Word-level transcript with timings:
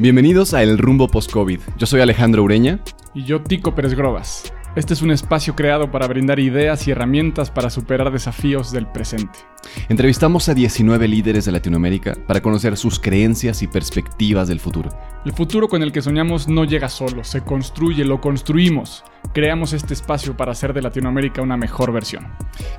Bienvenidos 0.00 0.54
a 0.54 0.62
El 0.62 0.78
Rumbo 0.78 1.08
Post-COVID. 1.08 1.60
Yo 1.76 1.86
soy 1.86 2.00
Alejandro 2.00 2.42
Ureña. 2.42 2.80
Y 3.12 3.24
yo, 3.24 3.42
Tico 3.42 3.74
Pérez 3.74 3.92
Grobas. 3.92 4.50
Este 4.74 4.94
es 4.94 5.02
un 5.02 5.10
espacio 5.10 5.54
creado 5.54 5.90
para 5.90 6.06
brindar 6.06 6.40
ideas 6.40 6.88
y 6.88 6.92
herramientas 6.92 7.50
para 7.50 7.68
superar 7.68 8.10
desafíos 8.10 8.72
del 8.72 8.86
presente. 8.86 9.38
Entrevistamos 9.88 10.48
a 10.48 10.54
19 10.54 11.08
líderes 11.08 11.44
de 11.44 11.52
Latinoamérica 11.52 12.16
para 12.26 12.40
conocer 12.40 12.76
sus 12.76 12.98
creencias 12.98 13.62
y 13.62 13.66
perspectivas 13.66 14.48
del 14.48 14.60
futuro. 14.60 14.90
El 15.24 15.32
futuro 15.32 15.68
con 15.68 15.82
el 15.82 15.92
que 15.92 16.02
soñamos 16.02 16.48
no 16.48 16.64
llega 16.64 16.88
solo, 16.88 17.24
se 17.24 17.42
construye, 17.42 18.04
lo 18.04 18.20
construimos. 18.20 19.04
Creamos 19.34 19.72
este 19.72 19.92
espacio 19.92 20.36
para 20.36 20.52
hacer 20.52 20.72
de 20.72 20.82
Latinoamérica 20.82 21.42
una 21.42 21.56
mejor 21.56 21.92
versión. 21.92 22.26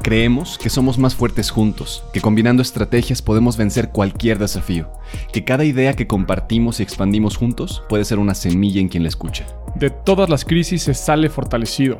Creemos 0.01 0.57
que 0.57 0.69
somos 0.69 0.97
más 0.97 1.15
fuertes 1.15 1.51
juntos, 1.51 2.03
que 2.13 2.21
combinando 2.21 2.61
estrategias 2.61 3.21
podemos 3.21 3.57
vencer 3.57 3.89
cualquier 3.89 4.39
desafío, 4.39 4.89
que 5.31 5.43
cada 5.43 5.65
idea 5.65 5.93
que 5.93 6.07
compartimos 6.07 6.79
y 6.79 6.83
expandimos 6.83 7.37
juntos 7.37 7.83
puede 7.89 8.05
ser 8.05 8.17
una 8.17 8.33
semilla 8.33 8.81
en 8.81 8.89
quien 8.89 9.03
la 9.03 9.09
escucha. 9.09 9.45
De 9.75 9.89
todas 9.89 10.29
las 10.29 10.43
crisis 10.43 10.83
se 10.83 10.93
sale 10.93 11.29
fortalecido. 11.29 11.99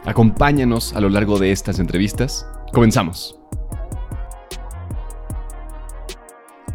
Acompáñanos 0.05 0.95
a 0.95 0.99
lo 0.99 1.09
largo 1.09 1.37
de 1.37 1.51
estas 1.51 1.77
entrevistas. 1.77 2.47
Comenzamos. 2.73 3.37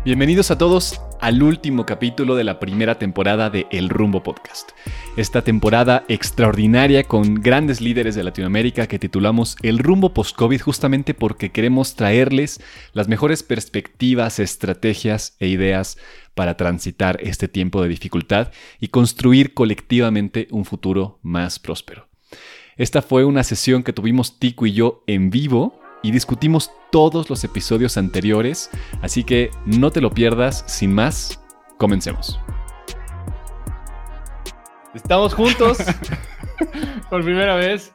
Bienvenidos 0.05 0.53
a 0.53 0.59
todos 0.59 1.01
al 1.21 1.43
último 1.43 1.87
capítulo 1.87 2.37
de 2.37 2.45
la 2.45 2.61
primera 2.61 3.01
temporada 3.01 3.51
de 3.51 3.67
El 3.73 3.89
Rumbo 3.89 4.23
Podcast. 4.23 4.71
Esta 5.17 5.43
temporada 5.43 6.05
extraordinaria 6.07 7.03
con 7.03 7.35
grandes 7.35 7.81
líderes 7.81 8.15
de 8.15 8.23
Latinoamérica 8.23 8.87
que 8.87 9.01
titulamos 9.01 9.57
El 9.61 9.81
Rumbo 9.81 10.15
Post-COVID 10.15 10.61
justamente 10.61 11.13
porque 11.13 11.51
queremos 11.51 11.97
traerles 11.97 12.61
las 12.93 13.09
mejores 13.09 13.43
perspectivas, 13.43 14.39
estrategias 14.39 15.35
e 15.41 15.49
ideas 15.49 15.99
para 16.35 16.57
transitar 16.57 17.19
este 17.21 17.49
tiempo 17.49 17.83
de 17.83 17.89
dificultad 17.89 18.53
y 18.79 18.89
construir 18.89 19.53
colectivamente 19.53 20.47
un 20.53 20.65
futuro 20.65 21.19
más 21.23 21.59
próspero. 21.59 22.07
Esta 22.79 23.01
fue 23.01 23.25
una 23.25 23.43
sesión 23.43 23.83
que 23.83 23.95
tuvimos 23.95 24.39
Tico 24.39 24.67
y 24.67 24.73
yo 24.75 25.03
en 25.07 25.31
vivo 25.31 25.81
y 26.03 26.11
discutimos 26.11 26.71
todos 26.93 27.31
los 27.31 27.43
episodios 27.43 27.97
anteriores, 27.97 28.71
así 29.01 29.25
que 29.25 29.51
no 29.65 29.91
te 29.91 30.03
lo 30.03 30.11
pierdas. 30.11 30.63
Sin 30.67 30.93
más, 30.93 31.43
comencemos. 31.79 32.39
Estamos 34.95 35.33
juntos 35.33 35.79
por 37.11 37.25
primera 37.25 37.57
vez 37.57 37.95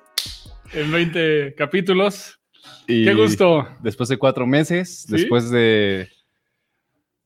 en 0.74 0.92
20 0.92 1.54
capítulos. 1.56 2.40
Y 2.88 3.06
Qué 3.06 3.14
gusto. 3.14 3.68
Después 3.84 4.10
de 4.10 4.18
cuatro 4.18 4.48
meses, 4.48 5.04
¿Sí? 5.04 5.12
después 5.12 5.52
de 5.52 6.10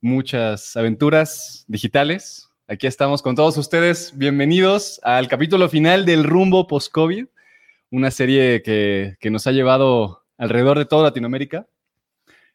muchas 0.02 0.76
aventuras 0.76 1.64
digitales, 1.70 2.50
aquí 2.68 2.86
estamos 2.86 3.22
con 3.22 3.34
todos 3.34 3.56
ustedes. 3.56 4.12
Bienvenidos 4.14 5.00
al 5.04 5.30
capítulo 5.30 5.70
final 5.70 6.06
del 6.06 6.26
Rumbo 6.26 6.68
Post-COVID, 6.68 7.28
una 7.96 8.12
serie 8.12 8.62
que, 8.62 9.16
que 9.22 9.30
nos 9.30 9.48
ha 9.48 9.54
llevado 9.54 10.22
alrededor 10.38 10.78
de 10.78 10.86
toda 10.86 11.04
Latinoamérica. 11.04 11.66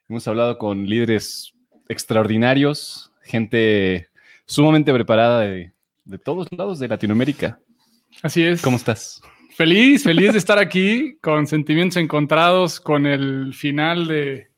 Hemos 0.06 0.28
hablado 0.28 0.59
con 0.59 0.87
líderes 0.87 1.54
extraordinarios, 1.88 3.10
gente 3.22 4.09
sumamente 4.44 4.92
preparada 4.92 5.41
de, 5.41 5.72
de 6.04 6.19
todos 6.19 6.47
lados 6.53 6.78
de 6.78 6.88
Latinoamérica. 6.88 7.59
Así 8.22 8.42
es. 8.42 8.60
¿Cómo 8.60 8.76
estás? 8.76 9.22
Feliz, 9.56 10.04
feliz 10.04 10.32
de 10.32 10.38
estar 10.38 10.59
aquí 10.59 11.16
con 11.22 11.47
sentimientos 11.47 11.97
encontrados 11.97 12.78
con 12.78 13.06
el 13.06 13.54
final 13.54 14.09
de, 14.09 14.48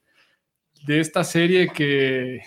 de 0.84 1.00
esta 1.00 1.22
serie 1.22 1.68
que, 1.68 2.40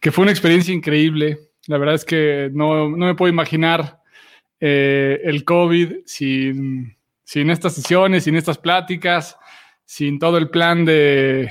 que 0.00 0.10
fue 0.10 0.22
una 0.22 0.32
experiencia 0.32 0.74
increíble. 0.74 1.38
La 1.68 1.78
verdad 1.78 1.94
es 1.94 2.04
que 2.04 2.50
no, 2.52 2.88
no 2.88 3.06
me 3.06 3.14
puedo 3.14 3.32
imaginar 3.32 4.00
eh, 4.58 5.20
el 5.22 5.44
COVID 5.44 5.98
sin, 6.06 6.96
sin 7.32 7.48
estas 7.48 7.74
sesiones, 7.74 8.24
sin 8.24 8.36
estas 8.36 8.58
pláticas, 8.58 9.38
sin 9.86 10.18
todo 10.18 10.36
el 10.36 10.50
plan 10.50 10.84
de, 10.84 11.50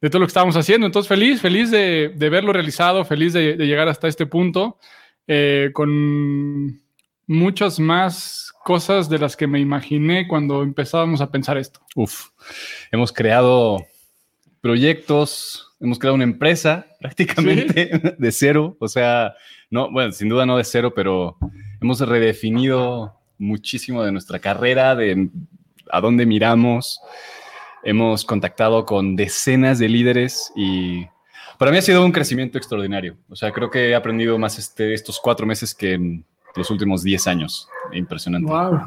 de 0.00 0.08
todo 0.08 0.20
lo 0.20 0.26
que 0.26 0.30
estábamos 0.30 0.56
haciendo. 0.56 0.86
Entonces, 0.86 1.08
feliz, 1.08 1.40
feliz 1.40 1.72
de, 1.72 2.12
de 2.14 2.28
verlo 2.28 2.52
realizado, 2.52 3.04
feliz 3.04 3.32
de, 3.32 3.56
de 3.56 3.66
llegar 3.66 3.88
hasta 3.88 4.06
este 4.06 4.26
punto, 4.26 4.78
eh, 5.26 5.70
con 5.72 6.80
muchas 7.26 7.80
más 7.80 8.52
cosas 8.62 9.08
de 9.08 9.18
las 9.18 9.36
que 9.36 9.48
me 9.48 9.58
imaginé 9.58 10.28
cuando 10.28 10.62
empezábamos 10.62 11.20
a 11.20 11.32
pensar 11.32 11.58
esto. 11.58 11.80
Uf, 11.96 12.28
hemos 12.92 13.12
creado 13.12 13.84
proyectos, 14.60 15.72
hemos 15.80 15.98
creado 15.98 16.14
una 16.14 16.22
empresa 16.22 16.86
prácticamente 17.00 18.14
de 18.16 18.30
cero, 18.30 18.76
o 18.78 18.86
sea, 18.86 19.34
no, 19.70 19.90
bueno, 19.90 20.12
sin 20.12 20.28
duda 20.28 20.46
no 20.46 20.56
de 20.56 20.62
cero, 20.62 20.92
pero 20.94 21.36
hemos 21.80 21.98
redefinido 21.98 23.19
muchísimo 23.40 24.04
de 24.04 24.12
nuestra 24.12 24.38
carrera, 24.38 24.94
de 24.94 25.28
a 25.90 26.00
dónde 26.00 26.26
miramos, 26.26 27.00
hemos 27.82 28.24
contactado 28.24 28.84
con 28.86 29.16
decenas 29.16 29.80
de 29.80 29.88
líderes 29.88 30.52
y 30.54 31.06
para 31.58 31.72
mí 31.72 31.78
ha 31.78 31.82
sido 31.82 32.04
un 32.04 32.12
crecimiento 32.12 32.58
extraordinario, 32.58 33.16
o 33.28 33.34
sea, 33.34 33.50
creo 33.50 33.70
que 33.70 33.88
he 33.90 33.94
aprendido 33.94 34.38
más 34.38 34.58
este, 34.58 34.94
estos 34.94 35.18
cuatro 35.18 35.46
meses 35.46 35.74
que 35.74 35.94
en 35.94 36.24
los 36.54 36.70
últimos 36.70 37.02
diez 37.02 37.26
años, 37.26 37.68
impresionante. 37.92 38.48
Wow. 38.48 38.80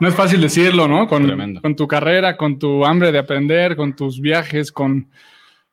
No 0.00 0.08
es 0.08 0.14
fácil 0.14 0.40
decirlo, 0.40 0.88
¿no? 0.88 1.06
Con, 1.06 1.26
Tremendo. 1.26 1.60
con 1.60 1.76
tu 1.76 1.86
carrera, 1.86 2.36
con 2.36 2.58
tu 2.58 2.84
hambre 2.84 3.12
de 3.12 3.18
aprender, 3.18 3.76
con 3.76 3.94
tus 3.94 4.20
viajes, 4.20 4.72
con, 4.72 5.08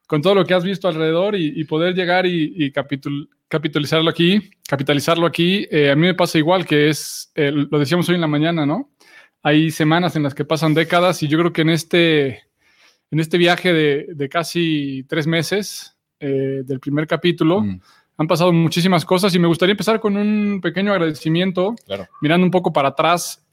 con 0.07 0.21
todo 0.21 0.35
lo 0.35 0.45
que 0.45 0.53
has 0.53 0.63
visto 0.63 0.87
alrededor 0.87 1.35
y, 1.35 1.53
y 1.59 1.63
poder 1.63 1.95
llegar 1.95 2.25
y, 2.25 2.53
y 2.55 2.71
capitul- 2.71 3.27
capitalizarlo 3.47 4.09
aquí, 4.09 4.51
capitalizarlo 4.69 5.25
aquí. 5.25 5.67
Eh, 5.71 5.89
a 5.89 5.95
mí 5.95 6.05
me 6.05 6.13
pasa 6.13 6.37
igual 6.37 6.63
que 6.63 6.89
es, 6.89 7.31
eh, 7.33 7.51
lo 7.51 7.79
decíamos 7.79 8.07
hoy 8.07 8.15
en 8.15 8.21
la 8.21 8.27
mañana, 8.27 8.67
¿no? 8.67 8.91
Hay 9.41 9.71
semanas 9.71 10.15
en 10.15 10.21
las 10.21 10.35
que 10.35 10.45
pasan 10.45 10.75
décadas 10.75 11.23
y 11.23 11.27
yo 11.27 11.39
creo 11.39 11.51
que 11.51 11.63
en 11.63 11.71
este, 11.71 12.43
en 13.09 13.19
este 13.19 13.39
viaje 13.39 13.73
de, 13.73 14.05
de 14.13 14.29
casi 14.29 15.05
tres 15.09 15.25
meses 15.25 15.97
eh, 16.19 16.61
del 16.63 16.79
primer 16.79 17.07
capítulo 17.07 17.61
Mm, 17.61 17.81
han 18.17 18.27
pasado 18.27 18.53
muchísimas 18.53 19.05
cosas 19.05 19.33
y 19.33 19.39
me 19.39 19.47
gustaría 19.47 19.71
empezar 19.71 19.99
con 19.99 20.15
un 20.15 20.59
pequeño 20.61 20.91
agradecimiento 20.91 21.73
claro. 21.87 22.07
mirando 22.21 22.45
un 22.45 22.51
poco 22.51 22.71
para 22.71 22.89
atrás, 22.89 23.43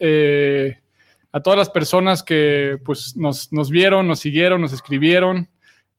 a 1.32 1.41
todas 1.41 1.59
las 1.59 1.71
personas 1.71 2.22
que 2.22 2.76
pues, 2.84 3.16
nos, 3.16 3.50
nos 3.53 3.71
vieron, 3.71 4.06
nos 4.06 4.19
siguieron, 4.19 4.60
nos 4.60 4.75
escribieron. 4.75 5.49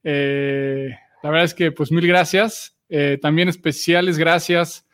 La 0.04 1.30
verdad 1.32 1.46
es 1.46 1.54
que 1.54 1.72
pues 1.72 1.92
mil 1.92 2.06
gracias. 2.06 2.76
También 3.22 3.48
especiales 3.48 4.18
gracias 4.18 4.87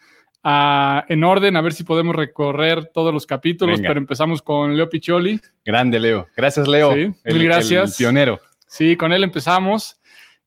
a 0.44 1.06
En 1.08 1.24
Orden, 1.24 1.56
a 1.56 1.62
ver 1.62 1.74
si 1.74 1.84
podemos 1.84 2.16
recorrer 2.16 2.88
todos 2.94 3.14
los 3.14 3.26
capítulos, 3.26 3.78
Venga. 3.80 3.90
pero 3.90 4.00
empezamos 4.00 4.42
con 4.42 4.76
Leo 4.76 4.90
Piccioli. 4.90 5.40
Grande, 5.66 6.00
Leo. 6.00 6.28
Gracias, 6.36 6.68
Leo. 6.68 6.94
Sí, 6.94 7.12
mil 7.34 7.44
gracias. 7.46 7.92
el 7.92 8.06
pionero. 8.06 8.40
Sí, 8.68 8.96
con 8.98 9.14
él 9.14 9.24
empezamos. 9.24 10.00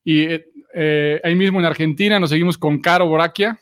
Y 0.03 0.23
eh, 0.23 0.47
eh, 0.73 1.21
ahí 1.23 1.35
mismo 1.35 1.59
en 1.59 1.65
Argentina 1.65 2.19
nos 2.19 2.29
seguimos 2.29 2.57
con 2.57 2.79
Caro 2.79 3.07
Boraquia. 3.07 3.59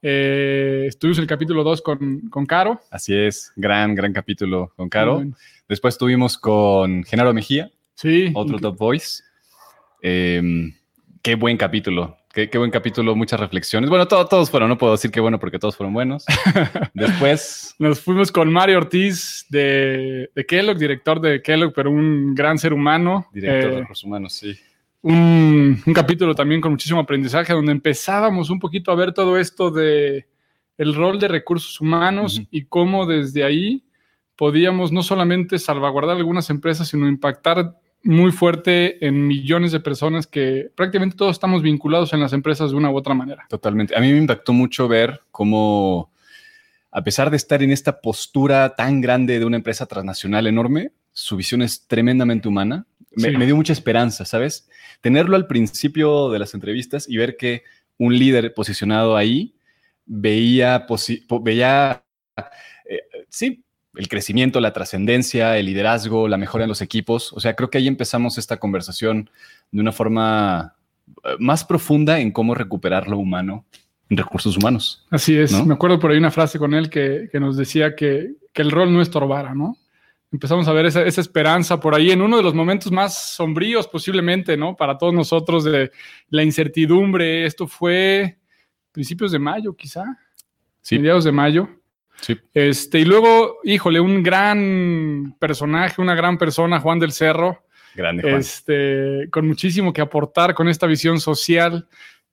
Eh, 0.00 0.84
estuvimos 0.88 1.18
en 1.18 1.22
el 1.22 1.28
capítulo 1.28 1.64
2 1.64 1.82
con, 1.82 2.20
con 2.30 2.46
Caro. 2.46 2.80
Así 2.90 3.14
es, 3.14 3.52
gran, 3.56 3.94
gran 3.94 4.12
capítulo 4.12 4.72
con 4.76 4.88
Caro. 4.88 5.22
Después 5.68 5.98
tuvimos 5.98 6.38
con 6.38 7.02
Genaro 7.04 7.34
Mejía, 7.34 7.70
Sí. 7.94 8.30
otro 8.34 8.58
Top 8.58 8.78
Voice. 8.78 9.22
Eh, 10.00 10.72
qué 11.20 11.34
buen 11.34 11.56
capítulo, 11.56 12.16
qué, 12.38 12.48
qué 12.50 12.58
buen 12.58 12.70
capítulo, 12.70 13.16
muchas 13.16 13.40
reflexiones. 13.40 13.90
Bueno, 13.90 14.06
to- 14.06 14.24
todos 14.26 14.48
fueron, 14.48 14.68
no 14.68 14.78
puedo 14.78 14.92
decir 14.92 15.10
que 15.10 15.18
bueno 15.20 15.40
porque 15.40 15.58
todos 15.58 15.76
fueron 15.76 15.92
buenos. 15.92 16.24
Después, 16.94 17.74
Nos 17.80 18.00
fuimos 18.00 18.30
con 18.30 18.52
Mario 18.52 18.78
Ortiz 18.78 19.44
de, 19.48 20.30
de 20.34 20.46
Kellogg, 20.46 20.78
director 20.78 21.20
de 21.20 21.42
Kellogg, 21.42 21.72
pero 21.74 21.90
un 21.90 22.36
gran 22.36 22.56
ser 22.56 22.72
humano. 22.72 23.26
director 23.32 23.70
de 23.70 23.76
Eh, 23.76 23.80
recursos 23.80 24.04
humanos, 24.04 24.32
sí. 24.34 24.56
un, 25.02 25.82
un 25.84 25.92
capítulo 25.94 26.32
también 26.36 26.60
con 26.60 26.70
muchísimo 26.70 27.00
aprendizaje, 27.00 27.52
donde 27.52 27.72
empezábamos 27.72 28.50
un 28.50 28.60
poquito 28.60 28.92
a 28.92 28.94
ver 28.94 29.12
todo 29.12 29.36
esto 29.36 29.70
de 29.72 30.26
el 30.76 30.94
rol 30.94 31.18
de 31.18 31.26
recursos 31.26 31.80
humanos 31.80 32.40
y 32.52 32.66
cómo 32.66 33.04
desde 33.04 33.42
ahí 33.42 33.82
podíamos 34.36 34.92
no 34.92 35.02
solamente 35.02 35.58
salvaguardar 35.58 36.16
algunas 36.16 36.50
empresas, 36.50 36.86
sino 36.86 37.08
impactar 37.08 37.74
muy 38.02 38.32
fuerte 38.32 39.04
en 39.06 39.26
millones 39.26 39.72
de 39.72 39.80
personas 39.80 40.26
que 40.26 40.70
prácticamente 40.74 41.16
todos 41.16 41.32
estamos 41.32 41.62
vinculados 41.62 42.12
en 42.12 42.20
las 42.20 42.32
empresas 42.32 42.70
de 42.70 42.76
una 42.76 42.90
u 42.90 42.96
otra 42.96 43.14
manera. 43.14 43.44
Totalmente. 43.48 43.96
A 43.96 44.00
mí 44.00 44.12
me 44.12 44.18
impactó 44.18 44.52
mucho 44.52 44.88
ver 44.88 45.20
cómo 45.30 46.10
a 46.90 47.02
pesar 47.02 47.30
de 47.30 47.36
estar 47.36 47.62
en 47.62 47.70
esta 47.70 48.00
postura 48.00 48.74
tan 48.74 49.00
grande 49.00 49.38
de 49.38 49.44
una 49.44 49.56
empresa 49.56 49.84
transnacional 49.86 50.46
enorme, 50.46 50.92
su 51.12 51.36
visión 51.36 51.60
es 51.62 51.86
tremendamente 51.86 52.48
humana. 52.48 52.86
Me, 53.14 53.30
Sí. 53.30 53.36
me 53.36 53.46
dio 53.46 53.56
mucha 53.56 53.72
esperanza, 53.72 54.24
¿sabes? 54.24 54.68
Tenerlo 55.00 55.36
al 55.36 55.46
principio 55.46 56.30
de 56.30 56.38
las 56.38 56.54
entrevistas 56.54 57.08
y 57.08 57.16
ver 57.16 57.36
que 57.36 57.62
un 57.98 58.16
líder 58.16 58.54
posicionado 58.54 59.16
ahí 59.16 59.54
veía, 60.06 60.86
veía 61.42 62.02
eh, 62.36 63.00
sí, 63.28 63.64
el 63.98 64.06
crecimiento, 64.06 64.60
la 64.60 64.72
trascendencia, 64.72 65.58
el 65.58 65.66
liderazgo, 65.66 66.28
la 66.28 66.36
mejora 66.36 66.64
en 66.64 66.68
los 66.68 66.82
equipos. 66.82 67.32
O 67.32 67.40
sea, 67.40 67.56
creo 67.56 67.68
que 67.68 67.78
ahí 67.78 67.88
empezamos 67.88 68.38
esta 68.38 68.58
conversación 68.58 69.28
de 69.72 69.80
una 69.80 69.90
forma 69.90 70.76
eh, 71.24 71.30
más 71.40 71.64
profunda 71.64 72.20
en 72.20 72.30
cómo 72.30 72.54
recuperar 72.54 73.08
lo 73.08 73.18
humano 73.18 73.64
en 74.08 74.16
recursos 74.16 74.56
humanos. 74.56 75.04
Así 75.10 75.36
es. 75.36 75.50
¿No? 75.50 75.66
Me 75.66 75.74
acuerdo 75.74 75.98
por 75.98 76.12
ahí 76.12 76.16
una 76.16 76.30
frase 76.30 76.60
con 76.60 76.74
él 76.74 76.88
que, 76.88 77.28
que 77.32 77.40
nos 77.40 77.56
decía 77.56 77.96
que, 77.96 78.34
que 78.52 78.62
el 78.62 78.70
rol 78.70 78.92
no 78.92 79.02
estorbara, 79.02 79.52
¿no? 79.52 79.76
Empezamos 80.30 80.68
a 80.68 80.72
ver 80.72 80.86
esa, 80.86 81.02
esa 81.02 81.20
esperanza 81.20 81.80
por 81.80 81.96
ahí 81.96 82.12
en 82.12 82.22
uno 82.22 82.36
de 82.36 82.44
los 82.44 82.54
momentos 82.54 82.92
más 82.92 83.34
sombríos 83.34 83.88
posiblemente, 83.88 84.56
¿no? 84.56 84.76
Para 84.76 84.96
todos 84.96 85.12
nosotros 85.12 85.64
de 85.64 85.90
la 86.28 86.44
incertidumbre. 86.44 87.44
Esto 87.44 87.66
fue 87.66 88.38
principios 88.92 89.32
de 89.32 89.40
mayo, 89.40 89.74
quizá, 89.74 90.04
Sí, 90.82 90.98
mediados 90.98 91.24
de 91.24 91.32
mayo. 91.32 91.68
Sí. 92.20 92.36
Este, 92.54 93.00
y 93.00 93.04
luego, 93.04 93.58
híjole, 93.64 94.00
un 94.00 94.22
gran 94.22 95.34
personaje, 95.38 96.00
una 96.00 96.14
gran 96.14 96.38
persona, 96.38 96.80
Juan 96.80 96.98
del 96.98 97.12
Cerro, 97.12 97.64
Grande, 97.94 98.22
Juan. 98.22 98.36
este, 98.36 99.28
con 99.30 99.46
muchísimo 99.48 99.92
que 99.92 100.00
aportar 100.00 100.54
con 100.54 100.68
esta 100.68 100.86
visión 100.86 101.20
social. 101.20 101.86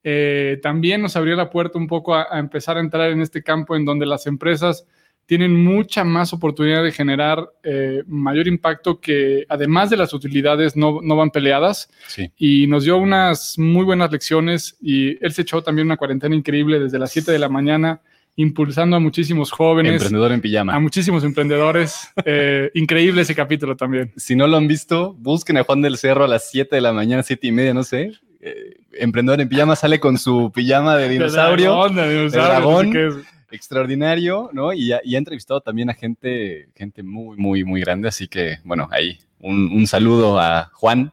Eh, 0.03 0.59
también 0.61 1.01
nos 1.01 1.15
abrió 1.15 1.35
la 1.35 1.49
puerta 1.49 1.79
un 1.79 1.87
poco 1.87 2.13
a, 2.13 2.27
a 2.29 2.37
empezar 2.39 2.77
a 2.77 2.79
entrar 2.81 3.09
en 3.09 3.21
este 3.21 3.41
campo 3.41 3.75
en 3.75 3.85
donde 3.85 4.05
las 4.05 4.27
empresas 4.27 4.85
tienen 5.25 5.55
mucha 5.63 6.03
más 6.03 6.31
oportunidad 6.33 6.83
de 6.83 6.91
generar 6.91 7.49
eh, 7.63 8.03
mayor 8.05 8.47
impacto 8.47 8.99
que 9.01 9.43
además 9.49 9.89
de 9.89 9.97
las 9.97 10.13
utilidades 10.13 10.75
no, 10.75 10.99
no 11.01 11.15
van 11.15 11.31
peleadas 11.31 11.89
Sí. 12.05 12.29
y 12.37 12.67
nos 12.67 12.83
dio 12.83 12.97
unas 12.99 13.57
muy 13.57 13.83
buenas 13.83 14.11
lecciones 14.11 14.77
y 14.79 15.17
él 15.25 15.33
se 15.33 15.41
echó 15.41 15.63
también 15.63 15.87
una 15.87 15.97
cuarentena 15.97 16.35
increíble 16.35 16.79
desde 16.79 16.99
las 16.99 17.11
7 17.11 17.31
de 17.31 17.39
la 17.39 17.49
mañana 17.49 18.01
impulsando 18.37 18.95
a 18.97 18.99
muchísimos 18.99 19.51
jóvenes, 19.51 19.93
Emprendedor 19.93 20.31
en 20.31 20.39
a 20.39 20.41
pijama. 20.41 20.79
muchísimos 20.79 21.23
emprendedores. 21.23 22.09
Eh, 22.25 22.71
increíble 22.73 23.21
ese 23.21 23.35
capítulo 23.35 23.75
también. 23.75 24.11
Si 24.17 24.35
no 24.35 24.47
lo 24.47 24.57
han 24.57 24.67
visto, 24.67 25.13
busquen 25.19 25.57
a 25.57 25.63
Juan 25.63 25.81
del 25.81 25.97
Cerro 25.97 26.23
a 26.25 26.27
las 26.27 26.49
7 26.49 26.75
de 26.75 26.81
la 26.81 26.91
mañana, 26.93 27.23
7 27.23 27.47
y 27.47 27.51
media, 27.51 27.73
no 27.73 27.83
sé. 27.83 28.11
Eh, 28.41 28.77
emprendedor 28.93 29.39
en 29.41 29.49
pijama 29.49 29.75
sale 29.75 29.99
con 29.99 30.17
su 30.17 30.51
pijama 30.53 30.97
de 30.97 31.09
dinosaurio. 31.09 31.65
dragón, 31.71 31.95
de 31.95 32.09
dinosaurio, 32.17 32.49
dragón. 32.49 32.93
no 32.93 33.11
sé 33.21 33.27
extraordinario, 33.51 34.49
¿no? 34.53 34.73
Y, 34.73 34.91
ha- 34.91 35.01
y 35.03 35.15
ha 35.15 35.17
entrevistado 35.17 35.61
también 35.61 35.89
a 35.89 35.93
gente, 35.93 36.67
gente 36.75 37.03
muy, 37.03 37.37
muy, 37.37 37.63
muy 37.63 37.79
grande. 37.81 38.07
Así 38.09 38.27
que, 38.27 38.57
bueno, 38.63 38.87
ahí 38.91 39.17
un, 39.39 39.71
un 39.71 39.87
saludo 39.87 40.39
a 40.39 40.69
Juan. 40.73 41.11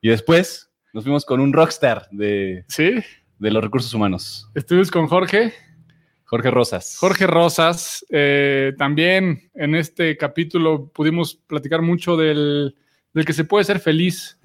Y 0.00 0.08
después 0.08 0.70
nos 0.92 1.04
fuimos 1.04 1.24
con 1.24 1.40
un 1.40 1.52
rockstar 1.52 2.08
de, 2.10 2.64
Sí, 2.68 2.94
de 3.38 3.50
los 3.50 3.62
recursos 3.62 3.92
humanos, 3.94 4.48
estuvimos 4.54 4.90
con 4.90 5.06
Jorge. 5.06 5.52
Jorge 6.28 6.50
Rosas. 6.50 6.98
Jorge 7.00 7.26
Rosas, 7.26 8.04
eh, 8.10 8.74
también 8.76 9.50
en 9.54 9.74
este 9.74 10.14
capítulo 10.18 10.90
pudimos 10.92 11.36
platicar 11.46 11.80
mucho 11.80 12.18
del, 12.18 12.76
del 13.14 13.24
que 13.24 13.32
se 13.32 13.44
puede 13.44 13.64
ser 13.64 13.80
feliz, 13.80 14.38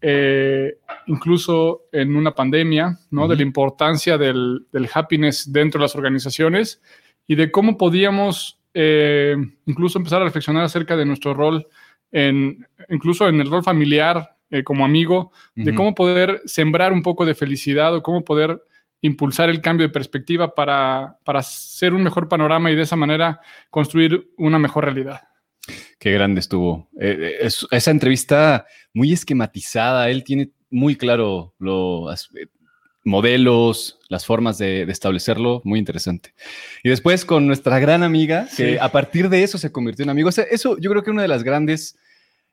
eh, 0.00 0.78
incluso 1.06 1.84
en 1.92 2.16
una 2.16 2.34
pandemia, 2.34 2.98
¿no? 3.12 3.22
Ujú. 3.22 3.30
De 3.30 3.36
la 3.36 3.42
importancia 3.42 4.18
del, 4.18 4.66
del 4.72 4.88
happiness 4.92 5.52
dentro 5.52 5.78
de 5.78 5.84
las 5.84 5.94
organizaciones 5.94 6.82
y 7.28 7.36
de 7.36 7.52
cómo 7.52 7.78
podíamos 7.78 8.58
eh, 8.74 9.36
incluso 9.66 9.98
empezar 9.98 10.20
a 10.20 10.24
reflexionar 10.24 10.64
acerca 10.64 10.96
de 10.96 11.04
nuestro 11.04 11.34
rol, 11.34 11.68
en, 12.10 12.66
incluso 12.88 13.28
en 13.28 13.40
el 13.40 13.48
rol 13.48 13.62
familiar, 13.62 14.36
eh, 14.50 14.64
como 14.64 14.84
amigo, 14.84 15.30
de 15.54 15.72
cómo 15.72 15.94
poder 15.94 16.40
sembrar 16.46 16.92
un 16.92 17.02
poco 17.02 17.26
de 17.26 17.34
felicidad 17.34 17.94
o 17.94 18.02
cómo 18.02 18.24
poder 18.24 18.60
impulsar 19.00 19.48
el 19.48 19.60
cambio 19.60 19.86
de 19.86 19.92
perspectiva 19.92 20.54
para, 20.54 21.18
para 21.24 21.38
hacer 21.40 21.94
un 21.94 22.02
mejor 22.02 22.28
panorama 22.28 22.70
y 22.70 22.74
de 22.76 22.82
esa 22.82 22.96
manera 22.96 23.40
construir 23.70 24.30
una 24.36 24.58
mejor 24.58 24.84
realidad. 24.84 25.20
Qué 25.98 26.12
grande 26.12 26.40
estuvo. 26.40 26.88
Eh, 27.00 27.16
eh, 27.18 27.36
es- 27.42 27.66
esa 27.70 27.90
entrevista 27.90 28.66
muy 28.94 29.12
esquematizada. 29.12 30.08
Él 30.10 30.24
tiene 30.24 30.50
muy 30.70 30.96
claro 30.96 31.54
los 31.58 32.30
eh, 32.36 32.46
modelos, 33.04 33.98
las 34.08 34.26
formas 34.26 34.58
de, 34.58 34.84
de 34.86 34.92
establecerlo. 34.92 35.60
Muy 35.64 35.78
interesante. 35.78 36.34
Y 36.82 36.88
después 36.88 37.24
con 37.24 37.46
nuestra 37.46 37.78
gran 37.78 38.02
amiga, 38.02 38.48
que 38.56 38.72
Sí. 38.72 38.76
a 38.80 38.90
partir 38.90 39.28
de 39.28 39.42
eso 39.42 39.58
se 39.58 39.72
convirtió 39.72 40.02
en 40.02 40.10
amigo. 40.10 40.28
O 40.28 40.32
sea, 40.32 40.44
eso 40.44 40.76
yo 40.78 40.90
creo 40.90 41.02
que 41.02 41.10
una 41.10 41.22
de 41.22 41.28
las 41.28 41.42
grandes, 41.44 41.96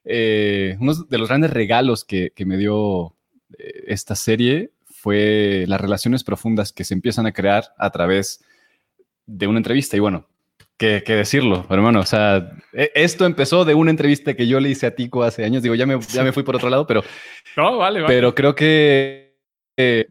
eh, 0.03 0.77
uno 0.80 0.94
de 0.94 1.18
los 1.18 1.27
grandes 1.27 1.51
regalos 1.51 2.03
que, 2.06 2.31
que 2.36 2.45
me 2.45 2.57
dio 2.57 3.15
eh, 3.57 3.83
esta 3.88 4.15
serie 4.15 4.71
fue 5.06 5.66
las 5.68 5.80
relaciones 5.80 6.24
profundas 6.24 6.74
que 6.74 6.84
se 6.84 6.96
empiezan 6.96 7.28
a 7.28 7.31
crear 7.31 7.66
a 7.78 7.92
través 7.92 8.44
de 9.28 9.46
una 9.46 9.60
entrevista. 9.60 9.96
Y 9.96 10.00
bueno, 10.00 10.25
¿Qué, 10.78 11.04
qué 11.06 11.13
decirlo, 11.13 11.66
hermano? 11.69 12.00
O 12.02 12.06
sea, 12.06 12.52
e- 12.74 12.92
esto 12.96 13.25
empezó 13.25 13.63
de 13.66 13.75
una 13.75 13.92
entrevista 13.92 14.34
que 14.34 14.46
yo 14.48 14.60
le 14.60 14.69
hice 14.69 14.88
a 14.88 14.96
Tico 14.96 15.24
hace 15.24 15.46
años. 15.46 15.62
Digo, 15.63 15.75
ya 15.75 15.86
me, 15.86 15.98
ya 16.02 16.22
me 16.24 16.34
fui 16.34 16.44
por 16.44 16.56
otro 16.56 16.69
lado, 16.69 16.86
pero, 16.86 17.02
No, 17.56 17.78
vale, 17.78 18.02
vale. 18.02 18.13
pero 18.13 18.34
creo 18.36 18.56
que 18.56 19.38
eh, 19.78 20.07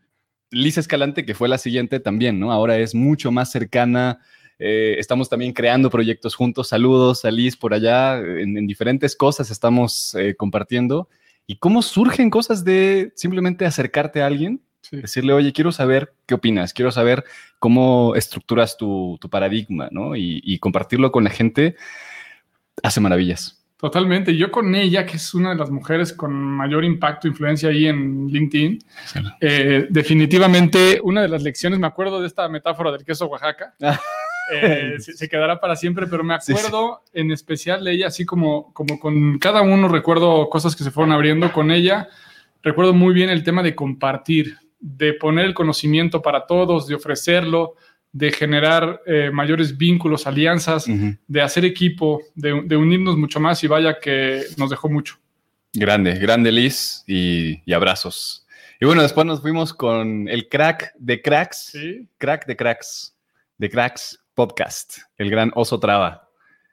Liz 0.50 0.79
Escalante, 0.79 1.26
que 1.26 1.35
fue 1.35 1.49
la 1.50 1.58
siguiente 1.58 2.00
también, 2.00 2.38
¿no? 2.41 2.50
Ahora 2.52 2.79
es 2.79 2.94
mucho 2.94 3.31
más 3.32 3.50
cercana. 3.50 4.20
eh, 4.58 4.94
estamos 4.99 5.29
también 5.29 5.52
creando 5.52 5.91
proyectos 5.91 6.35
juntos. 6.35 6.69
Saludos 6.69 7.25
a 7.26 7.31
Liz 7.31 7.56
por 7.56 7.75
allá. 7.75 8.17
En, 8.19 8.56
en 8.56 8.67
diferentes 8.67 9.17
cosas 9.17 9.50
estamos 9.50 10.14
eh, 10.14 10.35
compartiendo. 10.35 11.08
¿Y 11.46 11.56
cómo 11.58 11.82
surgen 11.82 12.31
cosas 12.31 12.64
de 12.64 13.12
simplemente 13.17 13.67
acercarte 13.67 14.23
a 14.23 14.26
alguien? 14.29 14.62
Sí. 14.94 15.02
Decirle, 15.02 15.32
oye, 15.32 15.52
quiero 15.52 15.73
saber 15.73 16.12
qué 16.26 16.35
opinas, 16.35 16.73
quiero 16.73 16.91
saber 16.91 17.25
cómo 17.58 18.14
estructuras 18.14 18.76
tu, 18.76 19.19
tu 19.20 19.29
paradigma, 19.31 19.88
¿no? 19.91 20.17
Y, 20.17 20.41
y 20.44 20.58
compartirlo 20.58 21.11
con 21.12 21.25
la 21.25 21.31
gente 21.31 21.76
hace 22.82 23.00
maravillas. 23.00 23.61
Totalmente. 23.79 24.35
Yo 24.35 24.50
con 24.50 24.75
ella, 24.75 25.05
que 25.05 25.17
es 25.19 25.35
una 25.35 25.50
de 25.50 25.56
las 25.56 25.70
mujeres 25.70 26.12
con 26.14 26.32
mayor 26.32 26.85
impacto 26.85 27.26
e 27.26 27.31
influencia 27.31 27.69
ahí 27.69 27.87
en 27.87 28.29
LinkedIn, 28.29 28.79
eh, 29.41 29.87
definitivamente 29.91 31.00
una 31.02 31.20
de 31.20 31.29
las 31.29 31.43
lecciones, 31.43 31.79
me 31.79 31.87
acuerdo 31.87 32.20
de 32.20 32.26
esta 32.26 32.49
metáfora 32.49 32.91
del 32.93 33.05
queso 33.05 33.26
Oaxaca, 33.26 33.75
eh, 34.52 34.94
se, 35.00 35.12
se 35.12 35.29
quedará 35.29 35.60
para 35.60 35.77
siempre, 35.77 36.06
pero 36.06 36.24
me 36.24 36.34
Sí, 36.41 36.53
sí. 36.53 36.58
acuerdo 36.58 37.03
en 37.13 37.31
especial 37.31 37.84
de 37.84 37.93
ella, 37.93 38.06
así 38.06 38.24
como, 38.24 38.72
como 38.72 38.98
con 38.98 39.39
cada 39.39 39.60
uno 39.60 39.89
recuerdo 39.89 40.48
cosas 40.48 40.74
que 40.77 40.84
se 40.84 40.91
fueron 40.91 41.13
abriendo 41.13 41.53
con 41.53 41.70
ella, 41.70 42.08
recuerdo 42.63 42.94
muy 42.94 43.13
bien 43.13 43.29
el 43.29 43.44
tema 43.44 43.63
de 43.63 43.74
compartir, 43.74 44.56
de 44.86 45.14
poner 45.14 45.46
el 45.46 45.55
conocimiento 45.55 46.20
para 46.20 46.46
todos, 46.46 46.86
de 46.86 46.94
ofrecerlo, 46.94 47.74
de 48.12 48.31
generar 48.31 49.00
eh, 49.06 49.31
mayores 49.32 49.79
vínculos, 49.79 50.26
alianzas, 50.26 50.84
de 51.26 51.41
hacer 51.41 51.64
equipo, 51.64 52.20
de, 52.34 52.60
de 52.67 52.76
unirnos 52.76 53.17
mucho 53.17 53.41
más 53.41 53.64
y 53.64 53.67
vaya 53.67 53.98
que 53.98 54.43
nos 54.58 54.69
dejó 54.69 54.91
mucho. 54.91 55.17
Grande, 55.72 56.19
grande 56.19 56.53
Liz 56.53 57.03
y, 57.06 57.62
y 57.64 57.72
abrazos. 57.72 58.46
Y 58.79 58.84
bueno, 58.84 59.00
después 59.00 59.26
nos 59.26 59.41
fuimos 59.41 59.72
con 59.72 60.29
el 60.29 60.50
crack 60.50 60.93
de 60.98 61.22
cracks, 61.22 61.70
Sí, 61.72 62.06
crack 62.19 62.46
de 62.46 62.55
cracks, 62.55 63.17
de 63.56 63.70
cracks 63.70 64.22
podcast, 64.34 64.98
el 65.17 65.31
gran 65.31 65.50
Oso 65.55 65.81
Traba, 65.81 66.29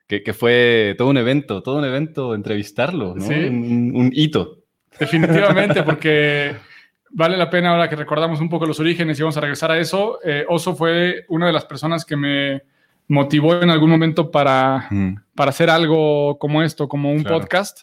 que, 0.06 0.22
que 0.22 0.34
fue 0.34 0.96
todo 0.98 1.08
un 1.08 1.18
evento, 1.18 1.64
todo 1.64 1.78
un 1.78 1.86
evento 1.86 2.36
entrevistarlo, 2.36 3.16
¿no? 3.16 3.26
Sí. 3.26 3.34
Un, 3.34 3.94
un 3.96 4.12
hito. 4.14 4.66
definitivamente, 5.00 5.82
porque 5.84 6.56
vale 7.14 7.38
la 7.38 7.50
pena 7.50 7.72
ahora 7.72 7.90
que 7.90 7.96
recordamos 7.96 8.40
un 8.40 8.50
poco 8.50 8.66
los 8.66 8.80
orígenes 8.80 9.20
y 9.20 9.22
vamos 9.24 9.38
a 9.38 9.42
regresar 9.42 9.72
a 9.72 9.78
eso. 9.80 10.20
eh, 10.24 10.46
Oso 10.48 10.76
fue 10.76 11.26
una 11.30 11.48
de 11.48 11.54
las 11.54 11.66
personas 11.66 12.06
que 12.06 12.16
me 12.16 12.62
motivó 13.08 13.62
en 13.62 13.70
algún 13.70 13.90
momento 13.90 14.32
para, 14.32 14.88
Ujú. 14.90 15.16
para 15.36 15.50
hacer 15.50 15.70
algo 15.70 16.38
como 16.40 16.62
esto, 16.64 16.88
como 16.88 17.12
un 17.12 17.24
Claro. 17.24 17.40
podcast. 17.42 17.82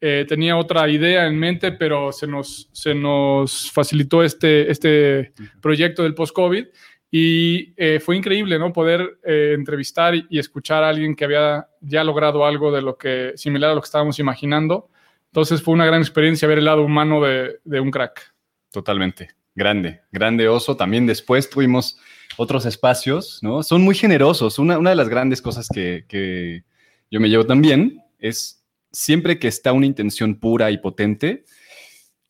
Eh, 0.00 0.26
tenía 0.28 0.56
otra 0.58 0.86
idea 0.90 1.26
en 1.26 1.38
mente, 1.38 1.72
pero 1.72 2.12
se 2.12 2.26
nos, 2.26 2.68
se 2.72 2.94
nos 2.94 3.70
facilitó 3.72 4.22
este, 4.22 4.70
este 4.70 5.32
proyecto 5.62 6.02
del 6.02 6.14
post-COVID 6.14 6.66
y 7.10 7.72
eh, 7.78 7.98
fue 8.00 8.16
increíble, 8.16 8.58
¿no? 8.58 8.72
Poder 8.74 9.18
eh, 9.24 9.54
entrevistar 9.56 10.14
y, 10.14 10.26
y 10.28 10.38
escuchar 10.38 10.84
a 10.84 10.90
alguien 10.90 11.16
que 11.16 11.24
había 11.24 11.66
ya 11.80 12.04
logrado 12.04 12.44
algo 12.44 12.70
de 12.70 12.82
lo 12.82 12.98
que, 12.98 13.32
similar 13.36 13.70
a 13.70 13.74
lo 13.74 13.80
que 13.80 13.86
estábamos 13.86 14.18
imaginando. 14.18 14.90
Entonces 15.28 15.62
fue 15.62 15.72
una 15.72 15.86
gran 15.86 16.00
experiencia 16.00 16.46
ver 16.46 16.58
el 16.58 16.66
lado 16.66 16.82
humano 16.82 17.22
de, 17.24 17.60
de 17.64 17.80
un 17.80 17.90
crack. 17.90 18.34
Totalmente. 18.76 19.30
Grande, 19.54 20.02
grande 20.12 20.48
oso. 20.48 20.76
También 20.76 21.06
después 21.06 21.48
tuvimos 21.48 21.98
otros 22.36 22.66
espacios, 22.66 23.38
¿no? 23.40 23.62
Son 23.62 23.80
muy 23.80 23.94
generosos. 23.94 24.58
Una, 24.58 24.76
una 24.76 24.90
de 24.90 24.96
las 24.96 25.08
grandes 25.08 25.40
cosas 25.40 25.66
que, 25.72 26.04
que 26.06 26.62
yo 27.10 27.18
me 27.18 27.30
llevo 27.30 27.46
también 27.46 28.02
es 28.18 28.62
siempre 28.92 29.38
que 29.38 29.48
está 29.48 29.72
una 29.72 29.86
intención 29.86 30.34
pura 30.34 30.70
y 30.70 30.76
potente, 30.76 31.46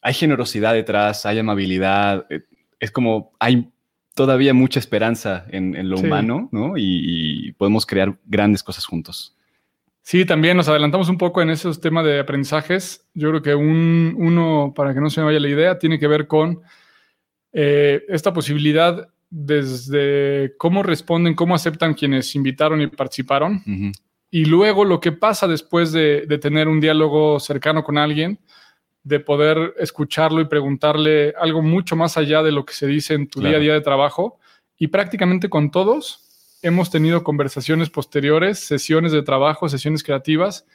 hay 0.02 0.14
generosidad 0.14 0.72
detrás, 0.72 1.26
hay 1.26 1.40
amabilidad. 1.40 2.26
eh, 2.30 2.42
Es 2.78 2.92
como 2.92 3.32
hay 3.40 3.72
todavía 4.14 4.54
mucha 4.54 4.78
esperanza 4.78 5.46
en, 5.48 5.90
lo 5.90 5.98
humano, 5.98 6.48
¿no? 6.52 6.74
Y, 6.76 7.50
podemos 7.58 7.84
crear 7.86 8.16
grandes 8.24 8.62
cosas 8.62 8.86
juntos. 8.86 9.35
Sí, 10.06 10.25
también 10.25 10.56
nos 10.56 10.68
adelantamos 10.68 11.08
un 11.08 11.18
poco 11.18 11.42
en 11.42 11.50
esos 11.50 11.80
temas 11.80 12.04
de 12.04 12.20
aprendizajes. 12.20 13.04
Yo 13.12 13.30
creo 13.30 13.42
que 13.42 13.56
un, 13.56 14.14
uno, 14.16 14.72
para 14.72 14.94
que 14.94 15.00
no 15.00 15.10
se 15.10 15.18
me 15.20 15.26
vaya 15.26 15.40
la 15.40 15.48
idea, 15.48 15.80
tiene 15.80 15.98
que 15.98 16.06
ver 16.06 16.28
con 16.28 16.60
eh, 17.52 18.04
esta 18.06 18.32
posibilidad 18.32 19.08
desde 19.28 20.54
cómo 20.58 20.84
responden, 20.84 21.34
cómo 21.34 21.56
aceptan 21.56 21.94
quienes 21.94 22.36
invitaron 22.36 22.80
y 22.82 22.86
participaron, 22.86 23.64
y 24.30 24.44
luego 24.44 24.84
lo 24.84 25.00
que 25.00 25.10
pasa 25.10 25.48
después 25.48 25.90
de, 25.90 26.25
tener 26.40 26.68
un 26.68 26.78
diálogo 26.80 27.40
cercano 27.40 27.82
con 27.82 27.98
alguien, 27.98 28.38
de 29.02 29.18
poder 29.18 29.75
escucharlo 29.76 30.40
y 30.40 30.44
preguntarle 30.44 31.34
algo 31.36 31.62
mucho 31.62 31.96
más 31.96 32.16
allá 32.16 32.44
de 32.44 32.52
lo 32.52 32.64
que 32.64 32.75
se 32.75 32.86
dice 32.86 33.14
en 33.14 33.26
tu 33.26 33.40
día 33.40 33.56
a 33.56 33.60
día 33.60 33.72
de 33.72 33.80
trabajo. 33.80 34.38
Y 34.78 34.86
prácticamente 34.86 35.48
con 35.48 35.72
todos 35.72 36.25
hemos 36.66 36.90
tenido 36.90 37.23
conversaciones 37.25 37.90
posteriores, 37.90 38.58
sesiones 38.58 39.12
de 39.12 39.23
trabajo, 39.23 39.68
sesiones 39.68 40.02
creativas, 40.02 40.66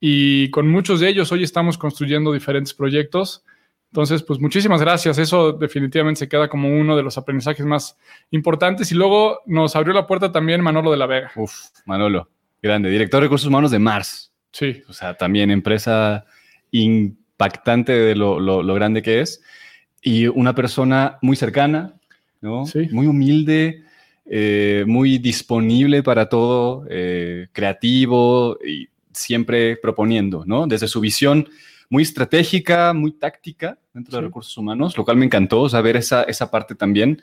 y 0.00 0.50
con 0.50 0.68
muchos 0.68 1.00
de 1.00 1.08
ellos 1.08 1.30
hoy 1.32 1.42
estamos 1.42 1.78
construyendo 1.78 2.32
diferentes 2.32 2.74
proyectos 2.74 3.44
entonces, 3.92 4.22
pues 4.22 4.40
muchísimas 4.40 4.80
gracias. 4.80 5.18
Eso 5.18 5.52
definitivamente 5.52 6.20
se 6.20 6.28
queda 6.28 6.48
como 6.48 6.70
uno 6.70 6.96
de 6.96 7.02
los 7.02 7.18
aprendizajes 7.18 7.66
más 7.66 7.98
importantes. 8.30 8.90
Y 8.90 8.94
luego 8.94 9.40
nos 9.44 9.76
abrió 9.76 9.92
la 9.92 10.06
puerta 10.06 10.32
también 10.32 10.62
Manolo 10.62 10.90
de 10.90 10.96
la 10.96 11.04
Vega. 11.04 11.30
Uf, 11.36 11.52
Manolo, 11.84 12.30
grande. 12.62 12.88
Director 12.88 13.20
de 13.20 13.26
recursos 13.26 13.48
humanos 13.48 13.70
de 13.70 13.78
Mars. 13.78 14.32
Sí. 14.50 14.82
O 14.88 14.94
sea, 14.94 15.18
también 15.18 15.50
empresa 15.50 16.24
impactante 16.70 17.92
de 17.92 18.14
lo, 18.14 18.64
grande 18.74 19.02
que 19.02 19.20
es. 19.20 19.42
Y 20.00 20.26
una 20.26 20.54
persona 20.54 21.18
muy 21.20 21.36
cercana, 21.36 21.92
¿no? 22.40 22.64
Sí. 22.64 22.88
Muy 22.92 23.06
humilde, 23.06 23.84
eh, 24.34 24.84
muy 24.86 25.18
disponible 25.18 26.02
para 26.02 26.30
todo, 26.30 26.86
eh, 26.88 27.48
creativo 27.52 28.56
y 28.66 28.88
siempre 29.12 29.76
proponiendo, 29.76 30.44
¿no? 30.46 30.66
Desde 30.66 30.88
su 30.88 31.00
visión 31.00 31.50
muy 31.90 32.02
estratégica, 32.02 32.94
muy 32.94 33.12
táctica 33.12 33.76
dentro 33.92 34.16
de 34.16 34.24
recursos 34.24 34.56
humanos, 34.56 34.96
lo 34.96 35.04
cual 35.04 35.18
me 35.18 35.26
encantó 35.26 35.68
saber 35.68 35.98
esa, 35.98 36.22
esa 36.22 36.50
parte 36.50 36.74
también, 36.74 37.20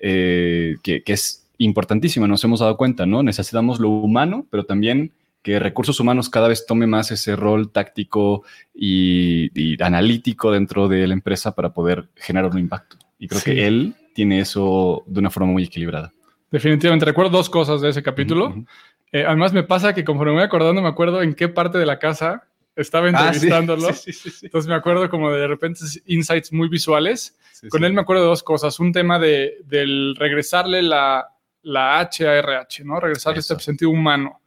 eh, 0.00 0.74
que, 0.82 1.00
es 1.06 1.48
importantísima, 1.58 2.26
nos 2.26 2.42
hemos 2.42 2.58
dado 2.58 2.76
cuenta, 2.76 3.06
¿no? 3.06 3.22
Necesitamos 3.22 3.78
lo 3.78 3.90
humano, 3.90 4.44
pero 4.50 4.64
también 4.64 5.12
que 5.44 5.60
recursos 5.60 6.00
humanos 6.00 6.28
cada 6.28 6.48
vez 6.48 6.66
tome 6.66 6.88
más 6.88 7.12
ese 7.12 7.36
rol 7.36 7.70
táctico 7.70 8.42
y, 8.74 9.80
analítico 9.80 10.50
dentro 10.50 10.88
de 10.88 11.06
la 11.06 11.14
empresa 11.14 11.54
para 11.54 11.72
poder 11.72 12.08
generar 12.16 12.50
un 12.50 12.58
impacto. 12.58 12.96
Y 13.16 13.28
creo 13.28 13.42
que 13.42 13.64
él 13.68 13.94
tiene 14.12 14.40
eso 14.40 15.04
de 15.06 15.20
una 15.20 15.30
forma 15.30 15.52
muy 15.52 15.62
equilibrada. 15.62 16.12
Definitivamente, 16.50 17.04
recuerdo 17.04 17.30
dos 17.30 17.50
cosas 17.50 17.80
de 17.80 17.90
ese 17.90 18.02
capítulo. 18.02 18.54
Eh, 19.12 19.24
además, 19.26 19.52
me 19.52 19.62
pasa 19.62 19.94
que 19.94 20.04
conforme 20.04 20.32
me 20.32 20.38
voy 20.38 20.46
acordando, 20.46 20.80
me 20.80 20.88
acuerdo 20.88 21.22
en 21.22 21.34
qué 21.34 21.48
parte 21.48 21.78
de 21.78 21.86
la 21.86 21.98
casa 21.98 22.44
estaba 22.76 23.06
ah, 23.06 23.10
entrevistándolo. 23.10 23.88
Entonces 24.42 24.68
me 24.68 24.74
acuerdo 24.74 25.10
como 25.10 25.30
de 25.30 25.46
repente 25.46 25.80
insights 26.06 26.52
muy 26.52 26.68
visuales. 26.68 27.36
Con 27.70 27.84
él 27.84 27.92
me 27.92 28.00
acuerdo 28.00 28.22
de 28.22 28.28
dos 28.28 28.42
cosas. 28.42 28.78
Un 28.78 28.92
tema 28.92 29.18
de, 29.18 29.58
del 29.64 30.14
regresarle 30.16 30.82
la, 30.82 31.28
la 31.62 31.98
H 31.98 32.26
a 32.26 32.36
RH, 32.38 32.84
¿no? 32.84 33.00
Regresarle 33.00 33.40
este 33.40 33.58
sentido 33.58 33.90
humano. 33.90 34.40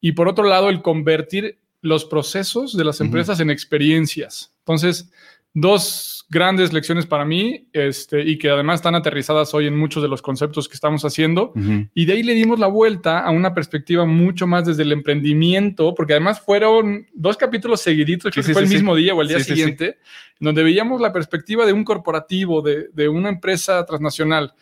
Y 0.00 0.12
por 0.12 0.28
otro 0.28 0.44
lado, 0.44 0.70
el 0.70 0.82
convertir 0.82 1.58
los 1.82 2.04
procesos 2.06 2.76
de 2.76 2.84
las 2.84 3.00
empresas 3.00 3.40
en 3.40 3.50
experiencias. 3.50 4.54
Entonces, 4.60 5.10
dos 5.52 6.13
grandes 6.28 6.72
lecciones 6.72 7.06
para 7.06 7.24
mí 7.24 7.68
este, 7.72 8.22
y 8.22 8.38
que 8.38 8.50
además 8.50 8.76
están 8.76 8.94
aterrizadas 8.94 9.54
hoy 9.54 9.66
en 9.66 9.76
muchos 9.76 10.02
de 10.02 10.08
los 10.08 10.22
conceptos 10.22 10.68
que 10.68 10.74
estamos 10.74 11.04
haciendo. 11.04 11.52
Y 11.94 12.06
de 12.06 12.12
ahí 12.12 12.22
le 12.22 12.34
dimos 12.34 12.58
la 12.58 12.66
vuelta 12.66 13.20
a 13.20 13.30
una 13.30 13.54
perspectiva 13.54 14.04
mucho 14.04 14.46
más 14.46 14.66
desde 14.66 14.82
el 14.82 14.92
emprendimiento, 14.92 15.94
porque 15.94 16.14
además 16.14 16.40
fueron 16.40 17.06
dos 17.14 17.36
capítulos 17.36 17.80
seguiditos, 17.80 18.32
que 18.32 18.42
fue 18.42 18.62
el 18.62 18.68
mismo 18.68 18.96
día 18.96 19.14
o 19.14 19.22
el 19.22 19.28
día 19.28 19.40
siguiente, 19.40 19.98
donde 20.40 20.62
veíamos 20.62 21.00
la 21.00 21.12
perspectiva 21.12 21.66
de 21.66 21.72
un 21.72 21.84
corporativo, 21.84 22.62
de, 22.62 22.88
de 22.92 23.08
una 23.08 23.28
empresa 23.28 23.84
transnacional. 23.84 24.54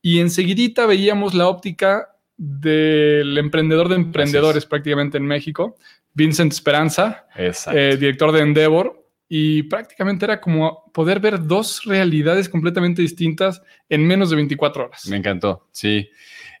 Y 0.00 0.20
enseguidita 0.20 0.86
veíamos 0.86 1.34
la 1.34 1.48
óptica 1.48 2.08
del 2.38 3.36
emprendedor 3.36 3.88
de 3.88 3.96
emprendedores 3.96 4.64
prácticamente 4.64 5.18
en 5.18 5.26
México, 5.26 5.76
Vincent 6.14 6.52
Esperanza, 6.52 7.26
eh, 7.36 7.96
director 7.98 8.32
de 8.32 8.40
Endeavor, 8.40 9.07
y 9.28 9.64
prácticamente 9.64 10.24
era 10.24 10.40
como 10.40 10.90
poder 10.92 11.20
ver 11.20 11.44
dos 11.46 11.84
realidades 11.84 12.48
completamente 12.48 13.02
distintas 13.02 13.62
en 13.88 14.06
menos 14.06 14.30
de 14.30 14.36
24 14.36 14.84
horas. 14.86 15.06
Me 15.08 15.16
encantó, 15.16 15.68
sí. 15.70 16.08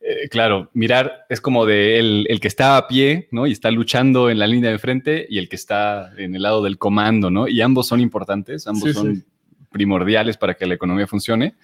Eh, 0.00 0.28
claro, 0.28 0.70
mirar 0.74 1.26
es 1.28 1.40
como 1.40 1.66
de 1.66 1.98
el, 1.98 2.38
que 2.40 2.48
está 2.48 2.76
a 2.76 2.86
pie, 2.86 3.28
¿no? 3.32 3.46
Y 3.46 3.52
está 3.52 3.70
luchando 3.70 4.30
en 4.30 4.38
la 4.38 4.46
línea 4.46 4.70
de 4.70 4.78
frente 4.78 5.26
y 5.28 5.38
el 5.38 5.48
que 5.48 5.56
está 5.56 6.12
en 6.18 6.34
el 6.34 6.42
lado 6.42 6.62
del 6.62 6.78
comando, 6.78 7.30
¿no? 7.30 7.48
Y 7.48 7.60
ambos 7.62 7.88
son 7.88 8.00
importantes, 8.00 8.66
ambos 8.66 8.92
son 8.92 9.24
primordiales 9.70 10.36
para 10.36 10.54
que 10.54 10.66
la 10.66 10.74
economía 10.74 11.06
funcione. 11.06 11.54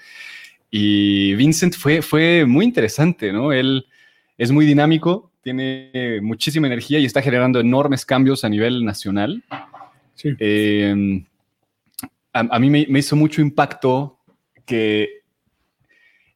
Y 0.70 1.34
Vincent 1.34 1.76
fue, 1.76 2.02
fue 2.02 2.44
muy 2.46 2.64
interesante, 2.64 3.32
¿no? 3.32 3.52
Él 3.52 3.86
es 4.36 4.50
muy 4.50 4.66
dinámico, 4.66 5.30
tiene 5.42 6.18
muchísima 6.20 6.66
energía 6.66 6.98
y 6.98 7.04
está 7.04 7.22
generando 7.22 7.60
enormes 7.60 8.04
cambios 8.04 8.42
a 8.44 8.48
nivel 8.48 8.84
nacional. 8.84 9.44
Em, 10.22 11.24
a, 12.32 12.58
mí 12.58 12.70
me, 12.70 12.98
hizo 12.98 13.16
mucho 13.16 13.40
impacto 13.40 14.18
que 14.64 15.22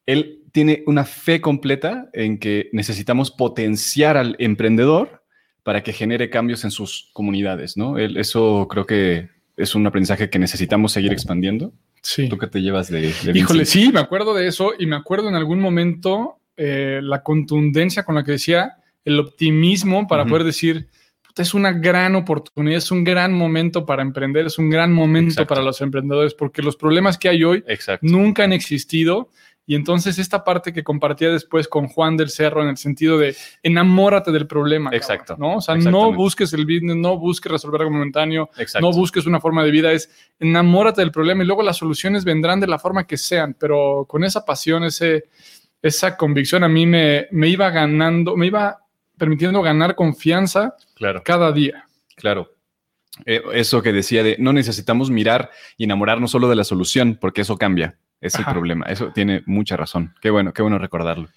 él 0.07 0.43
tiene 0.53 0.83
una 0.87 1.05
fe 1.05 1.41
completa 1.41 2.09
en 2.13 2.39
que 2.39 2.71
necesitamos 2.73 3.31
potenciar 3.31 4.17
al 4.17 4.37
emprendedor 4.39 5.23
para 5.63 5.83
que 5.83 5.93
genere 5.93 6.31
cambios 6.31 6.65
en 6.65 6.71
sus 6.71 7.11
comunidades, 7.13 7.77
¿no? 7.77 7.99
eso 7.99 8.67
creo 8.69 8.87
que 8.87 9.29
es 9.57 9.75
un 9.75 9.87
aprendizaje 9.87 10.31
que 10.31 10.39
necesitamos 10.39 10.93
seguir 10.93 11.13
expandiendo. 11.13 11.73
Sí. 12.01 12.29
¿Tú 12.29 12.39
qué 12.39 12.47
te 12.47 12.63
llevas 12.63 12.89
de, 12.89 13.13
Híjole, 13.35 13.65
sí, 13.65 13.91
me 13.93 14.01
acuerdo 14.01 14.33
de 14.33 14.47
eso 14.47 14.73
y 14.79 14.87
me 14.87 14.97
acuerdo 14.97 15.29
en 15.29 15.35
algún 15.35 15.61
momento 15.61 16.39
eh, 16.57 17.01
la 17.03 17.23
contundencia 17.23 18.05
con 18.05 18.15
la 18.15 18.25
que 18.25 18.33
decía 18.33 18.77
el 19.05 19.19
optimismo 19.19 20.07
para 20.07 20.25
poder 20.25 20.45
decir, 20.45 20.89
es 21.39 21.55
una 21.55 21.73
gran 21.73 22.15
oportunidad, 22.15 22.79
es 22.79 22.91
un 22.91 23.05
gran 23.05 23.33
momento 23.33 23.87
para 23.87 24.03
emprender, 24.03 24.47
es 24.47 24.59
un 24.59 24.71
gran 24.71 24.93
momento 24.93 25.47
para 25.47 25.63
los 25.63 25.81
emprendedores, 25.81 26.35
porque 26.35 26.63
los 26.63 26.77
problemas 26.77 27.19
que 27.19 27.29
hay 27.29 27.45
hoy 27.45 27.65
nunca 28.01 28.45
han 28.45 28.53
existido. 28.53 29.31
Y 29.67 29.75
entonces 29.75 30.19
esta 30.19 30.45
parte 30.45 30.73
que 30.73 30.83
compartía 30.83 31.31
después 31.31 31.69
con 31.69 31.89
Juan 31.89 32.17
del 32.17 32.31
Cerro 32.31 32.63
en 32.63 32.71
el 32.71 32.79
sentido 32.79 33.19
de 33.19 33.37
enamórate 33.63 34.33
del 34.33 34.47
problema. 34.47 34.89
Exacto. 34.95 35.37
¿no? 35.39 35.57
O 35.57 35.61
sea, 35.61 35.75
no 35.75 36.11
busques 36.15 36.55
el 36.55 36.65
business, 36.65 36.97
no 36.97 37.19
busques 37.19 37.53
resolver 37.53 37.83
algo 37.83 37.93
momentáneo, 37.93 38.49
no 38.81 38.93
busques 38.93 39.27
una 39.27 39.41
forma 39.41 39.63
de 39.63 39.71
vida, 39.71 39.93
es 39.93 40.11
enamórate 40.41 41.03
del 41.03 41.13
problema 41.13 41.43
y 41.43 41.47
luego 41.47 41.63
las 41.63 41.77
soluciones 41.77 42.25
vendrán 42.25 42.61
de 42.61 42.67
la 42.67 42.79
forma 42.79 43.07
que 43.07 43.19
sean, 43.19 43.55
pero 43.61 44.07
con 44.09 44.25
esa 44.25 44.43
pasión, 44.43 44.85
ese, 44.85 45.25
esa 45.83 46.17
convicción 46.17 46.65
a 46.65 46.69
mí 46.69 46.87
me, 46.87 47.27
me 47.31 47.49
iba 47.49 47.69
ganando, 47.69 48.37
me 48.37 48.47
iba 48.47 48.88
permitiendo 49.19 49.63
ganar 49.63 49.95
confianza 49.95 50.75
claro. 50.95 51.23
cada 51.25 51.53
día. 51.53 51.87
Claro. 52.17 52.55
Eh, 53.27 53.43
eso 53.53 53.83
que 53.83 53.93
decía 53.93 54.23
de 54.23 54.37
no 54.39 54.53
necesitamos 54.53 55.11
mirar 55.11 55.51
y 55.77 55.85
enamorarnos 55.85 56.31
solo 56.31 56.49
de 56.49 56.57
la 56.57 56.65
solución, 56.65 57.19
porque 57.21 57.43
eso 57.43 57.57
cambia. 57.57 57.99
Es 58.21 58.35
el 58.35 58.45
problema. 58.45 58.87
Eso 58.87 59.13
tiene 59.13 59.43
mucha 59.47 59.77
razón. 59.77 60.15
Qué 60.21 60.31
bueno, 60.31 60.53
qué 60.53 60.63
bueno 60.63 60.79
recordarlo. 60.79 61.29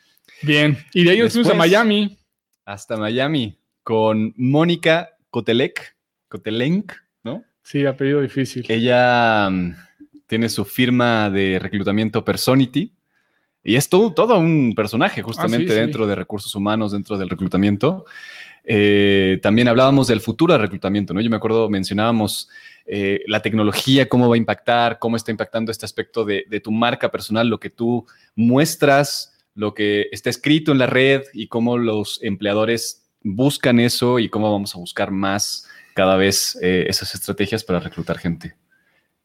Bien. 0.42 0.78
Y 0.94 1.04
de 1.04 1.12
ahí 1.12 1.20
nos 1.20 1.34
fuimos 1.34 1.52
a 1.52 1.56
Miami. 1.56 2.18
Hasta 2.66 2.98
Miami 2.98 3.60
con 3.84 4.34
Mónica 4.38 5.10
Cotelec. 5.30 5.96
Cotelenc, 6.28 6.94
¿no? 7.24 7.44
Sí, 7.62 7.86
apellido 7.86 8.22
difícil. 8.22 8.66
Ella 8.70 9.50
mm, 9.50 9.76
tiene 10.28 10.48
su 10.48 10.64
firma 10.64 11.30
de 11.30 11.60
reclutamiento 11.60 12.24
Personity 12.24 12.96
y 13.64 13.76
es 13.76 13.90
todo, 13.90 14.40
un 14.40 14.74
personaje 14.76 15.22
justamente 15.22 15.74
ah, 15.74 15.76
dentro 15.76 16.08
de 16.08 16.16
recursos 16.16 16.54
humanos, 16.56 16.92
dentro 16.92 17.18
del 17.18 17.30
reclutamiento. 17.30 18.06
Eh, 18.64 19.40
también 19.42 19.68
hablábamos 19.68 20.08
del 20.08 20.22
futuro 20.22 20.54
del 20.54 20.62
reclutamiento, 20.62 21.14
¿no? 21.14 21.22
Yo 21.22 21.30
me 21.30 21.36
acuerdo, 21.36 21.70
mencionábamos 21.70 22.50
eh, 22.86 23.22
la 23.28 23.42
tecnología, 23.42 24.10
cómo 24.10 24.30
va 24.30 24.36
a 24.36 24.38
impactar, 24.38 25.00
cómo 25.00 25.16
está 25.16 25.32
impactando 25.32 25.72
este 25.72 25.86
aspecto 25.86 26.26
de, 26.26 26.44
tu 26.64 26.72
marca 26.72 27.12
personal, 27.12 27.48
lo 27.48 27.60
que 27.60 27.70
tú 27.70 28.06
muestras, 28.36 29.34
lo 29.54 29.74
que 29.74 30.08
está 30.12 30.30
escrito 30.30 30.72
en 30.72 30.78
la 30.78 30.88
red 30.88 31.24
y 31.34 31.48
cómo 31.48 31.78
los 31.78 32.22
empleadores 32.24 33.10
buscan 33.24 33.80
eso 33.80 34.20
y 34.20 34.30
cómo 34.30 34.52
vamos 34.52 34.76
a 34.76 34.80
buscar 34.80 35.12
más 35.12 35.68
cada 35.94 36.16
vez 36.16 36.58
eh, 36.62 36.86
esas 36.88 37.14
estrategias 37.14 37.64
para 37.64 37.80
reclutar 37.80 38.18
gente. 38.18 38.56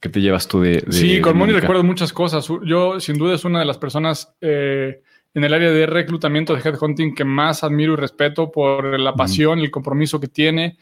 ¿Qué 0.01 0.09
te 0.09 0.21
llevas 0.21 0.47
tú 0.47 0.61
de... 0.61 0.85
sí, 0.91 1.21
con 1.21 1.37
Moni 1.37 1.53
recuerdo 1.53 1.83
muchas 1.83 2.13
cosas. 2.13 2.49
Yo 2.65 3.01
sin 3.01 3.17
duda 3.17 3.35
es 3.35 3.45
una 3.45 3.61
de 3.61 3.65
las 3.65 3.79
personas 3.79 4.35
eh, 4.41 5.01
en 5.35 5.45
el 5.45 5.55
área 5.55 5.71
de 5.71 5.87
reclutamiento 5.87 6.55
de 6.55 6.61
headhunting 6.61 7.15
que 7.15 7.25
más 7.25 7.65
admiro 7.65 7.95
y 7.95 7.97
respeto 7.97 8.51
por 8.51 8.99
la 8.99 9.15
pasión 9.15 9.59
y 9.59 9.65
el 9.65 9.71
compromiso 9.71 10.21
que 10.21 10.29
tiene. 10.29 10.77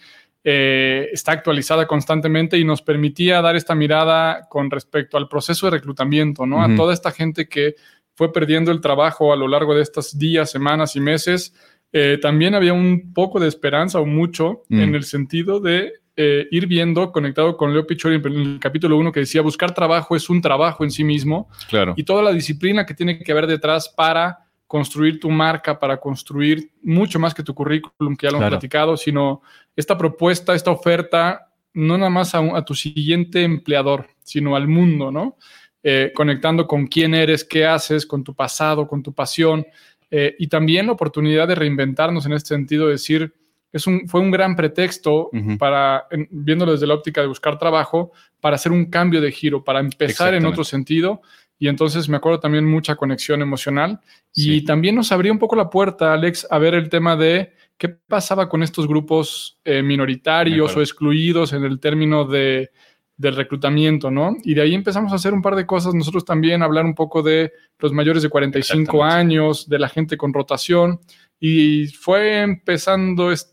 Eh, 0.46 1.08
está 1.12 1.32
actualizada 1.32 1.86
constantemente 1.86 2.58
y 2.58 2.64
nos 2.64 2.82
permitía 2.82 3.40
dar 3.40 3.56
esta 3.56 3.74
mirada 3.74 4.46
con 4.48 4.70
respecto 4.70 5.16
al 5.16 5.28
proceso 5.28 5.66
de 5.66 5.70
reclutamiento, 5.78 6.44
¿no? 6.44 6.62
A 6.62 6.74
toda 6.76 6.92
esta 6.92 7.10
gente 7.10 7.48
que 7.48 7.76
fue 8.14 8.32
perdiendo 8.32 8.70
el 8.70 8.80
trabajo 8.80 9.32
a 9.32 9.36
lo 9.36 9.48
largo 9.48 9.74
de 9.74 9.82
estos 9.82 10.18
días, 10.18 10.50
semanas 10.50 10.96
y 10.96 11.00
meses, 11.00 11.54
eh, 11.92 12.18
también 12.20 12.54
había 12.54 12.74
un 12.74 13.12
poco 13.14 13.40
de 13.40 13.48
esperanza 13.48 14.00
o 14.00 14.06
mucho 14.06 14.64
Mm. 14.68 14.80
en 14.80 14.94
el 14.94 15.04
sentido 15.04 15.60
de 15.60 15.94
eh, 16.16 16.46
ir 16.50 16.66
viendo, 16.66 17.10
conectado 17.10 17.56
con 17.56 17.72
Leo 17.72 17.86
Pichori 17.86 18.16
en 18.16 18.26
el 18.26 18.58
capítulo 18.60 18.96
1 18.96 19.10
que 19.12 19.20
decía, 19.20 19.42
buscar 19.42 19.74
trabajo 19.74 20.14
es 20.14 20.30
un 20.30 20.40
trabajo 20.40 20.84
en 20.84 20.90
sí 20.90 21.02
mismo 21.04 21.48
Claro. 21.68 21.94
y 21.96 22.04
toda 22.04 22.22
la 22.22 22.32
disciplina 22.32 22.86
que 22.86 22.94
tiene 22.94 23.18
que 23.18 23.32
haber 23.32 23.46
detrás 23.46 23.88
para 23.88 24.38
construir 24.66 25.20
tu 25.20 25.30
marca, 25.30 25.78
para 25.78 25.98
construir 25.98 26.70
mucho 26.82 27.18
más 27.18 27.34
que 27.34 27.42
tu 27.42 27.54
currículum, 27.54 28.16
que 28.16 28.26
ya 28.26 28.30
lo 28.30 28.36
hemos 28.36 28.42
Claro. 28.46 28.50
platicado, 28.58 28.96
sino 28.96 29.42
esta 29.76 29.96
propuesta, 29.98 30.54
esta 30.54 30.70
oferta, 30.70 31.48
no 31.74 31.98
nada 31.98 32.10
más 32.10 32.34
a, 32.34 32.40
un- 32.40 32.56
a 32.56 32.64
tu 32.64 32.74
siguiente 32.74 33.42
empleador, 33.42 34.06
sino 34.22 34.54
al 34.56 34.68
mundo, 34.68 35.10
¿no? 35.10 35.36
Eh, 35.82 36.12
conectando 36.14 36.66
con 36.66 36.86
quién 36.86 37.14
eres, 37.14 37.44
qué 37.44 37.66
haces, 37.66 38.06
con 38.06 38.24
tu 38.24 38.34
pasado, 38.34 38.86
con 38.88 39.02
tu 39.02 39.12
pasión, 39.12 39.66
eh, 40.10 40.34
y 40.38 40.46
también 40.46 40.86
la 40.86 40.92
oportunidad 40.92 41.46
de 41.48 41.56
reinventarnos 41.56 42.24
en 42.26 42.32
este 42.32 42.48
sentido, 42.54 42.86
decir, 42.88 43.34
es 43.74 43.86
un, 43.86 44.08
fue 44.08 44.20
un 44.20 44.30
gran 44.30 44.56
pretexto 44.56 45.28
para, 45.58 46.06
en- 46.10 46.28
viéndolo 46.30 46.72
desde 46.72 46.86
la 46.86 46.94
óptica 46.94 47.20
de 47.20 47.26
buscar 47.26 47.58
trabajo, 47.58 48.12
para 48.40 48.54
hacer 48.56 48.72
un 48.72 48.86
cambio 48.86 49.20
de 49.20 49.30
giro, 49.32 49.62
para 49.64 49.80
empezar 49.80 50.32
en 50.34 50.46
otro 50.46 50.64
sentido. 50.64 51.20
Y 51.58 51.68
entonces 51.68 52.08
me 52.08 52.16
acuerdo 52.16 52.40
también 52.40 52.64
mucha 52.64 52.96
conexión 52.96 53.42
emocional. 53.42 54.00
Y 54.34 54.64
también 54.64 54.94
nos 54.94 55.12
abría 55.12 55.32
un 55.32 55.38
poco 55.38 55.56
la 55.56 55.68
puerta, 55.70 56.12
Alex, 56.12 56.46
a 56.50 56.58
ver 56.58 56.74
el 56.74 56.88
tema 56.88 57.16
de 57.16 57.52
qué 57.76 57.88
pasaba 57.88 58.48
con 58.48 58.62
estos 58.62 58.86
grupos 58.88 59.58
eh, 59.64 59.82
minoritarios 59.82 60.76
o 60.76 60.80
excluidos 60.80 61.52
en 61.52 61.64
el 61.64 61.80
término 61.80 62.24
de, 62.24 62.70
del 63.16 63.36
reclutamiento, 63.36 64.10
¿no? 64.10 64.36
Y 64.44 64.54
de 64.54 64.62
ahí 64.62 64.74
empezamos 64.74 65.12
a 65.12 65.16
hacer 65.16 65.32
un 65.32 65.42
par 65.42 65.54
de 65.56 65.66
cosas. 65.66 65.94
Nosotros 65.94 66.24
también 66.24 66.62
hablar 66.62 66.84
un 66.84 66.94
poco 66.94 67.22
de 67.22 67.52
los 67.78 67.92
mayores 67.92 68.22
de 68.22 68.28
45 68.28 68.80
Exactamente. 68.80 69.16
años, 69.16 69.68
de 69.68 69.78
la 69.78 69.88
gente 69.88 70.16
con 70.16 70.32
rotación. 70.32 71.00
Y 71.46 71.88
fue 71.88 72.40
empezando 72.40 73.30
este 73.30 73.52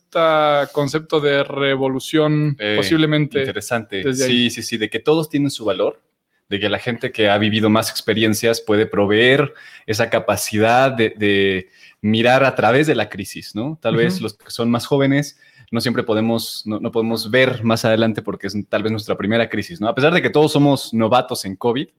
concepto 0.71 1.19
de 1.19 1.43
revolución, 1.43 2.55
Eh, 2.57 2.75
posiblemente. 2.77 3.39
Interesante. 3.39 4.13
Sí, 4.13 4.49
sí, 4.49 4.61
sí, 4.63 4.77
de 4.77 4.89
que 4.89 4.99
todos 4.99 5.27
tienen 5.29 5.51
su 5.51 5.65
valor, 5.65 6.01
de 6.47 6.57
que 6.57 6.69
la 6.69 6.79
gente 6.79 7.11
que 7.11 7.29
ha 7.29 7.37
vivido 7.37 7.69
más 7.69 7.89
experiencias 7.89 8.61
puede 8.61 8.85
proveer 8.85 9.53
esa 9.85 10.09
capacidad 10.09 10.89
de, 10.89 11.09
de 11.17 11.67
mirar 11.99 12.45
a 12.45 12.55
través 12.55 12.87
de 12.87 12.95
la 12.95 13.09
crisis, 13.09 13.55
¿no? 13.55 13.77
Tal 13.81 13.97
vez 13.97 14.15
Ujú. 14.15 14.23
los 14.23 14.37
que 14.37 14.51
son 14.51 14.71
más 14.71 14.85
jóvenes 14.85 15.37
no 15.69 15.81
siempre 15.81 16.03
podemos, 16.03 16.63
no, 16.65 16.79
no 16.79 16.91
podemos 16.93 17.29
ver 17.29 17.61
más 17.65 17.83
adelante 17.83 18.21
porque 18.21 18.47
es 18.47 18.55
tal 18.69 18.83
vez 18.83 18.91
nuestra 18.93 19.17
primera 19.17 19.49
crisis, 19.49 19.81
¿no? 19.81 19.89
A 19.89 19.95
pesar 19.95 20.13
de 20.13 20.21
que 20.21 20.29
todos 20.29 20.53
somos 20.53 20.93
novatos 20.93 21.43
en 21.43 21.57
COVID, 21.57 21.89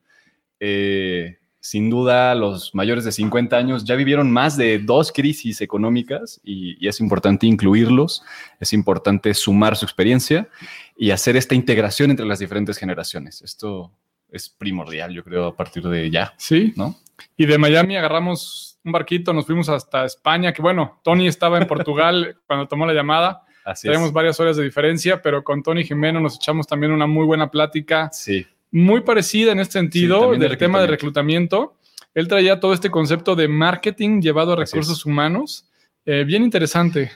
eh, 0.58 1.36
sin 1.64 1.90
duda 1.90 2.34
los 2.34 2.74
mayores 2.74 3.04
de 3.04 3.12
50 3.12 3.56
años 3.56 3.84
ya 3.84 3.94
vivieron 3.94 4.32
más 4.32 4.56
de 4.56 4.80
dos 4.80 5.12
crisis 5.12 5.60
económicas 5.60 6.40
y, 6.42 6.76
y 6.84 6.88
es 6.88 6.98
importante 7.00 7.46
incluirlos, 7.46 8.24
es 8.58 8.72
importante 8.72 9.32
sumar 9.32 9.76
su 9.76 9.84
experiencia 9.84 10.48
y 10.96 11.12
hacer 11.12 11.36
esta 11.36 11.54
integración 11.54 12.10
entre 12.10 12.26
las 12.26 12.40
diferentes 12.40 12.76
generaciones. 12.78 13.42
Esto 13.42 13.92
es 14.28 14.48
primordial, 14.48 15.12
yo 15.12 15.22
creo, 15.22 15.46
a 15.46 15.56
partir 15.56 15.84
de 15.84 16.10
ya, 16.10 16.34
Sí. 16.36 16.72
¿no? 16.76 16.96
Y 17.36 17.46
de 17.46 17.58
Miami 17.58 17.96
agarramos 17.96 18.80
un 18.84 18.90
barquito, 18.90 19.32
nos 19.32 19.46
fuimos 19.46 19.68
hasta 19.68 20.04
España, 20.04 20.52
que 20.52 20.62
bueno, 20.62 20.98
Tony 21.04 21.28
estaba 21.28 21.58
en 21.58 21.68
Portugal 21.68 22.38
cuando 22.48 22.66
tomó 22.66 22.86
la 22.86 22.92
llamada. 22.92 23.44
Así 23.64 23.86
Tenemos 23.86 24.12
varias 24.12 24.40
horas 24.40 24.56
de 24.56 24.64
diferencia, 24.64 25.22
pero 25.22 25.44
con 25.44 25.62
Tony 25.62 25.84
Jimeno 25.84 26.18
nos 26.18 26.34
echamos 26.34 26.66
también 26.66 26.90
una 26.90 27.06
muy 27.06 27.24
buena 27.24 27.48
plática, 27.52 28.10
Sí, 28.12 28.44
muy 28.72 29.02
parecida 29.02 29.52
en 29.52 29.60
este 29.60 29.74
sentido 29.74 30.32
de 30.32 30.38
del 30.38 30.58
tema 30.58 30.80
de 30.80 30.86
reclutamiento. 30.88 31.76
Él 32.14 32.26
traía 32.26 32.58
todo 32.58 32.72
este 32.74 32.90
concepto 32.90 33.36
de 33.36 33.46
marketing 33.48 34.20
llevado 34.20 34.52
a 34.54 34.56
recursos 34.56 35.06
humanos. 35.06 35.66
Eh, 36.04 36.24
bien 36.26 36.42
interesante. 36.42 37.10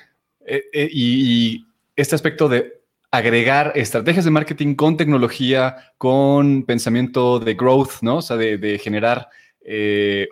Eh, 0.47 0.63
eh, 0.73 0.89
y, 0.93 1.55
y 1.57 1.67
este 1.97 2.15
aspecto 2.15 2.49
de 2.49 2.81
agregar 3.11 3.73
estrategias 3.75 4.25
de 4.25 4.31
marketing 4.31 4.75
con 4.75 4.97
tecnología, 4.97 5.77
con 5.99 6.65
pensamiento 6.65 7.39
de 7.39 7.55
growth, 7.55 8.03
¿no? 8.03 8.17
O 8.19 8.23
sea, 8.23 8.37
de, 8.37 8.59
de 8.59 8.79
generar 8.79 9.29
eh, 9.63 10.29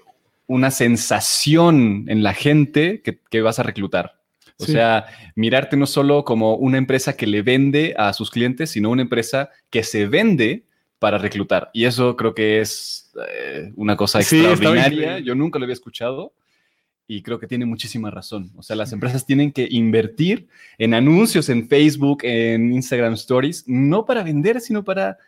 una 0.47 0.71
sensación 0.71 2.05
en 2.09 2.23
la 2.23 2.35
gente 2.35 3.01
que, 3.03 3.19
que 3.31 3.41
vas 3.41 3.59
a 3.59 3.63
reclutar. 3.63 4.21
O 4.59 4.65
Sí. 4.67 4.73
sea, 4.73 5.07
mirarte 5.35 5.77
no 5.77 5.87
solo 5.87 6.25
como 6.25 6.55
una 6.57 6.79
empresa 6.79 7.17
que 7.17 7.27
le 7.27 7.43
vende 7.43 7.95
a 7.99 8.13
sus 8.13 8.31
clientes, 8.31 8.71
sino 8.71 8.91
una 8.91 9.03
empresa 9.03 9.51
que 9.71 9.83
se 9.83 10.07
vende 10.07 10.65
para 10.99 11.19
reclutar. 11.19 11.71
Y 11.73 11.85
eso 11.85 12.17
creo 12.17 12.35
que 12.35 12.61
es 12.61 13.13
eh, 13.31 13.73
una 13.77 13.97
cosa 13.97 14.23
Sí, 14.23 14.45
extraordinaria. 14.45 15.19
Yo 15.19 15.35
nunca 15.35 15.59
lo 15.59 15.65
había 15.65 15.75
escuchado 15.75 16.33
y 17.07 17.23
creo 17.23 17.39
que 17.39 17.47
tiene 17.47 17.67
muchísima 17.67 18.11
razón. 18.11 18.51
O 18.57 18.63
sea, 18.63 18.77
las 18.77 18.93
empresas 18.93 19.27
tienen 19.27 19.53
que 19.53 19.69
invertir 19.71 20.49
en 20.79 20.95
anuncios 20.95 21.49
en 21.49 21.69
Facebook, 21.69 22.21
en 22.23 22.73
Instagram 22.73 23.15
Stories, 23.15 23.65
no 23.67 24.05
para 24.05 24.23
vender, 24.23 24.61
sino 24.61 24.85
para, 24.85 25.19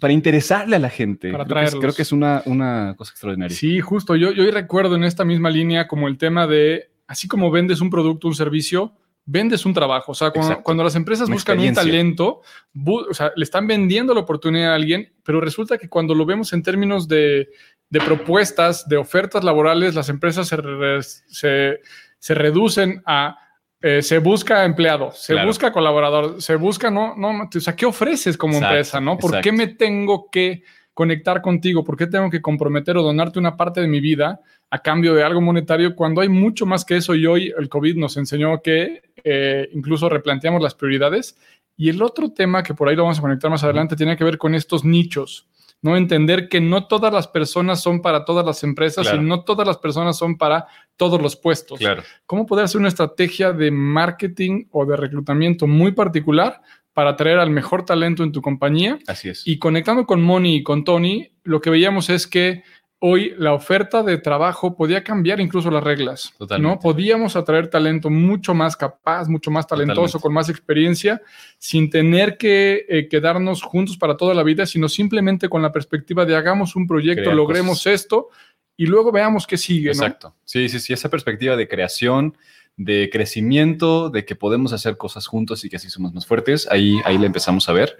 para 0.00 0.12
interesarle 0.12 0.76
a 0.76 0.80
la 0.80 0.90
gente. 0.90 1.30
Para 1.30 1.44
creo, 1.44 1.60
que 1.60 1.64
es, 1.64 1.74
creo 1.76 1.94
que 1.94 2.02
es 2.02 2.12
una, 2.12 2.42
una 2.46 2.94
cosa 2.96 3.12
extraordinaria. 3.12 3.56
Sí, 3.56 3.80
justo. 3.80 4.16
Yo, 4.16 4.32
yo 4.32 4.50
recuerdo 4.50 4.96
en 4.96 5.04
esta 5.04 5.24
misma 5.24 5.50
línea 5.50 5.86
como 5.86 6.08
el 6.08 6.18
tema 6.18 6.46
de, 6.46 6.90
así 7.06 7.28
como 7.28 7.50
vendes 7.50 7.80
un 7.80 7.90
producto, 7.90 8.26
un 8.26 8.34
servicio, 8.34 8.92
vendes 9.26 9.66
un 9.66 9.74
trabajo. 9.74 10.12
O 10.12 10.14
sea, 10.14 10.30
cuando, 10.30 10.62
cuando 10.62 10.84
las 10.84 10.94
empresas 10.94 11.26
Una 11.28 11.34
buscan 11.34 11.58
un 11.58 11.74
talento, 11.74 12.42
bu- 12.72 13.06
o 13.10 13.12
sea, 13.14 13.32
le 13.36 13.42
están 13.44 13.66
vendiendo 13.66 14.14
la 14.14 14.20
oportunidad 14.20 14.72
a 14.72 14.76
alguien, 14.76 15.12
pero 15.24 15.40
resulta 15.40 15.76
que 15.78 15.88
cuando 15.88 16.14
lo 16.14 16.24
vemos 16.24 16.52
en 16.52 16.62
términos 16.62 17.08
de, 17.08 17.48
de 17.90 18.00
propuestas, 18.00 18.88
de 18.88 18.96
ofertas 18.96 19.42
laborales, 19.44 19.94
las 19.94 20.08
empresas 20.08 20.48
se, 20.48 20.56
re- 20.56 21.02
se, 21.02 21.80
se 22.18 22.34
reducen 22.34 23.02
a... 23.04 23.36
eh, 23.82 24.00
se 24.00 24.18
busca 24.18 24.64
empleado, 24.64 25.10
se 25.12 25.32
Claro. 25.34 25.48
busca 25.48 25.70
colaborador, 25.72 26.40
se 26.40 26.56
busca, 26.56 26.90
no, 26.90 27.14
no, 27.16 27.48
o 27.54 27.60
sea, 27.60 27.76
¿qué 27.76 27.84
ofreces 27.86 28.36
como 28.38 28.54
Exacto, 28.54 28.74
empresa, 28.74 29.00
no? 29.00 29.18
¿Por 29.18 29.40
qué 29.42 29.52
me 29.52 29.66
tengo 29.66 30.30
que 30.30 30.62
conectar 30.96 31.42
contigo? 31.42 31.84
¿Por 31.84 31.94
qué 31.98 32.06
tengo 32.06 32.30
que 32.30 32.40
comprometer 32.40 32.96
o 32.96 33.02
donarte 33.02 33.38
una 33.38 33.54
parte 33.54 33.82
de 33.82 33.86
mi 33.86 34.00
vida 34.00 34.40
a 34.70 34.78
cambio 34.78 35.14
de 35.14 35.22
algo 35.22 35.42
monetario 35.42 35.94
cuando 35.94 36.22
hay 36.22 36.30
mucho 36.30 36.64
más 36.64 36.86
que 36.86 36.96
eso? 36.96 37.14
Y 37.14 37.26
hoy 37.26 37.52
el 37.58 37.68
COVID 37.68 37.96
nos 37.96 38.16
enseñó 38.16 38.62
que 38.62 39.02
eh, 39.22 39.68
incluso 39.74 40.08
replanteamos 40.08 40.62
las 40.62 40.74
prioridades. 40.74 41.36
Y 41.76 41.90
el 41.90 42.00
otro 42.00 42.32
tema 42.32 42.62
que 42.62 42.72
por 42.72 42.88
ahí 42.88 42.96
lo 42.96 43.02
vamos 43.02 43.18
a 43.18 43.20
conectar 43.20 43.50
más 43.50 43.62
adelante 43.62 43.94
tiene 43.94 44.16
que 44.16 44.24
ver 44.24 44.38
con 44.38 44.54
estos 44.54 44.86
nichos. 44.86 45.46
No 45.82 45.98
entender 45.98 46.48
que 46.48 46.62
no 46.62 46.86
todas 46.86 47.12
las 47.12 47.28
personas 47.28 47.82
son 47.82 48.00
para 48.00 48.24
todas 48.24 48.46
las 48.46 48.64
empresas 48.64 49.06
Claro. 49.06 49.22
y 49.22 49.26
no 49.26 49.44
todas 49.44 49.68
las 49.68 49.76
personas 49.76 50.16
son 50.16 50.38
para 50.38 50.66
todos 50.96 51.20
los 51.20 51.36
puestos. 51.36 51.78
Claro. 51.78 52.02
¿Cómo 52.24 52.46
poder 52.46 52.64
hacer 52.64 52.78
una 52.78 52.88
estrategia 52.88 53.52
de 53.52 53.70
marketing 53.70 54.64
o 54.70 54.86
de 54.86 54.96
reclutamiento 54.96 55.66
muy 55.66 55.92
particular 55.92 56.62
para 56.96 57.10
atraer 57.10 57.38
al 57.40 57.50
mejor 57.50 57.84
talento 57.84 58.22
en 58.22 58.32
tu 58.32 58.40
compañía? 58.40 58.98
Así 59.06 59.28
es. 59.28 59.46
Y 59.46 59.58
conectando 59.58 60.06
con 60.06 60.22
Moni 60.22 60.56
y 60.56 60.62
con 60.62 60.82
Tony, 60.82 61.28
lo 61.44 61.60
que 61.60 61.68
veíamos 61.68 62.08
es 62.08 62.26
que 62.26 62.62
hoy 63.00 63.34
la 63.36 63.52
oferta 63.52 64.02
de 64.02 64.16
trabajo 64.16 64.74
podía 64.74 65.04
cambiar 65.04 65.38
incluso 65.38 65.70
las 65.70 65.84
reglas. 65.84 66.32
Totalmente. 66.38 66.74
¿no? 66.74 66.80
Podíamos 66.80 67.36
atraer 67.36 67.68
talento 67.68 68.08
mucho 68.08 68.54
más 68.54 68.78
capaz, 68.78 69.28
mucho 69.28 69.50
más 69.50 69.66
talentoso, 69.66 70.00
Totalmente. 70.00 70.22
con 70.22 70.32
más 70.32 70.48
experiencia, 70.48 71.20
sin 71.58 71.90
tener 71.90 72.38
que 72.38 72.86
eh, 72.88 73.08
quedarnos 73.08 73.60
juntos 73.60 73.98
para 73.98 74.16
toda 74.16 74.32
la 74.32 74.42
vida, 74.42 74.64
sino 74.64 74.88
simplemente 74.88 75.50
con 75.50 75.60
la 75.60 75.72
perspectiva 75.72 76.24
de 76.24 76.34
hagamos 76.34 76.76
un 76.76 76.86
proyecto, 76.86 77.30
logremos 77.30 77.86
esto 77.86 78.28
y 78.74 78.86
luego 78.86 79.12
veamos 79.12 79.46
qué 79.46 79.58
sigue. 79.58 79.88
¿no? 79.88 79.92
Exacto. 79.92 80.34
Sí, 80.44 80.70
sí, 80.70 80.80
sí, 80.80 80.94
esa 80.94 81.10
perspectiva 81.10 81.56
de 81.56 81.68
creación, 81.68 82.38
de 82.76 83.08
crecimiento, 83.10 84.10
de 84.10 84.24
que 84.24 84.36
podemos 84.36 84.72
hacer 84.72 84.96
cosas 84.96 85.26
juntos 85.26 85.64
y 85.64 85.70
que 85.70 85.76
así 85.76 85.88
somos 85.88 86.12
más 86.12 86.26
fuertes, 86.26 86.68
ahí, 86.70 86.98
ahí 87.04 87.16
la 87.18 87.26
empezamos 87.26 87.68
a 87.68 87.72
ver. 87.72 87.96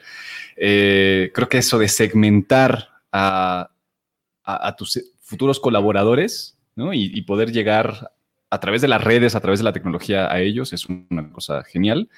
Eh, 0.57 1.31
creo 1.35 1.49
que 1.49 1.59
eso 1.59 1.79
de 1.79 1.89
segmentar 1.89 2.91
a, 3.13 3.71
a- 4.45 4.77
tus 4.77 5.01
futuros 5.21 5.61
colaboradores 5.61 6.59
¿no? 6.75 6.93
y, 6.93 7.21
poder 7.23 7.53
llegar 7.53 8.13
a 8.51 8.61
través 8.61 8.81
de 8.81 8.89
las 8.89 9.03
redes, 9.03 9.35
a 9.35 9.41
través 9.41 9.59
de 9.61 9.65
la 9.65 9.73
tecnología 9.73 10.31
a 10.33 10.41
ellos 10.41 10.73
es 10.73 10.87
una 10.87 11.33
cosa 11.33 11.65
genial. 11.65 12.09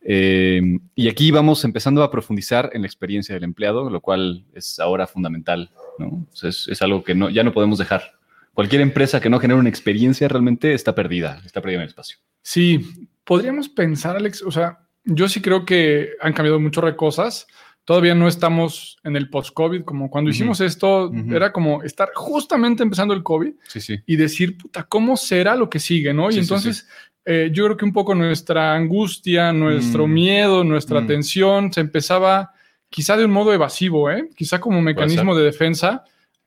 Eh, 0.00 0.62
y 0.94 1.08
aquí 1.08 1.30
vamos 1.30 1.64
empezando 1.64 2.02
a 2.02 2.10
profundizar 2.10 2.70
en 2.72 2.82
la 2.82 2.86
experiencia 2.86 3.34
del 3.34 3.44
empleado, 3.44 3.90
lo 3.90 4.00
cual 4.00 4.44
es 4.54 4.78
ahora 4.78 5.06
fundamental. 5.06 5.70
¿no? 5.98 6.26
Es, 6.42 6.68
es 6.68 6.80
algo 6.82 7.02
que 7.04 7.14
no, 7.14 7.28
ya 7.28 7.42
no 7.42 7.52
podemos 7.52 7.78
dejar. 7.78 8.12
Cualquier 8.54 8.80
empresa 8.82 9.20
que 9.20 9.28
no 9.28 9.38
genere 9.40 9.60
una 9.60 9.68
experiencia 9.68 10.28
realmente 10.28 10.72
está 10.74 10.94
perdida, 10.94 11.40
está 11.44 11.60
perdida 11.60 11.76
en 11.78 11.82
el 11.82 11.88
espacio. 11.88 12.18
Sí, 12.42 12.80
podríamos 13.24 13.68
pensar, 13.68 14.16
Alex, 14.16 14.42
o 14.42 14.50
sea, 14.50 14.78
yo 15.04 15.28
sí 15.28 15.40
creo 15.42 15.64
que 15.64 16.10
han 16.20 16.32
cambiado 16.32 16.58
muchas 16.60 16.94
cosas. 16.94 17.46
Todavía 17.84 18.14
no 18.14 18.28
estamos 18.28 18.96
en 19.04 19.16
el 19.16 19.28
post-COVID, 19.28 19.82
como 19.82 20.08
cuando 20.08 20.30
hicimos 20.30 20.60
esto, 20.62 21.12
era 21.30 21.52
como 21.52 21.82
estar 21.82 22.08
justamente 22.14 22.82
empezando 22.82 23.12
el 23.12 23.22
COVID 23.22 23.52
Sí, 23.68 23.80
sí. 23.80 23.98
y 24.06 24.16
decir, 24.16 24.56
puta, 24.56 24.84
¿cómo 24.84 25.18
será 25.18 25.54
lo 25.54 25.68
que 25.68 25.78
sigue? 25.78 26.14
¿no? 26.14 26.30
Sí, 26.30 26.38
y 26.38 26.40
entonces 26.40 26.88
eh, 27.26 27.50
yo 27.52 27.64
creo 27.64 27.76
que 27.76 27.84
un 27.86 27.92
poco 27.92 28.14
nuestra 28.14 28.74
angustia, 28.74 29.52
nuestro 29.52 30.06
Mm. 30.06 30.12
miedo, 30.12 30.64
nuestra 30.64 31.00
Mm. 31.02 31.06
tensión 31.06 31.72
se 31.72 31.80
empezaba 31.80 32.52
quizá 32.90 33.16
de 33.16 33.24
un 33.24 33.30
modo 33.32 33.52
evasivo, 33.52 34.10
¿eh? 34.10 34.28
quizá 34.36 34.60
como 34.60 34.80
mecanismo 34.80 35.34
de 35.34 35.42
defensa, 35.44 36.04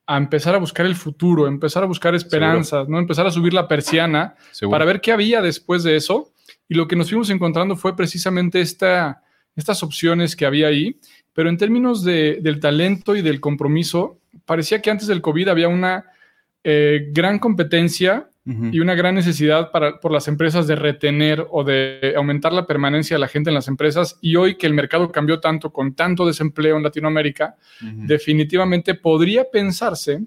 a 0.07 0.17
empezar 0.17 0.55
a 0.55 0.57
buscar 0.57 0.85
el 0.85 0.95
futuro, 0.95 1.47
empezar 1.47 1.83
a 1.83 1.85
buscar 1.85 2.15
esperanzas, 2.15 2.87
¿no? 2.87 2.97
Empezar 2.97 3.27
a 3.27 3.31
subir 3.31 3.53
la 3.53 3.67
persiana 3.67 4.35
Seguro. 4.51 4.73
para 4.73 4.85
ver 4.85 5.01
qué 5.01 5.11
había 5.11 5.41
después 5.41 5.83
de 5.83 5.95
eso. 5.97 6.31
Y 6.69 6.75
lo 6.75 6.87
que 6.87 6.95
nos 6.95 7.09
fuimos 7.09 7.29
encontrando 7.29 7.75
fue 7.75 7.95
precisamente 7.95 8.61
esta, 8.61 9.21
estas 9.55 9.83
opciones 9.83 10.35
que 10.35 10.45
había 10.45 10.67
ahí. 10.67 10.97
Pero 11.33 11.49
en 11.49 11.57
términos 11.57 12.03
de- 12.03 12.39
del 12.41 12.59
talento 12.59 13.15
y 13.15 13.21
del 13.21 13.39
compromiso, 13.39 14.17
parecía 14.45 14.81
que 14.81 14.89
antes 14.89 15.07
del 15.07 15.21
COVID 15.21 15.49
había 15.49 15.67
una 15.67 16.05
eh, 16.63 17.09
gran 17.11 17.37
competencia 17.39 18.29
Y 18.71 18.79
una 18.79 18.95
gran 18.95 19.15
necesidad 19.15 19.71
para, 19.71 19.99
por 19.99 20.12
las 20.13 20.29
empresas 20.29 20.67
de 20.67 20.77
retener 20.77 21.45
o 21.51 21.65
de 21.65 22.13
aumentar 22.15 22.53
la 22.53 22.65
permanencia 22.65 23.15
de 23.15 23.19
la 23.19 23.27
gente 23.27 23.49
en 23.49 23.53
las 23.55 23.67
empresas. 23.67 24.17
Y 24.21 24.38
hoy 24.38 24.55
que 24.55 24.67
el 24.67 24.73
mercado 24.73 25.12
cambió 25.12 25.41
tanto, 25.41 25.73
con 25.73 25.93
tanto 25.95 26.25
desempleo 26.25 26.77
en 26.77 26.83
Latinoamérica, 26.83 27.55
definitivamente 27.81 28.95
podría 28.95 29.45
pensarse 29.51 30.21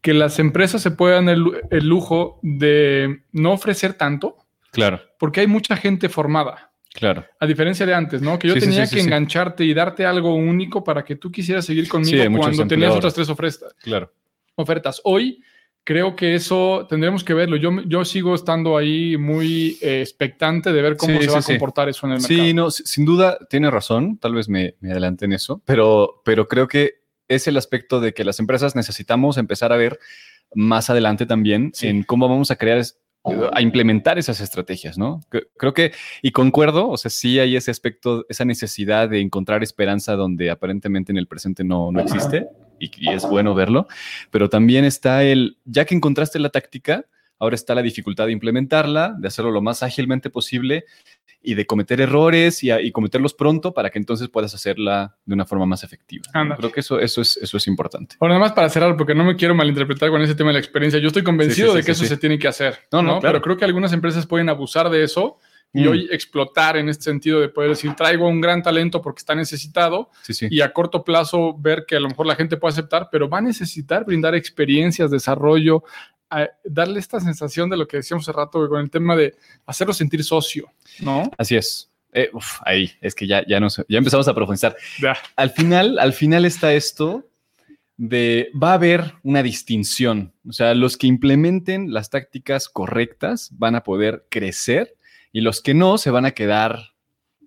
que 0.00 0.14
las 0.14 0.38
empresas 0.38 0.80
se 0.80 0.92
puedan 0.92 1.28
el, 1.28 1.44
el 1.70 1.86
lujo 1.86 2.38
de 2.42 3.22
no 3.32 3.52
ofrecer 3.52 3.94
tanto, 3.94 4.36
Claro, 4.70 5.00
porque 5.18 5.40
hay 5.40 5.46
mucha 5.46 5.76
gente 5.76 6.08
formada. 6.08 6.70
claro. 6.94 7.24
A 7.40 7.46
diferencia 7.46 7.84
de 7.86 7.94
antes, 7.94 8.22
¿no? 8.22 8.38
Que 8.38 8.48
yo 8.48 8.54
Sí, 8.54 8.60
tenía 8.60 8.86
sí, 8.86 8.90
sí, 8.90 8.96
que 8.96 9.02
engancharte 9.02 9.64
y 9.64 9.74
darte 9.74 10.04
algo 10.06 10.34
único 10.34 10.84
para 10.84 11.04
que 11.04 11.16
tú 11.16 11.30
quisieras 11.32 11.64
seguir 11.64 11.88
conmigo 11.88 12.24
cuando 12.38 12.66
tenías 12.66 12.94
otras 12.94 13.14
tres 13.14 13.28
ofertas 13.28 13.74
Claro. 13.82 14.12
ofertas. 14.54 15.00
Hoy 15.04 15.42
creo 15.88 16.14
que 16.14 16.34
eso 16.34 16.86
tendremos 16.86 17.24
que 17.24 17.32
verlo. 17.32 17.56
Yo, 17.56 17.70
yo 17.86 18.04
sigo 18.04 18.34
estando 18.34 18.76
ahí 18.76 19.16
muy 19.16 19.78
eh, 19.80 20.02
expectante 20.02 20.70
de 20.70 20.82
ver 20.82 20.98
cómo 20.98 21.16
Sí, 21.18 21.24
se 21.24 21.30
va 21.30 21.38
a 21.38 21.42
sí. 21.42 21.52
comportar 21.52 21.88
eso 21.88 22.06
en 22.06 22.12
el 22.12 22.18
mercado. 22.20 22.40
Sí, 22.42 22.52
no, 22.52 22.70
si- 22.70 22.82
sin 22.84 23.06
duda 23.06 23.38
tiene 23.48 23.70
razón, 23.70 24.18
tal 24.18 24.34
vez 24.34 24.50
me, 24.50 24.74
me 24.80 24.90
adelante 24.90 25.24
en 25.24 25.32
eso, 25.32 25.62
pero, 25.64 26.20
pero 26.26 26.46
creo 26.46 26.68
que 26.68 26.96
es 27.26 27.46
el 27.48 27.56
aspecto 27.56 28.00
de 28.00 28.12
que 28.12 28.22
las 28.22 28.38
empresas 28.38 28.76
necesitamos 28.76 29.38
empezar 29.38 29.72
a 29.72 29.78
ver 29.78 29.98
más 30.54 30.90
adelante 30.90 31.24
también 31.24 31.72
en 31.80 32.02
cómo 32.02 32.28
vamos 32.28 32.50
a 32.50 32.56
crear, 32.56 32.82
a 33.54 33.62
implementar 33.62 34.18
esas 34.18 34.40
estrategias, 34.42 34.98
¿no? 34.98 35.20
Cre- 35.30 35.48
Creo 35.56 35.72
que, 35.72 35.92
y 36.20 36.32
concuerdo, 36.32 36.86
o 36.90 36.98
sea, 36.98 37.10
sí 37.10 37.38
hay 37.38 37.56
ese 37.56 37.70
aspecto, 37.70 38.26
esa 38.28 38.44
necesidad 38.44 39.08
de 39.08 39.20
encontrar 39.20 39.62
esperanza 39.62 40.16
donde 40.16 40.50
aparentemente 40.50 41.12
en 41.12 41.16
el 41.18 41.26
presente 41.26 41.64
no, 41.64 41.90
no 41.92 42.00
existe, 42.02 42.46
y, 42.80 42.90
y 42.98 43.10
es 43.12 43.24
bueno 43.28 43.54
verlo, 43.54 43.86
pero 44.30 44.48
también 44.48 44.84
está 44.84 45.22
el, 45.24 45.58
ya 45.64 45.84
que 45.84 45.94
encontraste 45.94 46.38
la 46.38 46.50
táctica, 46.50 47.04
ahora 47.38 47.54
está 47.54 47.74
la 47.74 47.82
dificultad 47.82 48.26
de 48.26 48.32
implementarla, 48.32 49.14
de 49.18 49.28
hacerlo 49.28 49.50
lo 49.50 49.62
más 49.62 49.82
ágilmente 49.82 50.30
posible 50.30 50.84
y 51.40 51.54
de 51.54 51.66
cometer 51.66 52.00
errores 52.00 52.64
y, 52.64 52.70
a- 52.72 52.80
y 52.80 52.90
cometerlos 52.90 53.32
pronto 53.32 53.72
para 53.72 53.90
que 53.90 53.98
entonces 54.00 54.28
puedas 54.28 54.54
hacerla 54.54 55.16
de 55.24 55.34
una 55.34 55.44
forma 55.46 55.66
más 55.66 55.84
efectiva. 55.84 56.24
Creo 56.56 56.72
que 56.72 56.80
eso, 56.80 56.98
eso, 56.98 57.20
es, 57.20 57.36
eso 57.36 57.56
es 57.56 57.66
importante. 57.68 58.16
Ahora, 58.18 58.34
nada 58.34 58.46
más 58.46 58.52
para 58.54 58.68
cerrar, 58.68 58.96
porque 58.96 59.14
no 59.14 59.22
me 59.24 59.36
quiero 59.36 59.54
malinterpretar 59.54 60.10
con 60.10 60.20
ese 60.20 60.34
tema 60.34 60.50
de 60.50 60.54
la 60.54 60.58
experiencia. 60.58 60.98
Yo 60.98 61.06
estoy 61.06 61.22
convencido 61.22 61.68
Sí, 61.68 61.72
sí, 61.74 61.78
de 61.78 61.84
que 61.84 61.92
eso 61.92 62.04
se 62.04 62.16
tiene 62.16 62.40
que 62.40 62.48
hacer. 62.48 62.80
No, 62.90 63.02
no, 63.02 63.20
claro. 63.20 63.34
Pero 63.34 63.42
creo 63.42 63.56
que 63.56 63.64
algunas 63.64 63.92
empresas 63.92 64.26
pueden 64.26 64.48
abusar 64.48 64.90
de 64.90 65.04
eso 65.04 65.38
y 65.72 65.82
Mm. 65.82 65.88
hoy 65.88 66.08
explotar 66.10 66.76
en 66.76 66.88
este 66.88 67.04
sentido 67.04 67.40
de 67.40 67.48
poder 67.50 67.70
decir, 67.70 67.94
traigo 67.94 68.26
un 68.28 68.40
gran 68.40 68.62
talento 68.62 69.02
porque 69.02 69.18
está 69.20 69.34
necesitado 69.34 70.10
Sí, 70.22 70.32
sí. 70.34 70.48
y 70.50 70.60
a 70.62 70.72
corto 70.72 71.04
plazo 71.04 71.54
ver 71.58 71.84
que 71.86 71.96
a 71.96 72.00
lo 72.00 72.08
mejor 72.08 72.26
la 72.26 72.36
gente 72.36 72.56
puede 72.56 72.72
aceptar, 72.72 73.08
pero 73.12 73.28
va 73.28 73.38
a 73.38 73.42
necesitar 73.42 74.04
brindar 74.04 74.34
experiencias, 74.34 75.10
desarrollo, 75.10 75.84
a- 76.30 76.48
darle 76.64 77.00
esta 77.00 77.20
sensación 77.20 77.68
de 77.70 77.76
lo 77.76 77.86
que 77.86 77.98
decíamos 77.98 78.28
hace 78.28 78.36
rato 78.36 78.66
con 78.68 78.80
el 78.80 78.90
tema 78.90 79.14
de 79.16 79.34
hacerlo 79.66 79.92
sentir 79.94 80.22
socio, 80.24 80.70
¿no? 81.00 81.30
Así 81.38 81.56
es. 81.56 81.90
Eh, 82.12 82.30
uf, 82.32 82.60
ahí, 82.64 82.90
es 83.02 83.14
que 83.14 83.26
ya, 83.26 83.44
ya, 83.46 83.60
nos, 83.60 83.84
ya 83.88 83.98
empezamos 83.98 84.26
a 84.28 84.34
profundizar. 84.34 84.74
Ya. 85.00 85.16
Al 85.36 85.50
final, 85.50 85.98
al 85.98 86.14
final 86.14 86.46
está 86.46 86.72
esto 86.72 87.26
de, 87.96 88.50
va 88.60 88.70
a 88.70 88.74
haber 88.74 89.14
una 89.22 89.42
distinción. 89.42 90.32
O 90.48 90.52
sea, 90.52 90.74
los 90.74 90.96
que 90.96 91.06
implementen 91.06 91.92
las 91.92 92.10
tácticas 92.10 92.68
correctas 92.68 93.50
van 93.52 93.74
a 93.74 93.82
poder 93.82 94.24
crecer 94.30 94.94
y 95.38 95.40
los 95.40 95.62
que 95.62 95.72
no 95.72 95.98
se 95.98 96.10
van 96.10 96.26
a 96.26 96.32
quedar 96.32 96.94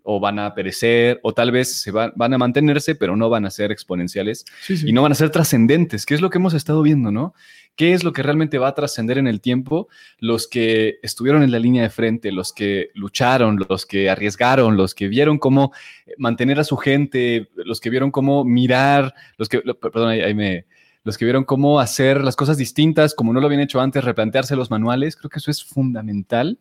o 0.04 0.22
van 0.22 0.40
a 0.40 0.56
perecer 0.56 1.20
o 1.24 1.34
tal 1.34 1.52
vez 1.52 1.74
se 1.82 1.92
van, 1.92 2.14
van 2.16 2.34
a 2.34 2.38
mantenerse, 2.38 2.96
pero 2.96 3.18
no 3.18 3.30
van 3.30 3.46
a 3.46 3.50
ser 3.52 3.70
exponenciales 3.70 4.46
Sí, 4.62 4.78
sí. 4.78 4.88
y 4.88 4.94
no 4.94 5.02
van 5.02 5.12
a 5.12 5.16
ser 5.16 5.30
trascendentes, 5.30 6.06
que 6.06 6.14
es 6.14 6.22
lo 6.22 6.30
que 6.30 6.38
hemos 6.38 6.54
estado 6.54 6.84
viendo, 6.84 7.12
¿no? 7.12 7.34
¿Qué 7.76 7.92
es 7.92 8.06
lo 8.06 8.14
que 8.14 8.24
realmente 8.24 8.60
va 8.60 8.70
a 8.70 8.76
trascender 8.76 9.18
en 9.18 9.28
el 9.28 9.42
tiempo? 9.42 9.90
Los 10.20 10.48
que 10.48 11.00
estuvieron 11.04 11.44
en 11.44 11.52
la 11.52 11.60
línea 11.60 11.84
de 11.84 11.90
frente, 11.90 12.32
los 12.32 12.54
que 12.54 12.92
lucharon, 12.94 13.60
los 13.68 13.86
que 13.86 14.10
arriesgaron, 14.10 14.78
los 14.78 14.96
que 14.96 15.10
vieron 15.10 15.38
cómo 15.38 15.74
mantener 16.18 16.62
a 16.62 16.64
su 16.64 16.78
gente, 16.78 17.50
los 17.58 17.82
que 17.82 17.90
vieron 17.90 18.10
cómo 18.10 18.46
mirar, 18.46 19.14
los 19.38 19.50
que, 19.50 19.60
perdón, 19.60 20.08
ahí, 20.08 20.22
ahí 20.22 20.34
me, 20.34 20.66
los 21.04 21.18
que 21.18 21.26
vieron 21.26 21.44
cómo 21.44 21.82
hacer 21.82 22.24
las 22.24 22.38
cosas 22.38 22.56
distintas, 22.56 23.14
como 23.14 23.34
no 23.34 23.42
lo 23.42 23.48
habían 23.48 23.62
hecho 23.62 23.82
antes, 23.82 24.02
replantearse 24.02 24.56
los 24.56 24.72
manuales, 24.72 25.18
creo 25.18 25.30
que 25.30 25.40
eso 25.40 25.52
es 25.52 25.62
fundamental 25.62 26.58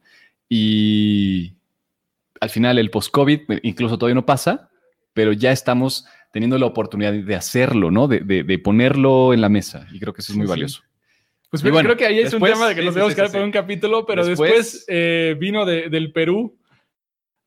y 0.51 1.55
al 2.41 2.51
final 2.51 2.79
el 2.79 2.91
post-COVID 2.91 3.41
incluso 3.63 3.97
todavía 3.97 4.17
no 4.17 4.27
pasa, 4.27 4.69
pero 5.15 5.33
ya 5.33 5.53
estamos 5.53 6.05
teniendo 6.33 6.59
la 6.59 6.67
oportunidad 6.67 7.13
de 7.13 7.35
hacerlo, 7.37 7.91
¿no? 7.91 8.09
De, 8.09 8.21
de- 8.21 8.43
de 8.43 8.59
ponerlo 8.59 9.33
en 9.33 9.41
la 9.41 9.49
mesa 9.49 9.87
y 9.93 9.99
creo 10.01 10.13
que 10.13 10.21
eso 10.21 10.33
es 10.33 10.37
muy 10.37 10.47
sí. 10.47 10.51
valioso. 10.51 10.83
Pues 11.51 11.63
bueno, 11.63 11.81
creo 11.81 11.97
que 11.97 12.07
ahí 12.07 12.19
es 12.21 12.33
un 12.33 12.41
tema 12.43 12.69
de 12.69 12.75
que 12.77 12.83
nos 12.83 12.95
debemos 12.95 13.13
sí, 13.13 13.17
quedar 13.17 13.33
por 13.33 13.41
un 13.43 13.51
capítulo, 13.51 14.05
pero 14.07 14.25
Después- 14.25 14.51
después, 14.53 14.85
eh, 14.89 15.37
vino 15.39 15.65
de- 15.65 15.89
del 15.89 16.13
Perú 16.13 16.57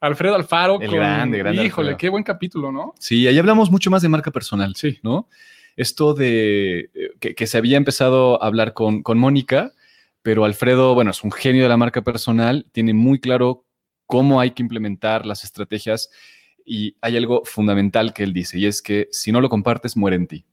Alfredo 0.01 0.35
Alfaro. 0.35 0.81
El 0.81 0.91
grande, 0.91 1.37
grande 1.37 1.63
Híjole, 1.63 1.89
Alfredo. 1.89 1.97
qué 1.97 2.09
buen 2.09 2.23
capítulo, 2.23 2.71
¿no? 2.73 2.93
Sí, 2.99 3.25
ahí 3.27 3.37
hablamos 3.39 3.71
mucho 3.71 3.89
más 3.89 4.01
de 4.01 4.09
marca 4.09 4.31
personal, 4.31 4.75
Sí. 4.75 4.99
¿no? 5.03 5.29
Esto 5.77 6.13
de 6.13 6.89
eh, 6.93 7.11
que, 7.21 7.33
que 7.35 7.47
se 7.47 7.57
había 7.57 7.77
empezado 7.77 8.41
a 8.43 8.47
hablar 8.47 8.73
con, 8.73 9.01
con 9.01 9.17
Mónica, 9.17 9.71
pero 10.23 10.45
Alfredo, 10.45 10.95
bueno, 10.95 11.11
es 11.11 11.23
un 11.23 11.31
genio 11.31 11.63
de 11.63 11.69
la 11.69 11.77
marca 11.77 12.01
personal, 12.01 12.65
tiene 12.71 12.93
muy 12.93 13.19
claro 13.19 13.65
cómo 14.07 14.39
hay 14.39 14.51
que 14.51 14.63
implementar 14.63 15.25
las 15.25 15.43
estrategias 15.43 16.09
y 16.65 16.95
hay 17.01 17.17
algo 17.17 17.43
fundamental 17.45 18.13
que 18.13 18.23
él 18.23 18.33
dice 18.33 18.57
y 18.57 18.65
es 18.65 18.81
que 18.81 19.09
si 19.11 19.31
no 19.31 19.41
lo 19.41 19.49
compartes, 19.49 19.97
muere 19.97 20.15
en 20.15 20.27
ti. 20.27 20.45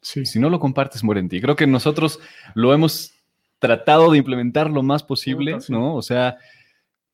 Sí. 0.00 0.24
Si 0.26 0.40
no 0.40 0.50
lo 0.50 0.58
compartes, 0.58 1.04
muere 1.04 1.20
en 1.20 1.28
ti. 1.28 1.40
Creo 1.40 1.54
que 1.54 1.66
nosotros 1.66 2.18
lo 2.54 2.74
hemos 2.74 3.12
tratado 3.60 4.10
de 4.10 4.18
implementar 4.18 4.68
lo 4.68 4.82
más 4.82 5.04
posible. 5.04 5.56
¿no? 5.68 5.94
O 5.94 6.02
sea, 6.02 6.36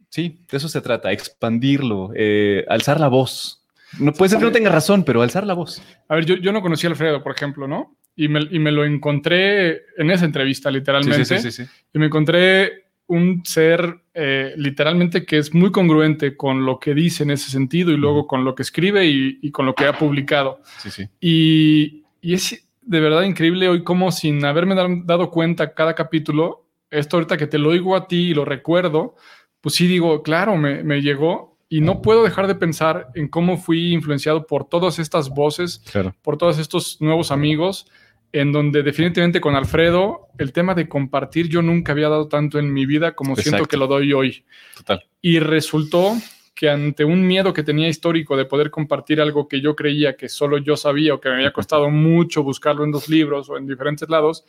sí, 0.09 0.41
de 0.51 0.57
eso 0.57 0.69
se 0.69 0.81
trata, 0.81 1.13
expandirlo, 1.13 2.13
eh, 2.15 2.65
alzar 2.69 2.99
la 2.99 3.09
voz. 3.09 3.67
No 3.99 4.15
puede 4.15 4.31
ser 4.31 4.39
que 4.39 4.47
no 4.47 4.53
tenga 4.53 4.71
razón, 4.71 5.05
pero 5.05 5.21
alzar 5.21 5.47
la 5.47 5.53
voz. 5.53 5.83
A 6.09 6.15
ver, 6.15 6.25
yo, 6.25 6.37
yo 6.37 6.53
no 6.53 6.63
conocí 6.63 6.87
a 6.87 6.91
Alfredo, 6.91 7.23
por 7.23 7.35
ejemplo, 7.35 7.69
¿no? 7.69 7.98
Y 8.19 8.29
me, 8.29 8.41
y 8.51 8.59
me 8.59 8.73
lo 8.73 8.85
encontré 8.85 9.83
en 9.97 10.11
esa 10.11 10.25
entrevista, 10.25 10.71
literalmente. 10.71 11.25
Sí, 11.25 11.39
sí, 11.39 11.51
sí. 11.53 11.71
Y 11.95 11.99
me 11.99 12.07
encontré 12.07 12.85
un 13.07 13.43
ser 13.45 14.01
eh, 14.13 14.53
literalmente 14.57 15.25
que 15.25 15.39
es 15.39 15.55
muy 15.55 15.71
congruente 15.71 16.37
con 16.37 16.67
lo 16.67 16.79
que 16.79 16.93
dice 16.95 17.23
en 17.23 17.31
ese 17.31 17.51
sentido 17.51 17.91
y 17.93 17.97
luego 17.97 18.27
con 18.27 18.45
lo 18.45 18.55
que 18.55 18.63
escribe 18.63 19.07
y, 19.07 19.39
y 19.41 19.51
con 19.51 19.65
lo 19.65 19.75
que 19.75 19.87
ha 19.87 19.97
publicado. 19.97 20.61
sí, 20.79 20.91
sí. 20.91 21.09
Y, 21.21 22.03
y 22.21 22.35
es 22.35 22.69
de 22.83 23.01
verdad 23.01 23.23
increíble 23.23 23.69
hoy 23.69 23.83
como 23.85 24.11
sin 24.13 24.45
haberme 24.45 24.75
dado 25.05 25.31
cuenta 25.31 25.73
cada 25.75 25.95
capítulo, 25.95 26.67
esto 26.91 27.17
ahorita 27.19 27.37
que 27.37 27.47
te 27.47 27.59
lo 27.59 27.69
oigo 27.71 27.95
a 27.97 28.09
ti 28.09 28.31
y 28.31 28.35
lo 28.35 28.45
recuerdo, 28.45 29.15
pues 29.61 29.75
sí 29.77 29.87
digo, 29.87 30.23
claro, 30.23 30.57
me, 30.57 30.83
me 30.83 31.01
llegó 31.01 31.57
y 31.71 31.81
no 31.83 32.01
puedo 32.01 32.25
dejar 32.25 32.47
de 32.47 32.55
pensar 32.55 33.09
en 33.15 33.29
cómo 33.29 33.59
fui 33.59 33.93
influenciado 33.93 34.47
por 34.47 34.67
todas 34.69 34.99
estas 34.99 35.29
voces, 35.31 35.83
Claro. 35.93 36.15
por 36.23 36.39
todos 36.39 36.59
estos 36.59 36.99
nuevos 37.01 37.31
amigos, 37.31 37.87
en 38.33 38.53
donde 38.53 38.83
definitivamente 38.83 39.41
con 39.41 39.57
Alfredo 39.57 40.29
el 40.39 40.53
tema 40.53 40.75
de 40.75 40.89
compartir 40.89 41.49
yo 41.49 41.63
nunca 41.63 41.93
había 41.93 42.09
dado 42.09 42.29
tanto 42.29 42.59
en 42.59 42.73
mi 42.73 42.87
vida 42.87 43.15
como 43.15 43.37
siento 43.37 43.65
que 43.65 43.77
lo 43.77 43.87
doy 43.87 44.13
hoy. 44.13 44.45
Total. 44.77 45.05
Y 45.21 45.39
resultó 45.39 46.15
que 46.55 46.69
ante 46.69 47.05
un 47.05 47.27
miedo 47.27 47.53
que 47.53 47.63
tenía 47.63 47.89
histórico 47.89 48.37
de 48.37 48.45
poder 48.45 48.71
compartir 48.71 49.21
algo 49.21 49.47
que 49.47 49.61
yo 49.61 49.77
creía 49.77 50.17
que 50.17 50.29
solo 50.29 50.59
yo 50.59 50.77
sabía 50.77 51.15
o 51.15 51.21
que 51.21 51.29
me 51.29 51.37
había 51.37 51.53
costado 51.53 51.89
mucho 51.89 52.43
buscarlo 52.43 52.85
en 52.85 52.91
dos 52.91 53.09
libros 53.09 53.49
o 53.49 53.57
en 53.57 53.67
diferentes 53.67 54.09
lados, 54.09 54.45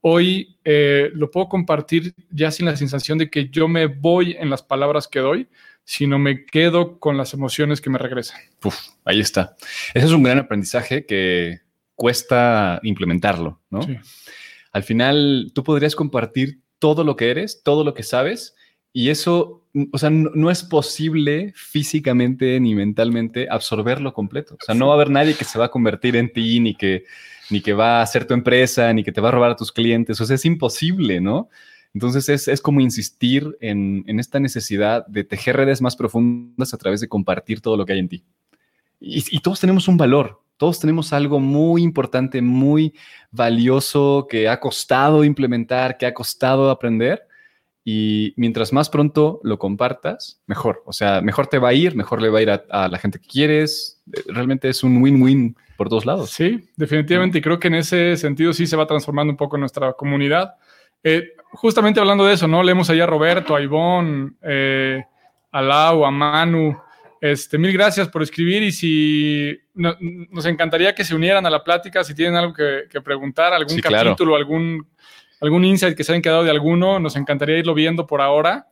hoy 0.00 0.56
eh, 0.64 1.10
lo 1.12 1.30
puedo 1.30 1.48
compartir 1.48 2.14
ya 2.30 2.50
sin 2.50 2.66
la 2.66 2.76
sensación 2.76 3.18
de 3.18 3.28
que 3.28 3.50
yo 3.50 3.68
me 3.68 3.86
voy 3.86 4.36
en 4.38 4.48
las 4.48 4.62
palabras 4.62 5.06
que 5.06 5.20
doy, 5.20 5.48
sino 5.84 6.18
me 6.18 6.46
quedo 6.46 6.98
con 6.98 7.16
las 7.16 7.34
emociones 7.34 7.80
que 7.80 7.90
me 7.90 7.98
regresan. 7.98 8.40
Uf, 8.64 8.78
ahí 9.04 9.20
está. 9.20 9.56
Ese 9.92 10.06
es 10.06 10.12
un 10.12 10.22
gran 10.22 10.38
aprendizaje 10.38 11.04
que 11.04 11.60
cuesta 12.00 12.80
implementarlo, 12.82 13.60
¿no? 13.68 13.82
Sí. 13.82 13.98
Al 14.72 14.82
final, 14.84 15.52
tú 15.54 15.62
podrías 15.62 15.94
compartir 15.94 16.60
todo 16.78 17.04
lo 17.04 17.14
que 17.14 17.30
eres, 17.30 17.62
todo 17.62 17.84
lo 17.84 17.92
que 17.92 18.02
sabes, 18.02 18.54
y 18.90 19.10
eso, 19.10 19.66
o 19.92 19.98
sea, 19.98 20.08
no, 20.08 20.30
no 20.34 20.50
es 20.50 20.64
posible 20.64 21.52
físicamente 21.54 22.58
ni 22.58 22.74
mentalmente 22.74 23.48
absorberlo 23.50 24.14
completo. 24.14 24.54
O 24.54 24.64
sea, 24.64 24.74
no 24.74 24.86
va 24.86 24.92
a 24.92 24.94
haber 24.94 25.10
nadie 25.10 25.34
que 25.34 25.44
se 25.44 25.58
va 25.58 25.66
a 25.66 25.70
convertir 25.70 26.16
en 26.16 26.32
ti, 26.32 26.58
ni 26.58 26.74
que, 26.74 27.04
ni 27.50 27.60
que 27.60 27.74
va 27.74 27.98
a 27.98 28.02
hacer 28.02 28.26
tu 28.26 28.32
empresa, 28.32 28.90
ni 28.94 29.04
que 29.04 29.12
te 29.12 29.20
va 29.20 29.28
a 29.28 29.32
robar 29.32 29.50
a 29.50 29.56
tus 29.56 29.70
clientes. 29.70 30.18
O 30.22 30.24
sea, 30.24 30.36
es 30.36 30.46
imposible, 30.46 31.20
¿no? 31.20 31.50
Entonces 31.92 32.30
es, 32.30 32.48
es 32.48 32.62
como 32.62 32.80
insistir 32.80 33.58
en, 33.60 34.04
en 34.06 34.20
esta 34.20 34.40
necesidad 34.40 35.06
de 35.06 35.24
tejer 35.24 35.56
redes 35.56 35.82
más 35.82 35.96
profundas 35.96 36.72
a 36.72 36.78
través 36.78 37.02
de 37.02 37.08
compartir 37.08 37.60
todo 37.60 37.76
lo 37.76 37.84
que 37.84 37.92
hay 37.92 37.98
en 37.98 38.08
ti. 38.08 38.24
Y, 39.00 39.22
y 39.36 39.40
todos 39.40 39.60
tenemos 39.60 39.86
un 39.86 39.98
valor. 39.98 40.40
Todos 40.60 40.78
tenemos 40.78 41.14
algo 41.14 41.40
muy 41.40 41.82
importante, 41.82 42.42
muy 42.42 42.92
valioso 43.30 44.26
que 44.28 44.46
ha 44.46 44.60
costado 44.60 45.24
implementar, 45.24 45.96
que 45.96 46.04
ha 46.04 46.12
costado 46.12 46.68
aprender. 46.68 47.22
Y 47.82 48.34
mientras 48.36 48.70
más 48.70 48.90
pronto 48.90 49.40
lo 49.42 49.58
compartas, 49.58 50.38
mejor. 50.46 50.82
O 50.84 50.92
sea, 50.92 51.22
mejor 51.22 51.46
te 51.46 51.58
va 51.58 51.70
a 51.70 51.72
ir, 51.72 51.96
mejor 51.96 52.20
le 52.20 52.28
va 52.28 52.40
a 52.40 52.42
ir 52.42 52.50
a, 52.50 52.88
la 52.88 52.98
gente 52.98 53.18
que 53.18 53.26
quieres. 53.26 54.02
Realmente 54.26 54.68
es 54.68 54.84
un 54.84 55.00
win-win 55.02 55.56
por 55.78 55.88
dos 55.88 56.04
lados. 56.04 56.28
Sí, 56.28 56.68
definitivamente. 56.76 57.38
Y 57.38 57.40
creo 57.40 57.58
que 57.58 57.68
en 57.68 57.76
ese 57.76 58.18
sentido 58.18 58.52
sí 58.52 58.66
se 58.66 58.76
va 58.76 58.86
transformando 58.86 59.30
un 59.30 59.38
poco 59.38 59.56
nuestra 59.56 59.94
comunidad. 59.94 60.56
Eh, 61.02 61.32
justamente 61.52 62.00
hablando 62.00 62.26
de 62.26 62.34
eso, 62.34 62.46
¿no? 62.46 62.62
Leemos 62.62 62.90
allá 62.90 63.04
a 63.04 63.06
Roberto, 63.06 63.56
a 63.56 63.62
Ivonne, 63.62 64.32
eh, 64.42 65.02
a 65.52 65.62
Lau, 65.62 66.04
a 66.04 66.10
Manu. 66.10 66.76
Este, 67.20 67.58
mil 67.58 67.72
gracias 67.72 68.08
por 68.08 68.22
escribir 68.22 68.62
y 68.62 68.72
si 68.72 69.58
nos 69.74 70.46
encantaría 70.46 70.94
que 70.94 71.04
se 71.04 71.14
unieran 71.14 71.44
a 71.44 71.50
la 71.50 71.62
plática, 71.62 72.02
si 72.02 72.14
tienen 72.14 72.36
algo 72.36 72.54
que, 72.54 73.00
preguntar, 73.02 73.52
algún 73.52 73.78
capítulo, 73.78 74.36
algún, 74.36 74.88
algún 75.40 75.64
insight 75.64 75.96
que 75.96 76.02
se 76.02 76.12
hayan 76.12 76.22
quedado 76.22 76.44
de 76.44 76.50
alguno, 76.50 76.98
nos 76.98 77.16
encantaría 77.16 77.58
irlo 77.58 77.74
viendo 77.74 78.06
por 78.06 78.22
ahora. 78.22 78.68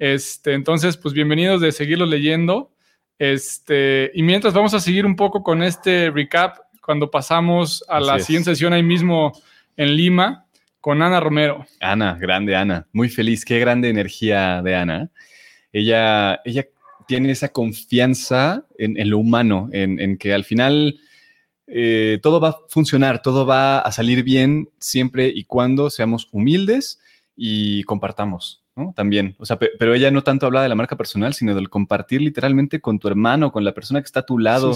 Este, 0.00 0.54
entonces, 0.54 0.96
pues 0.96 1.14
bienvenidos 1.14 1.60
de 1.60 1.70
seguirlo 1.70 2.06
leyendo. 2.06 2.72
Este, 3.20 4.10
y 4.14 4.24
mientras 4.24 4.52
vamos 4.52 4.74
a 4.74 4.80
seguir 4.80 5.06
un 5.06 5.14
poco 5.14 5.44
con 5.44 5.62
este 5.62 6.10
recap 6.10 6.56
cuando 6.84 7.08
pasamos 7.08 7.84
a 7.88 8.00
la 8.00 8.18
siguiente 8.18 8.50
sesión 8.50 8.72
ahí 8.72 8.82
mismo 8.82 9.30
en 9.76 9.94
Lima 9.94 10.46
con 10.80 11.00
Ana 11.02 11.20
Romero. 11.20 11.64
Ana, 11.80 12.18
grande 12.20 12.56
Ana, 12.56 12.88
muy 12.92 13.08
feliz, 13.08 13.44
qué 13.44 13.60
grande 13.60 13.88
energía 13.88 14.60
de 14.62 14.74
Ana. 14.74 15.10
Ella, 15.72 16.40
ella 16.44 16.66
tiene 17.06 17.30
esa 17.30 17.50
confianza 17.50 18.66
en, 18.78 19.10
lo 19.10 19.18
humano, 19.18 19.68
en, 19.72 20.16
que 20.18 20.32
al 20.34 20.44
final 20.44 21.00
eh, 21.66 22.18
todo 22.22 22.40
va 22.40 22.48
a 22.48 22.58
funcionar, 22.68 23.22
todo 23.22 23.46
va 23.46 23.78
a 23.78 23.92
salir 23.92 24.22
bien 24.22 24.68
siempre 24.78 25.28
y 25.28 25.44
cuando 25.44 25.90
seamos 25.90 26.28
humildes 26.32 27.00
y 27.36 27.82
compartamos. 27.84 28.62
¿no? 28.74 28.92
También, 28.96 29.36
o 29.38 29.44
sea, 29.44 29.58
pero 29.58 29.94
ella 29.94 30.10
no 30.10 30.22
tanto 30.22 30.46
habla 30.46 30.62
de 30.62 30.68
la 30.68 30.74
marca 30.74 30.96
personal, 30.96 31.34
sino 31.34 31.54
del 31.54 31.68
compartir 31.68 32.22
literalmente 32.22 32.80
con 32.80 32.98
tu 32.98 33.08
hermano, 33.08 33.52
con 33.52 33.64
la 33.64 33.74
persona 33.74 34.00
que 34.00 34.06
está 34.06 34.20
a 34.20 34.26
tu 34.26 34.38
lado. 34.38 34.74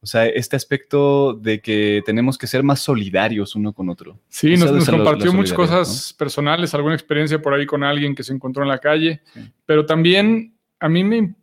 O 0.00 0.06
sea, 0.06 0.26
este 0.26 0.56
aspecto 0.56 1.34
de 1.34 1.60
que 1.60 2.02
tenemos 2.04 2.38
que 2.38 2.46
ser 2.46 2.62
más 2.62 2.80
solidarios 2.80 3.54
uno 3.54 3.72
con 3.72 3.88
otro. 3.88 4.18
Sí, 4.28 4.56
nos, 4.56 4.88
compartió 4.88 5.32
muchas 5.32 5.54
cosas 5.54 6.12
personales, 6.12 6.74
alguna 6.74 6.94
experiencia 6.94 7.40
por 7.40 7.54
ahí 7.54 7.66
con 7.66 7.84
alguien 7.84 8.14
que 8.14 8.24
se 8.24 8.32
encontró 8.32 8.62
en 8.62 8.68
la 8.68 8.78
calle, 8.78 9.22
pero 9.64 9.86
también 9.86 10.54
a 10.80 10.88
mí 10.88 11.04
me 11.04 11.34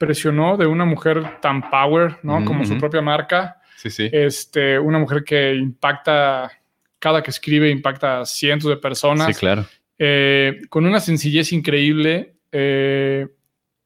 impresionó 0.00 0.56
de 0.56 0.66
una 0.66 0.84
mujer 0.84 1.40
tan 1.40 1.68
power, 1.70 2.18
¿no? 2.22 2.44
Como 2.44 2.64
su 2.64 2.78
propia 2.78 3.02
marca. 3.02 3.60
Sí, 3.76 3.90
sí. 3.90 4.08
Este, 4.12 4.78
una 4.78 5.00
mujer 5.00 5.24
que 5.24 5.54
impacta, 5.56 6.52
cada 7.00 7.20
que 7.20 7.30
escribe 7.30 7.68
impacta 7.68 8.20
a 8.20 8.24
cientos 8.24 8.70
de 8.70 8.76
personas. 8.76 9.26
Sí, 9.26 9.34
claro. 9.34 9.66
Eh, 9.98 10.60
con 10.68 10.86
una 10.86 11.00
sencillez 11.00 11.52
increíble. 11.52 12.36
Eh, 12.52 13.26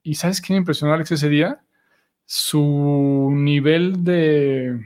¿Y 0.02 0.14
sabes 0.16 0.42
qué 0.42 0.52
me 0.52 0.58
impresionó, 0.58 0.92
Alex, 0.92 1.12
ese 1.12 1.30
día? 1.30 1.60
Su 2.26 3.30
nivel 3.32 4.04
de, 4.04 4.78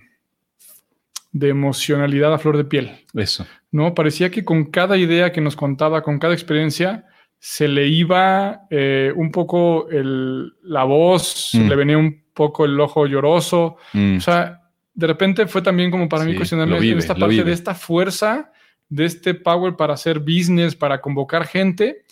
de 1.32 1.48
emocionalidad 1.48 2.32
a 2.32 2.38
flor 2.38 2.56
de 2.56 2.64
piel. 2.66 3.04
Eso. 3.14 3.48
¿No? 3.72 3.94
Parecía 3.94 4.30
que 4.30 4.44
con 4.44 4.70
cada 4.70 4.96
idea 4.96 5.32
que 5.32 5.40
nos 5.40 5.56
contaba, 5.56 6.02
con 6.02 6.20
cada 6.20 6.34
experiencia, 6.34 7.04
se 7.38 7.68
le 7.68 7.86
iba 7.86 8.66
eh, 8.70 9.12
un 9.14 9.30
poco 9.30 9.86
la 9.90 10.84
voz, 10.84 11.50
mm. 11.54 11.68
le 11.68 11.76
venía 11.76 11.98
un 11.98 12.24
poco 12.34 12.64
el 12.64 12.78
ojo 12.80 13.06
lloroso. 13.06 13.76
Mm. 13.92 14.16
O 14.16 14.20
sea, 14.20 14.62
de 14.94 15.06
repente 15.06 15.46
fue 15.46 15.62
también 15.62 15.90
como 15.90 16.08
para 16.08 16.24
mí 16.24 16.34
cuestionarme 16.34 16.78
esta 16.96 17.14
parte 17.14 17.44
de 17.44 17.52
esta 17.52 17.74
fuerza, 17.74 18.50
de 18.88 19.04
este 19.04 19.34
power 19.34 19.76
para 19.76 19.94
hacer 19.94 20.20
business, 20.20 20.74
para 20.74 21.00
convocar 21.00 21.46
gente, 21.46 22.04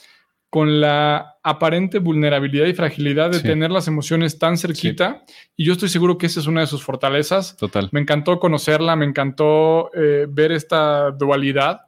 con 0.50 0.80
la 0.80 1.37
aparente 1.42 1.98
vulnerabilidad 1.98 2.66
y 2.66 2.74
fragilidad 2.74 3.30
de 3.30 3.40
tener 3.40 3.70
las 3.72 3.88
emociones 3.88 4.38
tan 4.38 4.56
cerquita. 4.56 5.24
Y 5.56 5.64
yo 5.64 5.72
estoy 5.72 5.88
seguro 5.88 6.16
que 6.16 6.26
esa 6.26 6.38
es 6.38 6.46
una 6.46 6.60
de 6.60 6.68
sus 6.68 6.84
fortalezas. 6.84 7.56
Total. 7.56 7.88
Me 7.90 8.00
encantó 8.00 8.38
conocerla, 8.38 8.94
me 8.94 9.04
encantó 9.04 9.90
eh, 9.94 10.26
ver 10.28 10.52
esta 10.52 11.10
dualidad 11.10 11.80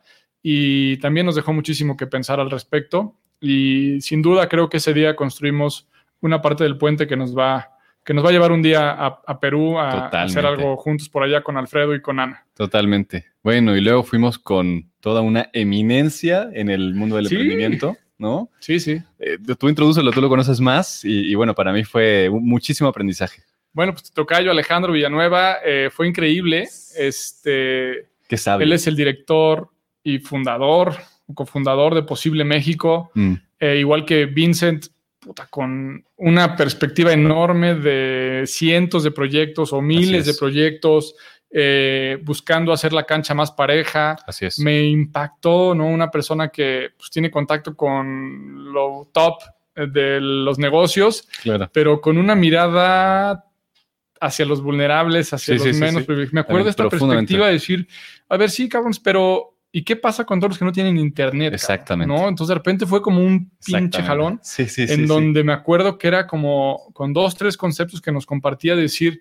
y 0.42 0.96
también 0.96 1.26
nos 1.26 1.36
dejó 1.36 1.52
muchísimo 1.52 1.96
que 1.96 2.06
pensar 2.06 2.40
al 2.40 2.50
respecto. 2.50 3.16
Y 3.40 4.00
sin 4.00 4.22
duda 4.22 4.48
creo 4.48 4.68
que 4.68 4.78
ese 4.78 4.94
día 4.94 5.16
construimos 5.16 5.88
una 6.20 6.40
parte 6.42 6.64
del 6.64 6.78
puente 6.78 7.06
que 7.06 7.16
nos 7.16 7.36
va, 7.36 7.70
que 8.04 8.14
nos 8.14 8.24
va 8.24 8.30
a 8.30 8.32
llevar 8.32 8.52
un 8.52 8.62
día 8.62 8.90
a, 8.90 9.40
Perú 9.40 9.78
a, 9.78 10.08
hacer 10.08 10.46
algo 10.46 10.76
juntos 10.76 11.08
por 11.08 11.22
allá 11.22 11.42
con 11.42 11.56
Alfredo 11.56 11.94
y 11.94 12.00
con 12.00 12.20
Ana. 12.20 12.46
Totalmente. 12.54 13.26
Bueno, 13.42 13.76
y 13.76 13.80
luego 13.80 14.02
fuimos 14.02 14.38
con 14.38 14.90
toda 15.00 15.20
una 15.20 15.50
eminencia 15.52 16.48
en 16.52 16.70
el 16.70 16.94
mundo 16.94 17.16
del 17.16 17.26
emprendimiento. 17.26 17.96
¿no? 18.18 18.50
Sí, 18.60 18.80
sí. 18.80 19.00
Eh, 19.18 19.38
tú 19.58 19.68
introdúcelo, 19.68 20.10
tú 20.10 20.20
lo 20.20 20.28
conoces 20.28 20.60
más 20.60 21.04
y, 21.04 21.34
bueno, 21.34 21.54
para 21.54 21.72
mí 21.72 21.84
fue 21.84 22.30
muchísimo 22.30 22.88
aprendizaje. 22.88 23.42
Bueno, 23.72 23.92
pues 23.92 24.10
tocayo 24.10 24.50
Alejandro 24.50 24.92
Villanueva 24.92 25.58
eh, 25.64 25.90
fue 25.92 26.08
increíble. 26.08 26.66
Este, 26.96 28.08
¿Qué 28.26 28.36
sabe? 28.38 28.64
Él 28.64 28.72
es 28.72 28.86
el 28.86 28.96
director 28.96 29.68
y 30.02 30.18
fundador 30.18 30.94
cofundador 31.34 31.94
de 31.94 32.02
Posible 32.02 32.44
México, 32.44 33.10
mm. 33.14 33.34
eh, 33.60 33.76
igual 33.78 34.04
que 34.04 34.26
Vincent, 34.26 34.86
con 35.50 36.04
una 36.16 36.56
perspectiva 36.56 37.12
enorme 37.12 37.74
de 37.74 38.44
cientos 38.46 39.02
de 39.02 39.10
proyectos 39.10 39.72
o 39.72 39.82
miles 39.82 40.26
de 40.26 40.34
proyectos, 40.34 41.14
eh, 41.50 42.18
buscando 42.22 42.72
hacer 42.72 42.92
la 42.92 43.04
cancha 43.04 43.34
más 43.34 43.50
pareja. 43.50 44.16
Así 44.26 44.46
es. 44.46 44.58
Me 44.58 44.84
impactó, 44.84 45.74
¿no? 45.74 45.86
Una 45.86 46.10
persona 46.10 46.48
que 46.48 46.90
pues, 46.96 47.10
tiene 47.10 47.30
contacto 47.30 47.74
con 47.74 48.72
lo 48.72 49.08
top 49.12 49.42
de 49.74 50.20
los 50.20 50.58
negocios, 50.58 51.28
pero 51.72 52.00
con 52.00 52.16
una 52.18 52.34
mirada 52.34 53.44
hacia 54.20 54.46
los 54.46 54.62
vulnerables, 54.62 55.32
hacia 55.32 55.54
los 55.54 55.66
menos 55.76 56.04
privilegiados. 56.04 56.32
Me 56.32 56.40
acuerdo 56.40 56.64
de 56.64 56.70
esta 56.70 56.88
perspectiva 56.88 57.46
de 57.46 57.52
decir, 57.52 57.86
a 58.28 58.36
ver, 58.36 58.50
sí, 58.50 58.68
cabrones, 58.68 58.98
pero 58.98 59.55
¿Y 59.72 59.84
qué 59.84 59.96
pasa 59.96 60.24
con 60.24 60.40
todos 60.40 60.52
los 60.52 60.58
que 60.58 60.64
no 60.64 60.72
tienen 60.72 60.96
internet? 60.96 61.52
Exactamente. 61.52 62.12
¿no? 62.12 62.28
Entonces 62.28 62.48
de 62.48 62.54
repente 62.54 62.86
fue 62.86 63.02
como 63.02 63.20
un 63.20 63.50
pinche 63.64 64.02
jalón. 64.02 64.40
Sí, 64.42 64.66
sí, 64.68 64.86
en 64.88 65.06
donde 65.06 65.44
me 65.44 65.52
acuerdo 65.52 65.98
que 65.98 66.08
era 66.08 66.26
como 66.26 66.90
con 66.94 67.12
dos, 67.12 67.36
tres 67.36 67.56
conceptos 67.56 68.00
que 68.00 68.12
nos 68.12 68.24
compartía 68.24 68.74
decir, 68.74 69.20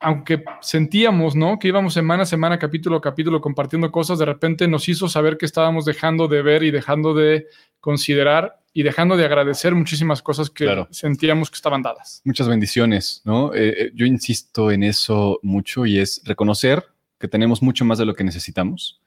aunque 0.00 0.44
sentíamos, 0.60 1.36
¿no? 1.36 1.58
Que 1.58 1.68
íbamos 1.68 1.94
semana 1.94 2.24
a 2.24 2.26
semana, 2.26 2.58
capítulo 2.58 2.96
a 2.96 3.00
capítulo, 3.00 3.40
compartiendo 3.40 3.90
cosas, 3.90 4.18
de 4.18 4.26
repente 4.26 4.68
nos 4.68 4.88
hizo 4.88 5.08
saber 5.08 5.38
que 5.38 5.46
estábamos 5.46 5.84
dejando 5.84 6.28
de 6.28 6.42
ver 6.42 6.62
y 6.62 6.70
dejando 6.70 7.14
de 7.14 7.46
considerar 7.80 8.60
y 8.72 8.82
dejando 8.82 9.16
de 9.16 9.24
agradecer 9.24 9.74
muchísimas 9.74 10.20
cosas 10.20 10.50
que 10.50 10.86
sentíamos 10.90 11.50
que 11.50 11.54
estaban 11.54 11.80
dadas. 11.80 12.20
Muchas 12.24 12.46
bendiciones, 12.46 13.22
¿no? 13.24 13.54
Eh, 13.54 13.74
eh, 13.78 13.90
yo 13.94 14.04
insisto 14.04 14.70
en 14.70 14.82
eso 14.82 15.40
mucho 15.42 15.86
y 15.86 15.98
es 15.98 16.20
reconocer 16.24 16.84
que 17.18 17.28
tenemos 17.28 17.62
mucho 17.62 17.84
más 17.84 17.98
de 17.98 18.04
lo 18.04 18.14
que 18.14 18.24
necesitamos 18.24 19.00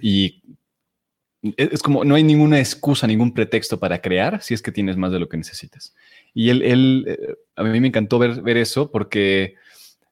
y 0.00 0.42
es 1.56 1.82
como 1.82 2.04
no 2.04 2.14
hay 2.14 2.22
ninguna 2.22 2.58
excusa, 2.58 3.06
ningún 3.06 3.32
pretexto 3.32 3.78
para 3.78 4.00
crear 4.00 4.42
si 4.42 4.54
es 4.54 4.62
que 4.62 4.72
tienes 4.72 4.96
más 4.96 5.12
de 5.12 5.18
lo 5.18 5.28
que 5.28 5.36
necesitas. 5.36 5.94
Y 6.34 6.50
él, 6.50 6.62
él 6.62 7.04
eh, 7.08 7.34
a 7.54 7.62
mí 7.62 7.80
me 7.80 7.88
encantó 7.88 8.18
ver, 8.18 8.42
ver 8.42 8.56
eso 8.56 8.90
porque 8.90 9.54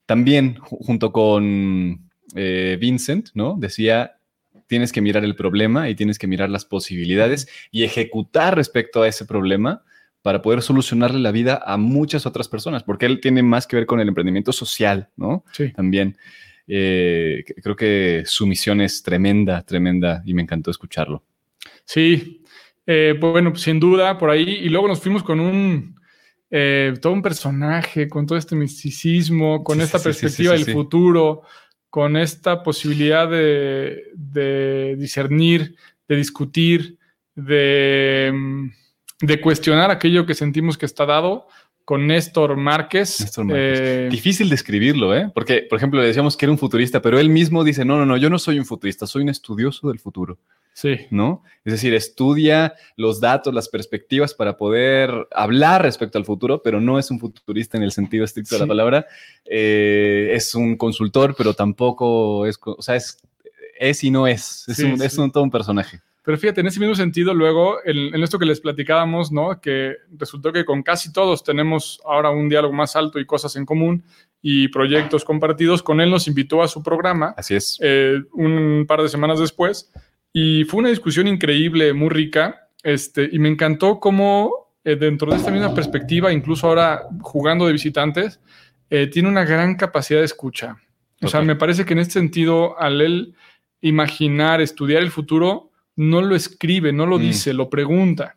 también 0.07 0.57
junto 0.57 1.13
con 1.13 2.11
eh, 2.35 2.77
Vincent, 2.81 3.31
¿no? 3.35 3.57
Decía, 3.59 4.19
tienes 4.67 4.93
que 4.93 5.01
mirar 5.01 5.25
el 5.25 5.35
problema 5.35 5.89
y 5.89 5.95
tienes 5.95 6.19
que 6.19 6.27
mirar 6.27 6.51
las 6.51 6.65
posibilidades 6.65 7.49
y 7.71 7.85
ejecutar 7.85 8.57
respecto 8.57 9.03
a 9.03 9.09
ese 9.09 9.25
problema 9.25 9.83
para 10.23 10.41
poder 10.41 10.63
solucionarle 10.63 11.21
la 11.21 11.33
vida 11.33 11.63
a 11.65 11.77
muchas 11.77 12.25
otras 12.25 12.49
personas, 12.49 12.83
porque 12.83 13.07
él 13.07 13.21
tiene 13.21 13.43
más 13.43 13.67
que 13.67 13.77
ver 13.77 13.87
con 13.87 14.01
el 14.01 14.09
emprendimiento 14.09 14.53
social, 14.53 15.11
¿no? 15.17 15.45
Sí. 15.53 15.73
También. 15.73 16.17
Eh, 16.67 17.45
creo 17.63 17.77
que 17.77 18.23
su 18.27 18.47
misión 18.47 18.81
es 18.81 19.03
tremenda, 19.03 19.63
tremenda 19.63 20.23
y 20.25 20.35
me 20.35 20.43
encantó 20.43 20.71
escucharlo. 20.71 21.23
Sí, 21.85 22.43
eh, 22.87 23.15
bueno, 23.19 23.51
pues, 23.51 23.63
sin 23.63 23.81
duda, 23.81 24.19
por 24.19 24.31
ahí. 24.31 24.43
Y 24.43 24.69
luego 24.69 24.89
nos 24.89 25.01
fuimos 25.01 25.23
con 25.23 25.41
un, 25.41 26.01
eh, 26.51 26.95
todo 27.01 27.13
un 27.13 27.23
personaje, 27.23 28.09
con 28.09 28.27
todo 28.27 28.39
este 28.39 28.57
misticismo, 28.57 29.63
con 29.63 29.81
esta 29.81 29.99
perspectiva 29.99 30.53
del 30.53 30.67
futuro, 30.67 31.43
con 31.91 32.17
esta 32.17 32.63
posibilidad 32.63 33.29
de, 33.29 34.05
de 34.15 34.97
discernir, 34.99 35.77
de 36.09 36.17
discutir, 36.17 36.99
de, 37.35 38.33
mm, 38.33 38.71
de 39.21 39.41
cuestionar 39.41 39.91
aquello 39.91 40.27
que 40.27 40.35
sentimos 40.35 40.77
que 40.77 40.87
está 40.87 41.07
dado 41.07 41.47
con 41.85 42.07
Néstor 42.07 42.57
Márquez. 42.57 43.37
Eh, 43.53 44.09
Difícil 44.11 44.49
describirlo, 44.49 45.15
¿eh? 45.15 45.31
Porque, 45.35 45.67
por 45.69 45.77
ejemplo, 45.79 46.01
le 46.01 46.07
decíamos 46.07 46.37
que 46.37 46.47
era 46.47 46.53
un 46.53 46.59
futurista, 46.59 47.03
pero 47.03 47.19
él 47.19 47.29
mismo 47.29 47.63
dice, 47.65 47.85
no, 47.85 47.99
no, 47.99 48.07
no, 48.07 48.17
yo 48.17 48.31
no 48.31 48.39
soy 48.39 48.59
un 48.59 48.65
futurista, 48.65 49.07
soy 49.07 49.23
un 49.23 49.29
estudioso 49.29 49.89
del 49.89 49.99
futuro. 49.99 50.39
Sí. 50.73 50.97
¿no? 51.11 51.45
Es 51.65 51.73
decir, 51.75 51.95
estudia 51.95 52.75
los 52.97 53.21
datos, 53.21 53.55
las 53.55 53.69
perspectivas 53.69 54.35
para 54.35 54.57
poder 54.57 55.29
hablar 55.31 55.83
respecto 55.83 56.19
al 56.19 56.25
futuro, 56.25 56.63
pero 56.65 56.81
no 56.81 56.99
es 56.99 57.13
un 57.13 57.21
futurista 57.21 57.77
en 57.77 57.85
el 57.85 57.93
sentido 57.93 58.25
estricto 58.25 58.57
de 58.57 58.61
la 58.63 58.67
palabra. 58.67 59.07
Eh, 59.45 60.31
es 60.33 60.55
un 60.57 60.77
consultor, 60.77 61.35
pero 61.39 61.55
tampoco 61.55 62.45
es, 62.47 62.59
o 62.65 62.83
sea, 62.83 62.97
es, 62.97 63.19
es 63.79 64.03
y 64.03 64.11
no 64.11 64.27
es. 64.27 64.65
Es, 64.69 64.77
Sí, 64.79 64.85
un, 64.85 64.99
sí. 64.99 65.05
es 65.07 65.17
un- 65.19 65.31
todo 65.31 65.45
un 65.45 65.51
personaje. 65.51 66.01
Pero 66.25 66.39
fíjate, 66.39 66.63
en 66.63 66.67
ese 66.67 66.81
mismo 66.81 66.95
sentido, 66.95 67.35
luego, 67.35 67.77
en, 67.85 68.15
en 68.15 68.23
esto 68.23 68.39
que 68.39 68.47
les 68.47 68.61
platicábamos, 68.61 69.31
¿no? 69.31 69.61
Que 69.61 69.97
resultó 70.17 70.53
que 70.53 70.65
con 70.65 70.83
casi 70.83 71.13
todos 71.13 71.45
tenemos 71.45 72.01
ahora 72.05 72.31
un 72.31 72.49
diálogo 72.49 72.73
más 72.73 72.97
alto 72.97 73.19
y 73.21 73.27
cosas 73.27 73.55
en 73.57 73.67
común 73.67 74.03
y 74.41 74.69
proyectos 74.69 75.25
compartidos. 75.25 75.83
Con 75.83 76.01
él 76.01 76.11
nos 76.11 76.27
invitó 76.27 76.63
a 76.63 76.69
su 76.69 76.83
programa 76.83 77.35
Así 77.37 77.55
es. 77.55 77.79
eh, 77.83 78.23
un 78.33 78.85
par 78.89 79.03
de 79.03 79.09
semanas 79.11 79.39
después 79.39 79.93
y 80.33 80.65
fue 80.65 80.81
una 80.81 80.89
discusión 80.89 81.29
increíble, 81.29 81.93
muy 81.93 82.09
rica. 82.09 82.69
Este, 82.83 83.29
y 83.31 83.39
me 83.39 83.49
encantó 83.49 84.01
cómo 84.01 84.73
eh, 84.83 84.97
dentro 84.97 85.31
de 85.31 85.37
esta 85.37 85.51
misma 85.51 85.75
perspectiva, 85.75 86.33
incluso 86.33 86.67
ahora 86.67 87.03
jugando 87.21 87.67
de 87.67 87.73
visitantes, 87.73 88.41
eh, 88.91 89.07
tiene 89.07 89.29
una 89.29 89.45
gran 89.45 89.75
capacidad 89.77 90.21
de 90.21 90.27
escucha. 90.27 90.77
O 91.23 91.29
sea, 91.29 91.41
Total. 91.41 91.47
me 91.47 91.57
parece 91.57 91.85
que 91.85 91.93
en 91.93 92.01
este 92.01 92.15
sentido, 92.15 92.79
al 92.81 93.01
él 93.01 93.35
imaginar, 93.81 94.61
estudiar 94.61 95.03
el 95.03 95.11
futuro, 95.11 95.71
no 95.97 96.21
lo 96.23 96.35
escribe, 96.35 96.93
no 96.93 97.07
lo 97.07 97.19
Mm. 97.19 97.23
dice, 97.23 97.53
lo 97.55 97.71
pregunta. 97.71 98.35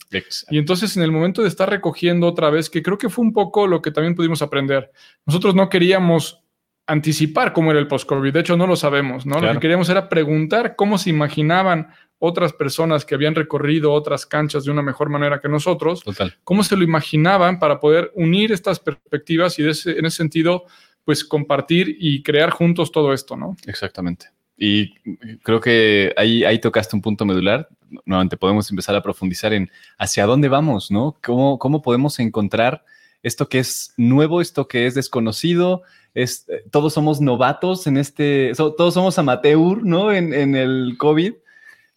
Y 0.52 0.58
entonces 0.60 0.96
en 0.98 1.04
el 1.04 1.12
momento 1.12 1.42
de 1.42 1.48
estar 1.48 1.70
recogiendo 1.70 2.28
otra 2.28 2.50
vez, 2.50 2.70
que 2.70 2.84
creo 2.84 2.98
que 2.98 3.10
fue 3.10 3.26
un 3.26 3.34
poco 3.34 3.66
lo 3.68 3.82
que 3.82 3.92
también 3.92 4.16
pudimos 4.16 4.42
aprender, 4.42 4.92
nosotros 5.26 5.56
no 5.56 5.70
queríamos 5.70 6.42
anticipar 6.86 7.52
cómo 7.54 7.72
era 7.72 7.80
el 7.80 7.88
post-COVID, 7.88 8.32
de 8.32 8.40
hecho 8.40 8.56
no 8.56 8.66
lo 8.68 8.76
sabemos, 8.76 9.26
¿no? 9.26 9.42
Lo 9.42 9.52
que 9.54 9.60
queríamos 9.60 9.90
era 9.90 10.08
preguntar 10.08 10.76
cómo 10.78 10.98
se 10.98 11.10
imaginaban 11.10 11.90
otras 12.20 12.54
personas 12.54 13.06
que 13.06 13.14
habían 13.14 13.36
recorrido 13.36 13.92
otras 13.92 14.26
canchas 14.26 14.64
de 14.64 14.72
una 14.72 14.82
mejor 14.82 15.10
manera 15.10 15.40
que 15.42 15.50
nosotros, 15.50 16.02
Total. 16.02 16.34
cómo 16.44 16.64
se 16.64 16.78
lo 16.78 16.84
imaginaban 16.84 17.60
para 17.60 17.80
poder 17.80 18.12
unir 18.16 18.52
estas 18.52 18.80
perspectivas 18.80 19.60
y 19.60 19.64
de 19.64 19.72
ese- 19.72 20.00
en 20.00 20.06
ese 20.06 20.18
sentido, 20.18 20.64
pues 21.04 21.24
compartir 21.26 21.96
y 22.00 22.24
crear 22.24 22.50
juntos 22.52 22.92
todo 22.92 23.14
esto, 23.14 23.36
¿no? 23.36 23.56
Exactamente. 23.68 24.28
Y 24.58 24.96
creo 25.44 25.62
que 25.62 26.14
ahí, 26.18 26.44
ahí 26.44 26.60
tocaste 26.60 26.96
un 26.96 27.02
punto 27.02 27.26
medular. 27.26 27.70
Nuevamente 28.06 28.38
podemos 28.38 28.70
empezar 28.70 28.96
a 28.96 29.04
profundizar 29.04 29.54
en 29.54 29.70
hacia 29.98 30.26
dónde 30.26 30.50
vamos, 30.50 30.90
¿no? 30.90 31.18
¿Cómo, 31.24 31.60
cómo 31.60 31.82
podemos 31.82 32.20
encontrar 32.20 32.84
esto 33.22 33.48
que 33.48 33.60
es 33.60 33.94
nuevo, 33.98 34.42
esto 34.42 34.68
que 34.68 34.88
es 34.88 34.96
desconocido? 34.96 35.84
Es, 36.16 36.46
eh, 36.50 36.64
todos 36.72 36.94
somos 36.94 37.22
novatos 37.22 37.86
en 37.86 37.98
este, 37.98 38.52
todos 38.56 38.94
somos 38.96 39.20
amateur, 39.20 39.84
¿no? 39.84 40.12
En, 40.12 40.34
en 40.34 40.56
el 40.56 40.96
COVID. 40.98 41.34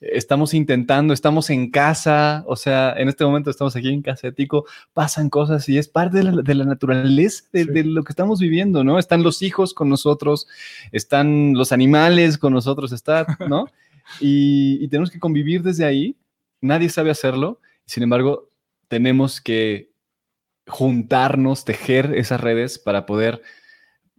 Estamos 0.01 0.55
intentando, 0.55 1.13
estamos 1.13 1.51
en 1.51 1.71
casa, 1.71 2.43
o 2.47 2.57
sea, 2.57 2.95
en 2.97 3.09
este 3.09 3.25
momento 3.25 3.51
estamos 3.51 3.77
aquí 3.77 3.89
en 3.91 4.01
casa 4.01 4.29
de 4.29 4.33
Tico, 4.33 4.65
pasan 4.95 5.29
cosas 5.29 5.69
y 5.69 5.77
es 5.77 5.89
parte 5.89 6.19
de 6.19 6.25
la, 6.25 6.43
de 6.43 6.55
la 6.55 6.65
naturaleza 6.65 7.45
de, 7.53 7.65
Sí. 7.65 7.71
de 7.71 7.85
lo 7.85 8.03
que 8.03 8.13
estamos 8.13 8.41
viviendo, 8.41 8.83
¿no? 8.83 8.99
Están 8.99 9.23
los 9.23 9.43
hijos 9.43 9.75
con 9.75 9.91
nosotros, 9.91 10.47
están 10.91 11.53
los 11.53 11.71
animales 11.73 12.39
con 12.39 12.55
nosotros, 12.55 12.93
está, 12.93 13.27
¿no? 13.49 13.67
Y, 14.21 14.83
y 14.85 14.89
tenemos 14.89 15.09
que 15.11 15.21
convivir 15.21 15.63
desde 15.63 15.85
ahí. 15.85 16.17
Nadie 16.61 16.89
sabe 16.89 17.11
hacerlo. 17.13 17.61
Sin 17.87 18.03
embargo, 18.03 18.51
tenemos 18.89 19.41
que 19.41 19.91
juntarnos, 20.67 21.65
tejer 21.65 22.15
esas 22.17 22.41
redes 22.41 22.81
para 22.81 23.07
poder 23.07 23.41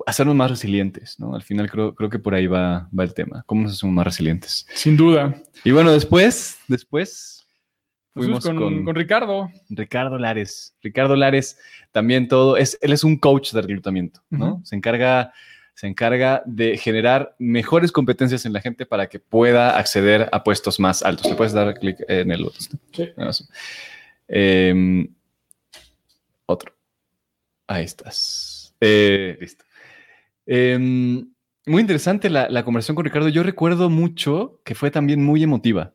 hacernos 0.05 0.35
más 0.35 0.49
resilientes, 0.49 1.19
¿no? 1.19 1.35
Al 1.35 1.43
final 1.43 1.69
creo, 1.69 1.95
creo 1.95 2.09
que 2.09 2.19
por 2.19 2.33
ahí 2.33 2.47
va, 2.47 2.89
va 2.97 3.03
el 3.03 3.13
tema. 3.13 3.43
¿Cómo 3.45 3.63
nos 3.63 3.73
hacemos 3.73 3.95
más 3.95 4.05
resilientes? 4.05 4.65
Sin 4.73 4.97
duda. 4.97 5.35
Y 5.63 5.71
bueno, 5.71 5.91
después, 5.91 6.57
después 6.67 7.41
Fuimos 8.13 8.43
con, 8.43 8.57
con, 8.57 8.85
con 8.85 8.95
Ricardo. 8.95 9.49
Ricardo 9.69 10.17
Lares. 10.17 10.75
Ricardo 10.81 11.15
Lares 11.15 11.57
también 11.91 12.27
todo, 12.27 12.57
es, 12.57 12.77
él 12.81 12.91
es 12.91 13.03
un 13.03 13.17
coach 13.17 13.53
de 13.53 13.61
reclutamiento, 13.61 14.21
¿no? 14.29 14.61
Se 14.65 14.75
encarga, 14.75 15.31
se 15.75 15.87
encarga 15.87 16.43
de 16.45 16.77
generar 16.77 17.35
mejores 17.39 17.91
competencias 17.91 18.45
en 18.45 18.51
la 18.51 18.59
gente 18.59 18.85
para 18.85 19.07
que 19.07 19.19
pueda 19.19 19.77
acceder 19.77 20.27
a 20.31 20.43
puestos 20.43 20.77
más 20.79 21.03
altos. 21.03 21.29
Le 21.29 21.35
puedes 21.35 21.53
dar 21.53 21.73
clic 21.79 21.97
en 22.07 22.31
el 22.31 22.43
botón. 22.43 22.61
Sí. 22.91 23.09
Em, 24.27 25.07
otro. 26.45 26.73
Ahí 27.67 27.85
estás. 27.85 28.75
Eh, 28.81 29.37
listo. 29.39 29.63
Em, 30.53 31.29
muy 31.65 31.79
interesante 31.81 32.29
la, 32.29 32.49
la 32.49 32.65
conversación 32.65 32.95
con 32.95 33.05
Ricardo. 33.05 33.29
Yo 33.29 33.41
recuerdo 33.43 33.89
mucho 33.89 34.59
que 34.65 34.75
fue 34.75 34.91
también 34.91 35.23
muy 35.23 35.41
emotiva. 35.43 35.93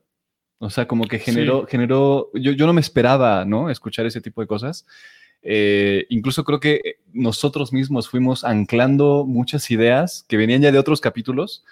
O 0.59 0.71
sea, 0.71 0.89
como 0.89 1.05
que 1.05 1.19
generó, 1.19 1.63
Sí. 1.63 1.73
generó, 1.73 2.31
yo, 2.33 2.53
yo 2.53 2.67
no 2.67 2.73
me 2.73 2.81
esperaba, 2.81 3.45
¿no? 3.45 3.69
Escuchar 3.69 4.07
ese 4.07 4.23
tipo 4.23 4.41
de 4.41 4.47
cosas. 4.47 4.87
Eh, 5.43 6.07
incluso 6.09 6.45
creo 6.45 6.59
que 6.61 7.01
nosotros 7.13 7.71
mismos 7.73 8.09
fuimos 8.09 8.45
anclando 8.45 9.27
muchas 9.27 9.71
ideas 9.71 10.25
que 10.29 10.39
venían 10.39 10.63
ya 10.63 10.73
de 10.73 10.79
otros 10.79 11.01
capítulos 11.03 11.63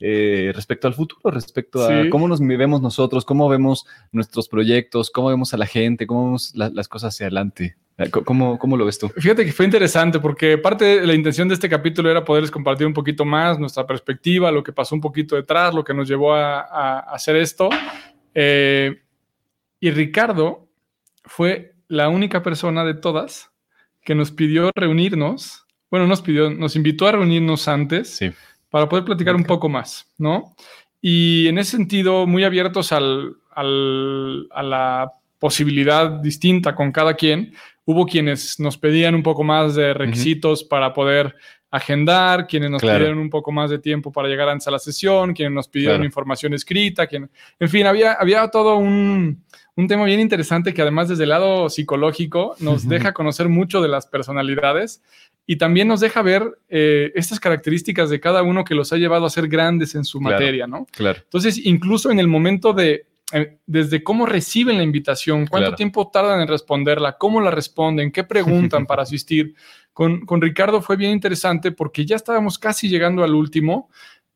eh, 0.00 0.50
respecto 0.54 0.88
al 0.88 0.94
futuro, 0.94 1.30
respecto 1.30 1.84
a 1.84 2.08
cómo 2.10 2.26
nos 2.28 2.40
vemos 2.40 2.80
nosotros, 2.80 3.24
cómo 3.26 3.48
vemos 3.50 3.84
nuestros 4.10 4.48
proyectos, 4.48 5.10
cómo 5.10 5.28
vemos 5.28 5.52
a 5.52 5.58
la 5.58 5.66
gente, 5.66 6.06
cómo 6.06 6.24
vemos 6.24 6.52
la- 6.56 6.70
las 6.70 6.88
cosas 6.88 7.14
hacia 7.14 7.26
adelante. 7.26 7.76
Eh, 7.98 8.10
¿Cómo, 8.10 8.58
¿Cómo 8.58 8.76
lo 8.76 8.86
ves 8.86 8.98
tú? 8.98 9.08
Fíjate 9.10 9.44
que 9.44 9.52
fue 9.52 9.64
interesante 9.66 10.18
porque 10.18 10.56
parte 10.58 10.84
de 11.00 11.06
la 11.06 11.14
intención 11.14 11.46
de 11.48 11.54
este 11.54 11.68
capítulo 11.68 12.10
era 12.10 12.24
poderles 12.24 12.50
compartir 12.50 12.86
un 12.86 12.94
poquito 12.94 13.24
más 13.24 13.58
nuestra 13.58 13.86
perspectiva, 13.86 14.50
lo 14.50 14.62
que 14.62 14.72
pasó 14.72 14.94
un 14.94 15.00
poquito 15.00 15.36
detrás, 15.36 15.74
lo 15.74 15.84
que 15.84 15.92
nos 15.94 16.08
llevó 16.08 16.34
a, 16.34 16.60
a 16.62 16.98
hacer 17.14 17.36
esto. 17.36 17.68
Eh, 18.34 19.02
y 19.80 19.90
Ricardo 19.90 20.68
fue 21.24 21.74
la 21.88 22.08
única 22.08 22.42
persona 22.42 22.84
de 22.84 22.94
todas 22.94 23.50
que 24.04 24.14
nos 24.14 24.30
pidió 24.30 24.70
reunirnos. 24.74 25.66
Bueno, 25.90 26.06
nos 26.06 26.22
pidió, 26.22 26.50
nos 26.50 26.74
invitó 26.76 27.06
a 27.06 27.12
reunirnos 27.12 27.68
antes 27.68 28.08
Sí, 28.16 28.32
para 28.70 28.88
poder 28.88 29.04
platicar 29.04 29.34
un 29.36 29.44
poco 29.44 29.68
más, 29.68 30.08
¿no? 30.16 30.56
Y 31.00 31.48
en 31.48 31.58
ese 31.58 31.72
sentido, 31.76 32.26
muy 32.26 32.44
abiertos 32.44 32.92
al, 32.92 33.36
al- 33.54 34.48
a 34.50 34.62
la 34.62 35.12
posibilidad 35.38 36.08
distinta 36.08 36.74
con 36.74 36.92
cada 36.92 37.14
quien. 37.14 37.52
Hubo 37.84 38.06
quienes 38.06 38.60
nos 38.60 38.78
pedían 38.78 39.14
un 39.14 39.22
poco 39.22 39.42
más 39.44 39.74
de 39.74 39.92
requisitos 39.94 40.62
para 40.64 40.92
poder 40.94 41.34
agendar, 41.70 42.46
quienes 42.46 42.70
nos 42.70 42.82
Claro. 42.82 42.98
pidieron 42.98 43.18
un 43.18 43.30
poco 43.30 43.50
más 43.50 43.70
de 43.70 43.78
tiempo 43.78 44.12
para 44.12 44.28
llegar 44.28 44.48
antes 44.48 44.68
a 44.68 44.70
la 44.70 44.78
sesión, 44.78 45.32
quienes 45.32 45.52
nos 45.54 45.68
pidieron 45.68 45.96
Claro. 45.96 46.04
información 46.06 46.52
escrita, 46.54 47.06
quien, 47.06 47.30
en 47.58 47.68
fin, 47.68 47.86
había, 47.86 48.12
había 48.12 48.46
todo 48.48 48.76
un, 48.76 49.42
un 49.74 49.88
tema 49.88 50.04
bien 50.04 50.20
interesante 50.20 50.74
que 50.74 50.82
además 50.82 51.08
desde 51.08 51.22
el 51.24 51.30
lado 51.30 51.70
psicológico 51.70 52.54
nos 52.60 52.82
Ujú. 52.82 52.90
deja 52.90 53.12
conocer 53.14 53.48
mucho 53.48 53.80
de 53.80 53.88
las 53.88 54.06
personalidades 54.06 55.02
y 55.46 55.56
también 55.56 55.88
nos 55.88 56.00
deja 56.00 56.20
ver 56.22 56.44
eh, 56.68 57.10
estas 57.14 57.40
características 57.40 58.10
de 58.10 58.20
cada 58.20 58.42
uno 58.42 58.64
que 58.64 58.74
los 58.74 58.92
ha 58.92 58.96
llevado 58.96 59.24
a 59.26 59.30
ser 59.30 59.48
grandes 59.48 59.94
en 59.94 60.04
su 60.04 60.18
Claro. 60.20 60.34
materia, 60.36 60.66
¿no? 60.66 60.86
claro. 60.92 61.20
Entonces, 61.24 61.58
incluso 61.64 62.10
en 62.10 62.20
el 62.20 62.28
momento 62.28 62.74
de, 62.74 63.06
desde 63.66 64.02
cómo 64.02 64.26
reciben 64.26 64.76
la 64.76 64.82
invitación, 64.82 65.46
cuánto 65.46 65.68
Claro. 65.68 65.76
tiempo 65.76 66.10
tardan 66.12 66.40
en 66.40 66.48
responderla, 66.48 67.16
cómo 67.18 67.40
la 67.40 67.50
responden, 67.50 68.12
qué 68.12 68.24
preguntan 68.24 68.86
para 68.86 69.02
asistir. 69.02 69.54
Con, 69.92 70.24
con 70.26 70.40
Ricardo 70.40 70.80
fue 70.82 70.96
bien 70.96 71.12
interesante 71.12 71.72
porque 71.72 72.04
ya 72.06 72.16
estábamos 72.16 72.58
casi 72.58 72.88
llegando 72.88 73.22
al 73.24 73.34
último 73.34 73.90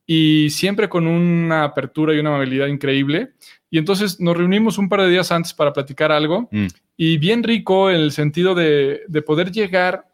y 0.06 0.50
siempre 0.50 0.88
con 0.88 1.06
una 1.06 1.64
apertura 1.64 2.14
y 2.14 2.18
una 2.18 2.30
amabilidad 2.30 2.66
increíble. 2.68 3.32
Y 3.70 3.78
entonces 3.78 4.20
nos 4.20 4.36
reunimos 4.36 4.78
un 4.78 4.88
par 4.88 5.00
de 5.02 5.08
días 5.10 5.32
antes 5.32 5.52
para 5.52 5.72
platicar 5.72 6.12
algo 6.12 6.48
Mm, 6.52 6.66
y 6.96 7.18
bien 7.18 7.42
rico 7.42 7.90
en 7.90 7.96
el 7.96 8.12
sentido 8.12 8.54
de, 8.54 9.02
de 9.08 9.22
poder 9.22 9.50
llegar 9.50 10.06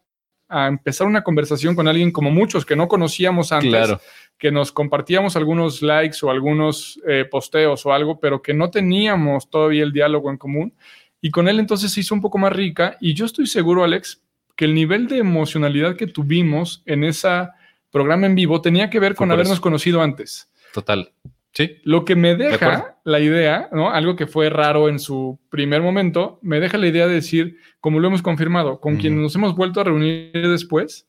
a 0.53 0.67
empezar 0.67 1.07
una 1.07 1.25
conversación 1.25 1.75
con 1.75 1.89
alguien 1.89 2.13
como 2.13 2.31
muchos 2.31 2.67
que 2.67 2.77
no 2.77 2.87
conocíamos 2.87 3.53
antes, 3.53 3.71
claro. 3.71 4.01
que 4.37 4.53
nos 4.53 4.71
compartíamos 4.71 5.35
algunos 5.35 5.81
likes 5.81 6.19
o 6.23 6.31
algunos 6.31 7.01
eh, 7.09 7.25
posteos 7.25 7.87
o 7.87 7.93
algo, 7.93 8.21
pero 8.21 8.43
que 8.43 8.53
no 8.53 8.71
teníamos 8.71 9.49
todavía 9.49 9.83
el 9.83 9.93
diálogo 9.93 10.31
en 10.31 10.37
común. 10.37 10.75
Y 11.23 11.31
con 11.31 11.49
él 11.49 11.59
entonces 11.59 11.91
se 11.91 12.01
hizo 12.01 12.15
un 12.15 12.21
poco 12.21 12.37
más 12.37 12.53
rica 12.53 12.99
y 13.01 13.15
yo 13.15 13.25
estoy 13.25 13.47
seguro, 13.47 13.83
Alex, 13.83 14.23
que 14.55 14.67
el 14.67 14.75
nivel 14.75 15.07
de 15.09 15.19
emocionalidad 15.19 15.97
que 15.97 16.07
tuvimos 16.07 16.83
en 16.85 17.05
ese 17.05 17.49
programa 17.91 18.27
en 18.27 18.35
vivo 18.35 18.61
tenía 18.61 18.91
que 18.91 19.01
ver 19.01 19.15
con 19.15 19.31
habernos 19.31 19.55
eso. 19.55 19.63
conocido 19.63 20.03
antes. 20.03 20.51
Total. 20.75 21.13
Sí, 21.55 21.77
Lo 21.85 22.05
que 22.07 22.17
me 22.17 22.35
deja 22.35 22.97
la 23.05 23.21
idea, 23.21 23.69
¿no? 23.73 23.91
Algo 23.91 24.17
que 24.17 24.27
fue 24.27 24.49
raro 24.49 24.89
en 24.89 24.99
su 24.99 25.39
primer 25.51 25.83
momento, 25.83 26.39
me 26.41 26.61
deja 26.61 26.79
la 26.79 26.87
idea 26.87 27.07
de 27.07 27.15
decir, 27.15 27.57
como 27.81 28.01
lo 28.01 28.09
hemos 28.09 28.23
confirmado, 28.23 28.81
con 28.81 28.95
Ujú. 28.95 29.01
quienes 29.03 29.21
nos 29.21 29.35
hemos 29.35 29.55
vuelto 29.55 29.81
a 29.81 29.85
reunir 29.85 30.31
después, 30.33 31.07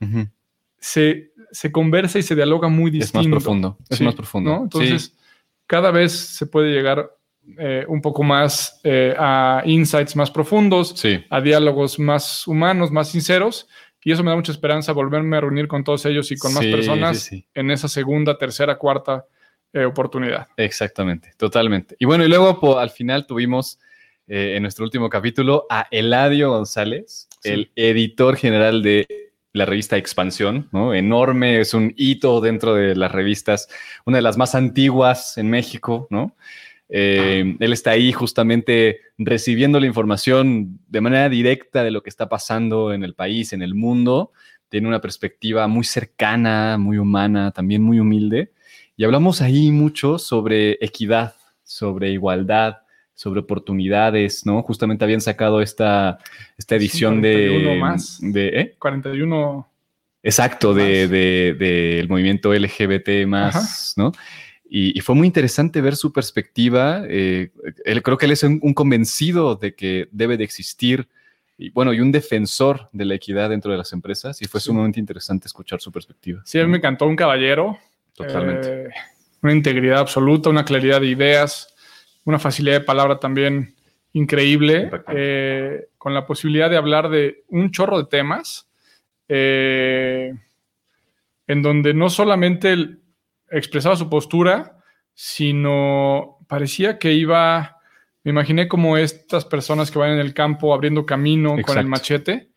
se, 0.80 1.32
se 1.52 1.72
conversa 1.72 2.20
y 2.20 2.24
se 2.24 2.36
dialoga 2.36 2.68
muy 2.68 2.90
es 2.90 2.94
distinto. 3.12 3.30
más 3.30 3.44
profundo. 3.44 3.78
Es 3.90 3.98
Sí, 4.00 4.04
más 4.04 4.16
profundo. 4.16 4.50
¿no? 4.52 4.64
Entonces, 4.64 5.16
cada 5.66 5.92
vez 5.92 6.12
se 6.12 6.46
puede 6.46 6.74
llegar 6.74 7.10
eh, 7.58 7.86
un 7.88 8.02
poco 8.02 8.24
más 8.24 8.80
eh, 8.84 9.16
a 9.18 9.62
insights 9.66 10.16
más 10.16 10.30
profundos, 10.32 10.94
sí, 10.96 11.24
a 11.30 11.40
diálogos 11.42 12.00
más 12.00 12.46
humanos, 12.48 12.92
más 12.92 13.10
sinceros. 13.10 13.68
Y 14.04 14.12
eso 14.12 14.24
me 14.24 14.32
da 14.32 14.36
mucha 14.36 14.52
esperanza 14.52 14.92
volverme 14.92 15.38
a 15.38 15.42
reunir 15.42 15.70
con 15.70 15.86
todos 15.86 16.06
ellos 16.06 16.30
y 16.34 16.38
con 16.38 16.54
más 16.54 16.66
personas 16.66 17.32
en 17.54 17.72
esa 17.72 17.88
segunda, 17.88 18.38
tercera, 18.38 18.78
cuarta 18.78 19.26
eh, 19.74 19.86
oportunidad. 19.86 20.48
Exactamente, 20.56 21.32
totalmente. 21.38 21.96
Y 22.00 22.06
bueno, 22.06 22.24
y 22.24 22.30
luego 22.30 22.80
al 22.80 22.90
final 22.92 23.26
tuvimos 23.26 23.80
eh, 24.28 24.54
en 24.56 24.62
nuestro 24.62 24.86
último 24.86 25.10
capítulo 25.10 25.66
a 25.70 25.88
Eladio 25.92 26.52
González, 26.52 27.28
el 27.44 27.72
editor 27.76 28.38
general 28.38 28.82
de 28.82 29.06
la 29.52 29.66
revista 29.66 29.98
Expansión, 29.98 30.70
¿no? 30.72 30.94
Enorme, 30.94 31.60
es 31.60 31.74
un 31.74 31.94
hito 31.98 32.40
dentro 32.40 32.74
de 32.76 32.96
las 32.96 33.12
revistas, 33.12 33.68
una 34.06 34.18
de 34.18 34.22
las 34.24 34.38
más 34.38 34.56
antiguas 34.56 35.38
en 35.38 35.50
México, 35.50 36.08
¿no? 36.10 36.36
Eh, 36.90 37.56
él 37.60 37.74
está 37.74 37.92
ahí 37.92 38.12
justamente 38.12 39.00
recibiendo 39.18 39.80
la 39.80 39.88
información 39.88 40.80
de 40.88 41.02
manera 41.02 41.30
directa 41.30 41.84
de 41.84 41.92
lo 41.92 42.04
que 42.04 42.10
está 42.10 42.30
pasando 42.30 42.94
en 42.94 43.04
el 43.04 43.16
país, 43.16 43.54
en 43.54 43.62
el 43.62 43.74
mundo. 43.74 44.32
Tiene 44.70 44.88
una 44.88 45.02
perspectiva 45.02 45.68
muy 45.68 45.84
cercana, 45.84 46.78
muy 46.78 46.98
humana, 46.98 47.52
también 47.52 47.82
muy 47.82 48.00
humilde. 48.00 48.52
Y 48.96 49.04
hablamos 49.04 49.42
ahí 49.42 49.72
mucho 49.72 50.18
sobre 50.18 50.78
equidad, 50.82 51.36
sobre 51.64 52.12
igualdad, 52.12 52.78
sobre 53.14 53.40
oportunidades, 53.40 54.46
¿no? 54.46 54.62
Justamente 54.64 55.04
habían 55.04 55.22
sacado 55.22 55.62
esta, 55.62 56.20
esta 56.58 56.76
edición 56.76 57.22
de... 57.22 57.78
más. 57.80 58.20
De, 58.22 58.48
¿eh? 58.48 58.76
41... 58.80 59.70
Exacto, 60.26 60.74
del 60.74 61.10
de, 61.10 62.06
movimiento 62.08 62.54
LGBT 62.54 63.28
más, 63.28 63.94
¿no? 63.98 64.14
Y, 64.76 65.00
fue 65.02 65.16
muy 65.16 65.28
interesante 65.28 65.82
ver 65.82 65.98
su 65.98 66.14
perspectiva. 66.14 67.04
Eh, 67.08 67.52
él, 67.84 68.02
creo 68.02 68.18
que 68.18 68.26
él 68.26 68.32
es 68.32 68.42
un, 68.44 68.74
convencido 68.74 69.56
de 69.56 69.76
que 69.76 70.08
debe 70.12 70.38
de 70.38 70.46
existir, 70.46 71.10
y 71.58 71.70
bueno, 71.72 71.94
y 71.94 72.00
un 72.00 72.12
defensor 72.12 72.90
de 72.94 73.06
la 73.06 73.16
equidad 73.16 73.50
dentro 73.50 73.72
de 73.72 73.78
las 73.78 73.92
empresas, 73.92 74.42
y 74.42 74.46
fue 74.46 74.62
sumamente 74.62 75.00
interesante 75.00 75.48
escuchar 75.48 75.82
su 75.82 75.92
perspectiva. 75.92 76.42
Sí, 76.46 76.58
a 76.58 76.64
mí 76.64 76.72
me 76.72 76.78
encantó 76.78 77.06
un 77.06 77.18
caballero. 77.18 77.78
Totalmente. 78.14 78.86
Eh, 78.86 78.90
una 79.42 79.54
integridad 79.54 80.00
absoluta, 80.00 80.50
una 80.50 80.66
claridad 80.66 81.02
de 81.02 81.08
ideas, 81.08 81.74
una 82.24 82.40
facilidad 82.40 82.80
de 82.80 82.86
palabra 82.86 83.20
también 83.20 83.76
increíble, 84.14 84.90
eh, 85.10 85.88
con 85.98 86.14
la 86.14 86.26
posibilidad 86.26 86.70
de 86.70 86.78
hablar 86.78 87.10
de 87.10 87.44
un 87.48 87.72
chorro 87.72 87.98
de 87.98 88.06
temas, 88.06 88.70
en 89.28 90.38
donde 91.48 91.94
no 91.94 92.10
solamente 92.10 92.76
expresaba 93.50 93.96
su 93.96 94.10
postura, 94.10 94.78
sino 95.14 96.40
parecía 96.48 96.98
que 97.00 97.14
iba, 97.14 97.78
me 98.24 98.32
imaginé 98.32 98.68
como 98.68 98.98
estas 98.98 99.46
personas 99.46 99.92
que 99.92 100.00
van 100.00 100.12
en 100.12 100.20
el 100.20 100.34
campo 100.34 100.74
abriendo 100.74 101.06
camino 101.06 101.56
con 101.66 101.78
el 101.78 101.88
machete, 101.88 102.50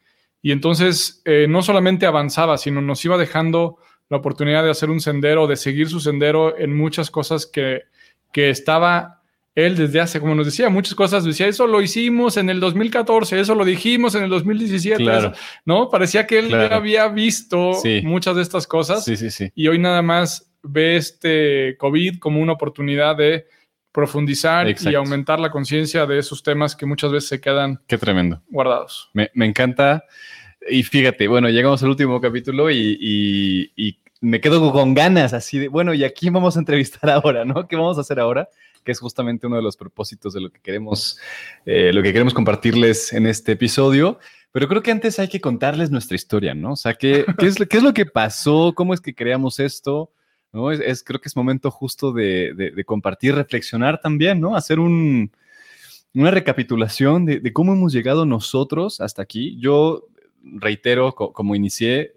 y 0.43 0.53
entonces 0.53 1.23
eh, 1.25 1.47
no 1.49 1.63
solamente 1.63 2.07
avanzaba, 2.07 2.57
sino 2.57 2.81
nos 2.81 3.05
iba 3.05 3.19
dejando 3.19 3.79
la 4.09 4.17
oportunidad 4.17 4.63
de 4.63 4.71
hacer 4.71 4.91
un 4.91 5.01
sendero, 5.01 5.47
de 5.47 5.57
seguir 5.57 5.89
su 5.89 6.01
sendero 6.01 6.59
en 6.59 6.77
muchas 6.77 7.11
cosas 7.11 7.47
que, 7.47 7.83
que 8.33 8.51
estaba 8.51 9.23
él 9.55 9.75
desde 9.75 10.01
hace, 10.01 10.21
como 10.21 10.35
nos 10.35 10.45
decía, 10.45 10.69
muchas 10.69 10.95
cosas, 10.95 11.25
decía, 11.25 11.47
eso 11.47 11.67
lo 11.67 11.81
hicimos 11.81 12.37
en 12.37 12.51
el 12.51 12.61
2014, 12.61 13.41
eso 13.41 13.55
lo 13.55 13.65
dijimos 13.65 14.15
en 14.15 14.25
el 14.25 14.29
2017, 14.29 15.03
¿no? 15.65 15.89
Parecía 15.89 16.27
que 16.27 16.39
él 16.41 16.51
ya 16.51 16.77
había 16.77 17.09
visto 17.09 17.73
muchas 18.03 18.37
de 18.37 18.43
estas 18.43 18.67
cosas 18.67 19.03
sí, 19.03 19.17
sí, 19.17 19.31
sí. 19.31 19.51
y 19.55 19.69
hoy 19.69 19.79
nada 19.79 20.03
más 20.03 20.53
ve 20.63 20.97
este 20.97 21.77
COVID 21.79 22.19
como 22.19 22.41
una 22.41 22.53
oportunidad 22.53 23.17
de 23.17 23.47
profundizar 23.93 24.69
y 24.69 24.95
aumentar 24.95 25.41
la 25.41 25.51
conciencia 25.51 26.05
de 26.05 26.19
esos 26.19 26.43
temas 26.43 26.77
que 26.77 26.85
muchas 26.85 27.11
veces 27.11 27.31
se 27.31 27.41
quedan 27.41 27.81
Qué 27.87 27.97
tremendo. 27.97 28.43
guardados. 28.49 29.09
Me, 29.15 29.31
encanta. 29.37 30.05
Y 30.69 30.83
fíjate, 30.83 31.29
bueno, 31.29 31.49
llegamos 31.49 31.83
al 31.83 31.91
último 31.91 32.21
capítulo 32.21 32.71
y, 32.71 33.99
me 34.23 34.41
quedo 34.41 34.73
con 34.73 34.95
ganas 34.95 35.35
así 35.35 35.59
de, 35.59 35.69
bueno, 35.69 35.93
y 35.93 36.03
aquí 36.03 36.31
vamos 36.31 36.57
a 36.57 36.61
entrevistar 36.61 37.11
ahora, 37.11 37.45
¿no? 37.45 37.69
¿Qué 37.69 37.77
vamos 37.77 37.99
a 37.99 38.01
hacer 38.01 38.19
ahora? 38.19 38.49
Que 38.83 38.93
es 38.93 38.99
justamente 38.99 39.47
uno 39.47 39.57
de 39.57 39.63
los 39.63 39.77
propósitos 39.77 40.33
de 40.33 40.41
lo 40.41 40.51
que 40.51 40.61
queremos, 40.61 41.19
eh, 41.67 41.93
lo 41.93 42.03
que 42.03 42.13
queremos 42.13 42.33
compartirles 42.33 43.13
en 43.13 43.27
este 43.27 43.53
episodio. 43.53 44.19
Pero 44.53 44.69
creo 44.69 44.83
que 44.83 44.91
antes 44.91 45.19
hay 45.19 45.29
que 45.29 45.41
contarles 45.41 45.91
nuestra 45.91 46.15
historia, 46.15 46.55
¿no? 46.55 46.73
O 46.73 46.77
sea, 46.77 46.95
¿qué, 46.95 47.27
qué, 47.39 47.47
es, 47.47 47.57
qué 47.57 47.77
es 47.77 47.83
lo 47.83 47.93
que 47.93 48.07
pasó? 48.07 48.73
¿Cómo 48.75 48.95
es 48.95 49.01
que 49.01 49.15
creamos 49.15 49.61
esto? 49.61 50.11
¿no? 50.53 50.73
Es, 50.73 51.03
creo 51.05 51.21
que 51.21 51.29
es 51.29 51.37
momento 51.37 51.71
justo 51.71 52.13
de, 52.13 52.73
compartir, 52.87 53.35
reflexionar 53.35 54.01
también, 54.01 54.41
¿no? 54.41 54.57
Hacer 54.57 54.79
una 54.79 55.31
recapitulación 56.15 57.27
de, 57.27 57.53
cómo 57.53 57.75
hemos 57.75 57.93
llegado 57.93 58.25
nosotros 58.25 59.01
hasta 59.01 59.23
aquí. 59.23 59.59
Yo 59.61 60.09
reitero, 60.55 61.15
como 61.15 61.55
inicié, 61.55 62.15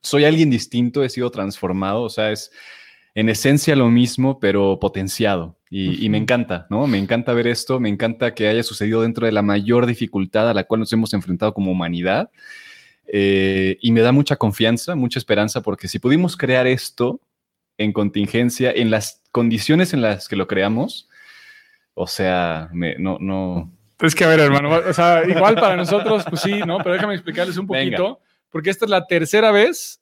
soy 0.00 0.24
alguien 0.24 0.50
distinto, 0.50 1.04
he 1.04 1.08
sido 1.08 1.30
transformado, 1.30 2.02
o 2.02 2.08
sea, 2.08 2.30
es 2.30 2.50
en 3.14 3.28
esencia 3.28 3.74
lo 3.74 3.88
mismo, 3.88 4.38
pero 4.38 4.78
potenciado. 4.78 5.56
Y, 5.70 6.08
me 6.08 6.16
encanta, 6.16 6.66
¿no? 6.70 6.86
Me 6.86 6.96
encanta 6.96 7.34
ver 7.34 7.46
esto, 7.46 7.78
me 7.78 7.90
encanta 7.90 8.32
que 8.32 8.48
haya 8.48 8.62
sucedido 8.62 9.02
dentro 9.02 9.26
de 9.26 9.32
la 9.32 9.42
mayor 9.42 9.84
dificultad 9.84 10.48
a 10.48 10.54
la 10.54 10.64
cual 10.64 10.80
nos 10.80 10.92
hemos 10.92 11.12
enfrentado 11.12 11.52
como 11.52 11.70
humanidad. 11.70 12.30
Eh, 13.06 13.76
y 13.82 13.92
me 13.92 14.00
da 14.00 14.12
mucha 14.12 14.36
confianza, 14.36 14.94
mucha 14.94 15.18
esperanza, 15.18 15.62
porque 15.62 15.88
si 15.88 15.98
pudimos 15.98 16.36
crear 16.36 16.66
esto, 16.66 17.20
en 17.76 17.92
contingencia, 17.92 18.72
en 18.72 18.90
las 18.90 19.22
condiciones 19.30 19.92
en 19.92 20.02
las 20.02 20.28
que 20.28 20.36
lo 20.36 20.46
creamos, 20.46 21.08
o 21.94 22.06
sea, 22.06 22.70
no, 22.72 23.18
no. 23.20 23.72
Es 24.00 24.14
que 24.14 24.24
a 24.24 24.28
ver, 24.28 24.40
hermano, 24.40 24.70
o 24.70 24.92
sea, 24.92 25.22
igual 25.26 25.56
para 25.56 25.76
nosotros, 25.76 26.24
pues 26.28 26.40
sí, 26.40 26.60
¿no? 26.66 26.78
Pero 26.78 26.92
déjame 26.92 27.14
explicarles 27.14 27.56
un 27.56 27.66
poquito, 27.66 28.20
porque 28.48 28.70
esta 28.70 28.84
es 28.84 28.90
la 28.90 29.06
tercera 29.06 29.50
vez 29.50 30.00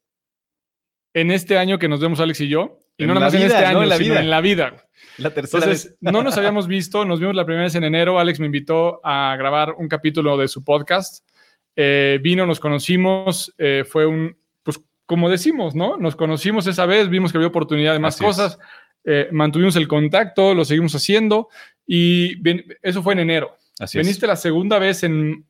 en 1.14 1.30
este 1.30 1.56
año 1.56 1.78
que 1.78 1.88
nos 1.88 2.00
vemos 2.00 2.20
Alex 2.20 2.40
y 2.42 2.48
yo, 2.48 2.78
y 2.98 3.06
no 3.06 3.14
nada 3.14 3.26
más 3.26 3.34
en 3.34 3.42
este 3.42 3.64
año, 3.64 3.82
en 3.82 3.88
la 3.88 3.96
sino 3.96 4.10
vida. 4.10 4.20
en 4.20 4.30
la 4.30 4.40
vida. 4.40 4.88
La 5.18 5.30
tercera 5.30 5.66
vez. 5.66 5.96
No 6.00 6.22
nos 6.22 6.36
habíamos 6.36 6.66
visto, 6.66 7.04
nos 7.04 7.20
vimos 7.20 7.34
la 7.34 7.46
primera 7.46 7.64
vez 7.64 7.74
en 7.74 7.84
enero. 7.84 8.18
Alex 8.18 8.38
me 8.38 8.46
invitó 8.46 9.00
a 9.02 9.34
grabar 9.38 9.74
un 9.78 9.88
capítulo 9.88 10.36
de 10.36 10.48
su 10.48 10.62
podcast. 10.62 11.26
Eh, 11.74 12.18
vino, 12.22 12.46
nos 12.46 12.60
conocimos, 12.60 13.54
eh, 13.58 13.84
fue 13.86 14.06
un, 14.06 14.36
como 15.06 15.30
decimos, 15.30 15.74
¿no? 15.74 15.96
Nos 15.96 16.16
conocimos 16.16 16.66
esa 16.66 16.84
vez, 16.84 17.08
vimos 17.08 17.30
que 17.30 17.38
había 17.38 17.48
oportunidad 17.48 17.92
de 17.92 18.00
más 18.00 18.18
cosas, 18.18 18.58
eh, 19.04 19.28
mantuvimos 19.30 19.76
el 19.76 19.86
contacto, 19.86 20.52
lo 20.52 20.64
seguimos 20.64 20.94
haciendo 20.94 21.48
y 21.86 22.36
eso 22.82 23.02
fue 23.02 23.14
en 23.14 23.20
enero. 23.20 23.56
Así 23.78 23.98
Veniste 23.98 24.26
la 24.26 24.36
segunda 24.36 24.78
vez 24.78 25.02
en, 25.02 25.44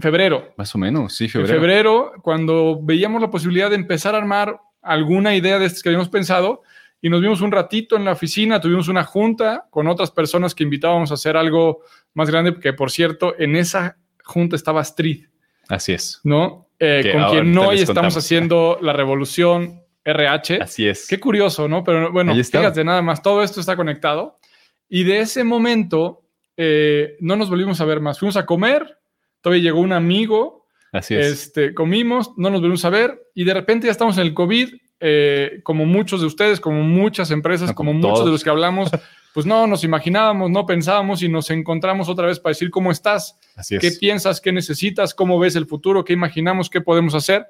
febrero. 0.00 0.52
Más 0.56 0.74
o 0.74 0.78
menos, 0.78 1.14
sí, 1.14 1.28
febrero. 1.28 1.54
En 1.54 1.60
febrero, 1.60 2.12
cuando 2.22 2.78
veíamos 2.82 3.20
la 3.20 3.30
posibilidad 3.30 3.70
de 3.70 3.76
empezar 3.76 4.14
a 4.14 4.18
armar 4.18 4.60
alguna 4.82 5.34
idea 5.34 5.58
de 5.58 5.66
estas 5.66 5.82
que 5.82 5.88
habíamos 5.88 6.08
pensado 6.08 6.62
y 7.00 7.08
nos 7.08 7.20
vimos 7.20 7.40
un 7.40 7.52
ratito 7.52 7.96
en 7.96 8.04
la 8.04 8.12
oficina, 8.12 8.60
tuvimos 8.60 8.88
una 8.88 9.04
junta 9.04 9.66
con 9.70 9.86
otras 9.86 10.10
personas 10.10 10.54
que 10.54 10.64
invitábamos 10.64 11.10
a 11.10 11.14
hacer 11.14 11.36
algo 11.36 11.82
más 12.14 12.30
grande, 12.30 12.58
que 12.60 12.72
por 12.72 12.90
cierto, 12.90 13.34
en 13.38 13.56
esa 13.56 13.96
junta 14.24 14.56
estaba 14.56 14.82
Street. 14.82 15.26
Así 15.68 15.92
es. 15.92 16.20
¿No? 16.24 16.68
Eh, 16.78 17.10
con 17.12 17.30
quien 17.30 17.56
hoy 17.58 17.80
estamos 17.80 18.16
haciendo 18.16 18.78
la 18.82 18.92
revolución 18.92 19.82
RH. 20.04 20.58
Así 20.62 20.86
es. 20.86 21.06
Qué 21.08 21.18
curioso, 21.18 21.68
¿no? 21.68 21.82
Pero 21.82 22.12
bueno, 22.12 22.34
fíjate 22.34 22.84
nada 22.84 23.02
más, 23.02 23.22
todo 23.22 23.42
esto 23.42 23.60
está 23.60 23.76
conectado. 23.76 24.38
Y 24.88 25.04
de 25.04 25.20
ese 25.20 25.42
momento 25.42 26.25
eh, 26.56 27.16
no 27.20 27.36
nos 27.36 27.50
volvimos 27.50 27.80
a 27.80 27.84
ver 27.84 28.00
más. 28.00 28.18
Fuimos 28.18 28.36
a 28.36 28.46
comer, 28.46 28.98
todavía 29.40 29.62
llegó 29.62 29.80
un 29.80 29.92
amigo. 29.92 30.66
Así 30.92 31.14
es. 31.14 31.26
Este, 31.26 31.74
comimos, 31.74 32.32
no 32.36 32.50
nos 32.50 32.60
volvimos 32.60 32.84
a 32.84 32.90
ver 32.90 33.20
y 33.34 33.44
de 33.44 33.54
repente 33.54 33.86
ya 33.86 33.92
estamos 33.92 34.16
en 34.18 34.26
el 34.26 34.34
COVID, 34.34 34.74
eh, 35.00 35.60
como 35.62 35.84
muchos 35.84 36.20
de 36.20 36.26
ustedes, 36.26 36.60
como 36.60 36.82
muchas 36.82 37.30
empresas, 37.30 37.72
como, 37.72 37.92
muchos 37.92 38.24
de 38.24 38.30
los 38.30 38.42
que 38.42 38.50
hablamos, 38.50 38.90
pues 39.34 39.44
no 39.44 39.66
nos 39.66 39.84
imaginábamos, 39.84 40.50
no 40.50 40.64
pensábamos 40.64 41.22
y 41.22 41.28
nos 41.28 41.50
encontramos 41.50 42.08
otra 42.08 42.26
vez 42.26 42.40
para 42.40 42.52
decir 42.52 42.70
cómo 42.70 42.90
estás, 42.90 43.38
qué 43.68 43.90
piensas, 44.00 44.40
qué 44.40 44.52
necesitas, 44.52 45.12
cómo 45.12 45.38
ves 45.38 45.56
el 45.56 45.66
futuro, 45.66 46.04
qué 46.04 46.14
imaginamos, 46.14 46.70
qué 46.70 46.80
podemos 46.80 47.14
hacer. 47.14 47.46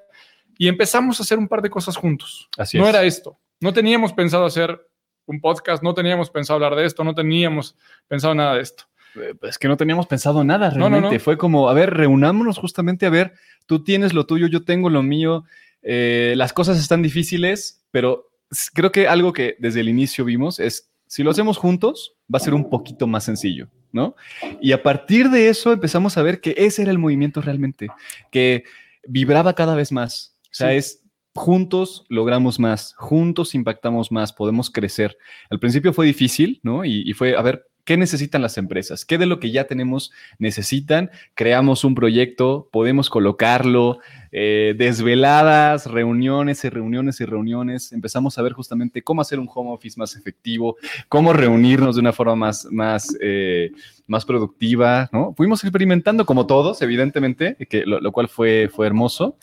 Y 0.58 0.68
empezamos 0.68 1.20
a 1.20 1.22
hacer 1.22 1.38
un 1.38 1.46
par 1.46 1.62
de 1.62 1.70
cosas 1.70 1.96
juntos. 1.96 2.48
Así 2.56 2.78
no 2.78 2.88
era 2.88 3.04
esto. 3.04 3.38
No 3.60 3.72
teníamos 3.72 4.12
pensado 4.12 4.46
hacer 4.46 4.80
un 5.26 5.40
podcast, 5.40 5.82
no 5.82 5.94
teníamos 5.94 6.30
pensado 6.30 6.56
hablar 6.56 6.74
de 6.74 6.86
esto, 6.86 7.04
no 7.04 7.14
teníamos 7.14 7.76
pensado 8.08 8.34
nada 8.34 8.54
de 8.54 8.62
esto. 8.62 8.84
Eh, 9.16 9.34
es 9.42 9.58
que 9.58 9.68
no 9.68 9.76
teníamos 9.76 10.06
pensado 10.06 10.44
nada 10.44 10.70
realmente. 10.70 11.18
Fue 11.18 11.36
como, 11.36 11.68
a 11.68 11.74
ver, 11.74 11.94
reunámonos 11.94 12.58
justamente 12.58 13.06
a 13.06 13.10
ver, 13.10 13.34
tú 13.66 13.82
tienes 13.82 14.12
lo 14.14 14.26
tuyo, 14.26 14.46
yo 14.46 14.64
tengo 14.64 14.90
lo 14.90 15.02
mío. 15.02 15.44
Eh, 15.82 16.34
las 16.36 16.52
cosas 16.52 16.78
están 16.78 17.02
difíciles, 17.02 17.84
pero 17.90 18.30
creo 18.74 18.92
que 18.92 19.08
algo 19.08 19.32
que 19.32 19.56
desde 19.58 19.80
el 19.80 19.88
inicio 19.88 20.24
vimos 20.24 20.58
es 20.58 20.90
si 21.06 21.22
lo 21.22 21.30
hacemos 21.30 21.56
juntos, 21.56 22.14
va 22.32 22.38
a 22.38 22.40
ser 22.40 22.54
un 22.54 22.68
poquito 22.68 23.06
más 23.06 23.24
sencillo, 23.24 23.68
¿no? 23.92 24.16
Y 24.60 24.72
a 24.72 24.82
partir 24.82 25.30
de 25.30 25.48
eso 25.48 25.72
empezamos 25.72 26.16
a 26.18 26.22
ver 26.22 26.40
que 26.40 26.54
ese 26.56 26.82
era 26.82 26.90
el 26.90 26.98
movimiento 26.98 27.40
realmente, 27.40 27.88
que 28.32 28.64
vibraba 29.06 29.54
cada 29.54 29.76
vez 29.76 29.92
más. 29.92 30.36
O 30.46 30.54
sea, 30.54 30.72
es 30.72 31.04
juntos 31.36 32.04
logramos 32.08 32.58
más, 32.58 32.94
juntos 32.96 33.54
impactamos 33.54 34.10
más, 34.10 34.32
podemos 34.32 34.70
crecer. 34.70 35.16
Al 35.50 35.60
principio 35.60 35.92
fue 35.92 36.06
difícil, 36.06 36.60
¿no? 36.62 36.84
Y, 36.84 37.12
fue, 37.12 37.36
a 37.36 37.42
ver, 37.42 37.66
¿Qué 37.86 37.96
necesitan 37.96 38.42
las 38.42 38.58
empresas? 38.58 39.04
¿Qué 39.04 39.16
de 39.16 39.26
lo 39.26 39.38
que 39.38 39.52
ya 39.52 39.68
tenemos 39.68 40.10
necesitan? 40.40 41.12
Creamos 41.34 41.84
un 41.84 41.94
proyecto, 41.94 42.68
podemos 42.72 43.08
colocarlo, 43.08 44.00
eh, 44.32 44.74
desveladas, 44.76 45.86
reuniones 45.86 46.64
y 46.64 46.68
reuniones 46.68 47.20
y 47.20 47.24
reuniones. 47.24 47.92
Empezamos 47.92 48.36
a 48.38 48.42
ver 48.42 48.54
justamente 48.54 49.02
cómo 49.02 49.20
hacer 49.20 49.38
un 49.38 49.48
home 49.48 49.70
office 49.70 50.00
más 50.00 50.16
efectivo, 50.16 50.76
cómo 51.08 51.32
reunirnos 51.32 51.94
de 51.94 52.00
una 52.00 52.12
forma 52.12 52.34
más, 52.34 52.66
más, 52.72 53.16
eh, 53.20 53.70
más 54.08 54.24
productiva, 54.24 55.08
¿no? 55.12 55.32
Fuimos 55.36 55.62
experimentando 55.62 56.26
como 56.26 56.44
todos, 56.44 56.82
evidentemente, 56.82 57.54
que, 57.70 57.86
lo, 57.86 58.10
cual 58.10 58.26
fue, 58.26 58.68
fue 58.68 58.88
hermoso. 58.88 59.38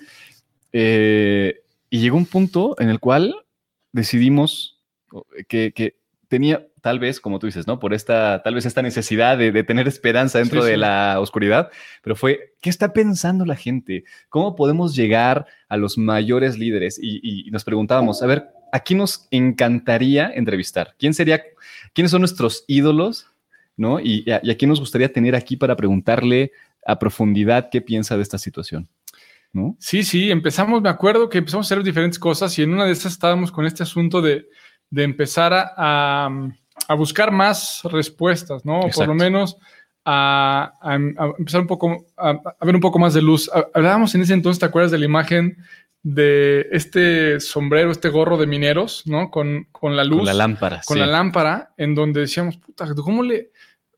Eh, 0.74 1.62
y 1.90 2.00
llegó 2.00 2.18
un 2.18 2.26
punto 2.26 2.76
en 2.78 2.90
el 2.90 3.00
cual 3.00 3.38
decidimos 3.94 4.82
que, 5.48 5.72
que 5.72 5.96
tenía, 6.28 6.68
tal 6.84 7.00
vez, 7.00 7.22
como 7.22 7.40
tú 7.40 7.46
dices, 7.46 7.66
¿no? 7.66 7.80
Por 7.80 7.94
esta, 7.94 8.42
tal 8.44 8.56
vez 8.56 8.66
esta 8.66 8.82
necesidad 8.82 9.38
de, 9.38 9.64
tener 9.64 9.88
esperanza 9.88 10.40
dentro 10.40 10.66
de 10.66 10.76
la 10.76 11.18
oscuridad, 11.22 11.72
pero 12.02 12.14
fue, 12.14 12.56
¿qué 12.60 12.70
está 12.70 12.92
pensando 12.92 13.46
la 13.46 13.56
gente? 13.56 14.04
¿Cómo 14.28 14.58
podemos 14.58 14.94
llegar 14.94 15.46
a 15.70 15.78
los 15.78 15.98
mayores 15.98 16.58
líderes? 16.58 17.00
Y, 17.02 17.50
nos 17.52 17.64
preguntábamos, 17.64 18.22
a 18.22 18.26
ver, 18.26 18.50
¿a 18.74 18.82
quién 18.82 19.00
nos 19.00 19.30
encantaría 19.32 20.30
entrevistar? 20.36 20.94
¿Quién 21.00 21.14
sería, 21.14 21.42
quiénes 21.94 22.12
son 22.12 22.20
nuestros 22.20 22.66
ídolos? 22.68 23.28
¿No? 23.78 24.02
Y, 24.02 24.30
a, 24.30 24.42
quién 24.58 24.68
nos 24.68 24.82
gustaría 24.82 25.12
tener 25.12 25.38
aquí 25.38 25.56
para 25.56 25.78
preguntarle 25.78 26.52
a 26.86 27.00
profundidad 27.00 27.70
qué 27.72 27.80
piensa 27.80 28.18
de 28.18 28.24
esta 28.24 28.38
situación. 28.38 28.90
¿No? 29.54 29.78
Sí, 29.80 30.04
sí, 30.04 30.32
empezamos, 30.32 30.82
me 30.82 30.90
acuerdo 30.90 31.30
que 31.30 31.38
empezamos 31.38 31.66
a 31.66 31.74
hacer 31.74 31.82
diferentes 31.86 32.20
cosas 32.20 32.60
y 32.60 32.64
en 32.64 32.74
una 32.74 32.84
de 32.84 32.92
esas 32.92 33.14
estábamos 33.14 33.54
con 33.54 33.66
este 33.66 33.84
asunto 33.84 34.22
de, 34.22 34.50
de 34.90 35.04
empezar 35.04 35.54
a, 35.54 35.72
a, 35.78 36.30
buscar 36.96 37.32
más 37.32 37.82
respuestas, 37.84 38.66
¿no? 38.66 38.82
Por 38.94 39.08
lo 39.08 39.16
menos 39.16 39.58
a, 40.06 40.74
empezar 41.38 41.62
un 41.62 41.68
poco, 41.68 42.06
a, 42.18 42.34
ver 42.62 42.76
un 42.76 42.82
poco 42.82 43.00
más 43.00 43.14
de 43.14 43.22
luz. 43.22 43.50
Hablábamos 43.74 44.14
en 44.16 44.22
ese 44.22 44.34
entonces, 44.34 44.60
¿te 44.60 44.66
acuerdas 44.66 44.92
de 44.92 45.00
la 45.00 45.06
imagen 45.06 45.58
de 46.02 46.68
este 46.72 47.40
sombrero, 47.40 47.92
este 47.92 48.10
gorro 48.10 48.38
de 48.38 48.46
mineros, 48.46 49.04
¿no? 49.06 49.32
Con, 49.32 49.68
con 49.72 49.96
la 49.96 50.04
luz. 50.04 50.20
Con 50.20 50.26
la 50.26 50.34
lámpara. 50.34 50.82
Con 50.86 51.00
la 51.00 51.08
lámpara, 51.08 51.74
en 51.78 51.96
donde 51.96 52.22
decíamos, 52.22 52.58
puta, 52.58 52.94
¿cómo 52.96 53.24
le... 53.24 53.52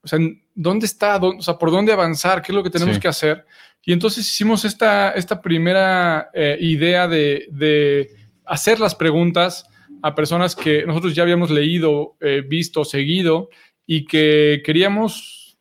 O 0.03 0.07
sea, 0.07 0.19
¿dónde 0.53 0.85
está? 0.85 1.17
o 1.17 1.41
sea, 1.41 1.57
¿por 1.57 1.71
dónde 1.71 1.91
avanzar? 1.91 2.43
¿Qué 2.43 2.51
es 2.51 2.55
lo 2.55 2.63
que 2.63 2.69
tenemos 2.69 2.99
que 2.99 3.07
hacer? 3.07 3.43
Y 3.83 3.91
entonces 3.91 4.27
hicimos 4.27 4.63
esta, 4.65 5.11
esta 5.11 5.41
primera 5.41 6.29
eh, 6.33 6.57
idea 6.59 7.07
de, 7.07 7.47
de 7.51 8.11
hacer 8.45 8.79
las 8.79 8.93
preguntas 8.93 9.65
a 10.05 10.13
personas 10.13 10.55
que 10.55 10.85
nosotros 10.85 11.15
ya 11.15 11.23
habíamos 11.23 11.49
leído, 11.49 12.15
eh, 12.21 12.43
visto, 12.47 12.85
seguido 12.85 13.49
y 13.87 14.05
que 14.05 14.61
queríamos 14.63 15.57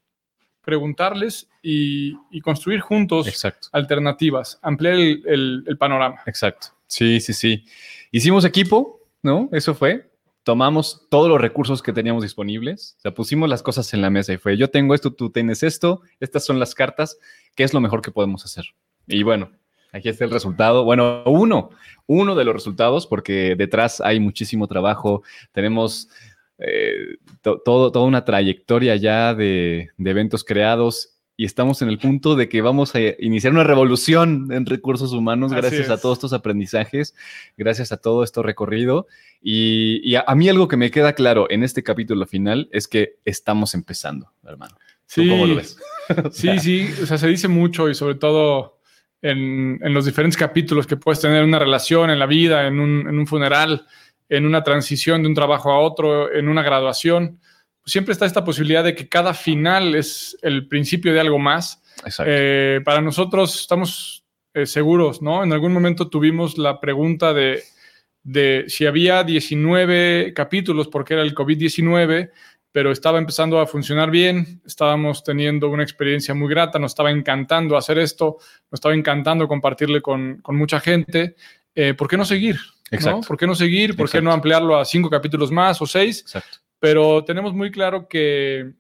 preguntarles 0.61 1.49
y, 1.63 2.13
construir 2.43 2.81
juntos 2.81 3.27
alternativas, 3.73 4.59
ampliar 4.61 4.97
el, 4.97 5.77
panorama. 5.79 6.21
Exacto. 6.27 6.67
Sí, 6.87 7.21
sí, 7.21 7.33
sí. 7.33 7.65
Hicimos 8.13 8.45
equipo, 8.45 9.01
¿no? 9.23 9.49
Eso 9.51 9.75
fue. 9.75 10.11
Tomamos 10.43 11.07
todos 11.09 11.31
los 11.31 11.41
recursos 11.41 11.83
que 11.83 11.95
teníamos 11.95 12.23
disponibles, 12.23 12.97
o 12.99 13.01
sea, 13.01 13.15
pusimos 13.15 13.49
las 13.49 13.63
cosas 13.63 13.95
en 13.95 14.03
la 14.03 14.11
mesa 14.11 14.35
y 14.35 14.37
fue, 14.37 14.59
yo 14.59 14.69
tengo 14.69 14.95
esto, 14.95 15.11
tú 15.15 15.31
tienes 15.31 15.63
esto, 15.63 16.03
estas 16.21 16.45
son 16.45 16.59
las 16.59 16.75
cartas, 16.75 17.17
¿qué 17.55 17.65
es 17.65 17.73
lo 17.73 17.81
mejor 17.81 18.03
que 18.03 18.11
podemos 18.11 18.45
hacer? 18.45 18.67
Y 19.07 19.23
bueno, 19.23 19.53
Aquí 19.95 20.09
está 20.09 20.25
el 20.25 20.33
resultado. 20.33 20.83
Bueno, 20.83 21.23
uno, 21.25 21.71
uno 22.07 22.35
de 22.35 22.45
los 22.45 22.53
resultados, 22.53 23.07
porque 23.07 23.55
detrás 23.57 24.01
hay 24.01 24.19
muchísimo 24.19 24.67
trabajo. 24.67 25.23
Tenemos 25.53 26.09
eh, 26.59 27.19
todo, 27.43 27.93
toda 27.93 28.05
una 28.05 28.25
trayectoria 28.25 28.97
ya 28.97 29.35
de, 29.35 29.91
eventos 29.99 30.43
creados 30.43 31.11
y 31.37 31.45
estamos 31.45 31.81
en 31.81 31.89
el 31.89 31.99
punto 31.99 32.35
de 32.35 32.49
que 32.49 32.61
vamos 32.61 32.97
a 32.97 33.01
iniciar 33.21 33.53
una 33.53 33.63
revolución 33.63 34.49
en 34.51 34.67
recursos 34.67 35.13
humanos 35.13 35.53
gracias 35.53 35.91
a 35.91 36.01
todos 36.01 36.19
estos 36.19 36.33
aprendizajes, 36.33 37.15
gracias 37.57 37.93
a 37.93 37.97
todo 37.97 38.25
esto 38.25 38.43
recorrido. 38.43 39.07
Y, 39.41 40.17
a, 40.17 40.35
mí 40.35 40.49
algo 40.49 40.67
que 40.67 40.77
me 40.77 40.91
queda 40.91 41.13
claro 41.13 41.49
en 41.51 41.63
este 41.63 41.85
capítulo 41.85 42.27
final 42.27 42.69
es 42.73 42.89
que 42.89 43.21
estamos 43.25 43.75
empezando, 43.75 44.33
hermano. 44.43 44.77
Sí, 45.07 45.29
¿Cómo 45.29 45.47
lo 45.47 45.55
ves? 45.55 45.79
sí, 46.33 46.59
sí, 46.59 46.91
o 47.01 47.07
sea, 47.07 47.17
se 47.17 47.29
dice 47.29 47.47
mucho 47.47 47.89
y 47.89 47.95
sobre 47.95 48.17
todo 48.17 48.75
en, 49.25 49.95
los 49.95 50.05
diferentes 50.05 50.37
capítulos 50.37 50.87
que 50.87 50.99
puedes 50.99 51.21
tener 51.21 51.43
una 51.43 51.59
relación 51.59 52.11
en 52.11 52.19
la 52.19 52.27
vida, 52.27 52.67
en 52.67 52.79
un, 52.79 53.27
funeral, 53.27 53.87
en 54.29 54.45
una 54.45 54.63
transición 54.63 55.23
de 55.23 55.29
un 55.29 55.35
trabajo 55.35 55.71
a 55.71 55.79
otro, 55.79 56.31
en 56.31 56.47
una 56.47 56.63
graduación. 56.63 57.41
siempre 57.87 58.13
está 58.13 58.27
esta 58.27 58.45
posibilidad 58.45 58.85
de 58.85 58.95
que 58.95 59.09
cada 59.09 59.33
final 59.33 59.95
es 59.95 60.37
el 60.43 60.69
principio 60.69 61.15
de 61.15 61.21
algo 61.21 61.39
más. 61.39 61.83
Eh, 62.27 62.83
para 62.85 63.01
nosotros 63.01 63.59
estamos 63.59 64.25
eh, 64.53 64.67
seguros, 64.67 65.23
¿no? 65.23 65.43
En 65.43 65.55
algún 65.55 65.73
momento 65.73 66.11
tuvimos 66.11 66.59
la 66.59 66.79
pregunta 66.79 67.33
de, 67.33 67.63
de 68.23 68.67
si 68.69 68.85
había 68.85 69.25
19 69.25 70.35
capítulos 70.35 70.89
porque 70.89 71.15
era 71.15 71.23
el 71.23 71.35
COVID-19 71.35 72.31
pero 72.75 72.91
estaba 72.91 73.19
empezando 73.19 73.61
a 73.61 73.69
funcionar 73.69 74.11
bien, 74.11 74.61
estábamos 74.67 75.23
teniendo 75.23 75.69
una 75.69 75.85
experiencia 75.85 76.35
muy 76.35 76.49
grata, 76.49 76.77
nos 76.81 76.91
estaba 76.91 77.13
encantando 77.13 77.77
hacer 77.77 78.01
esto, 78.01 78.39
nos 78.69 78.79
estaba 78.79 78.97
encantando 78.97 79.47
compartirle 79.47 80.03
con, 80.03 80.43
mucha 80.49 80.81
gente. 80.81 81.37
Eh, 81.73 81.95
¿Por 81.95 82.09
qué 82.09 82.17
no 82.17 82.25
seguir? 82.25 82.59
Exacto. 82.91 83.29
¿Por 83.29 83.37
qué 83.37 83.47
no 83.47 83.55
seguir? 83.55 83.95
¿Por 83.95 84.11
qué 84.11 84.21
no 84.21 84.33
ampliarlo 84.33 84.77
a 84.77 84.85
cinco 84.85 85.09
capítulos 85.09 85.53
más 85.53 85.81
o 85.81 85.87
seis? 85.87 86.23
Exacto. 86.23 86.59
Pero 86.81 87.23
tenemos 87.23 87.55
muy 87.55 87.71
claro 87.71 88.09
que, 88.09 88.73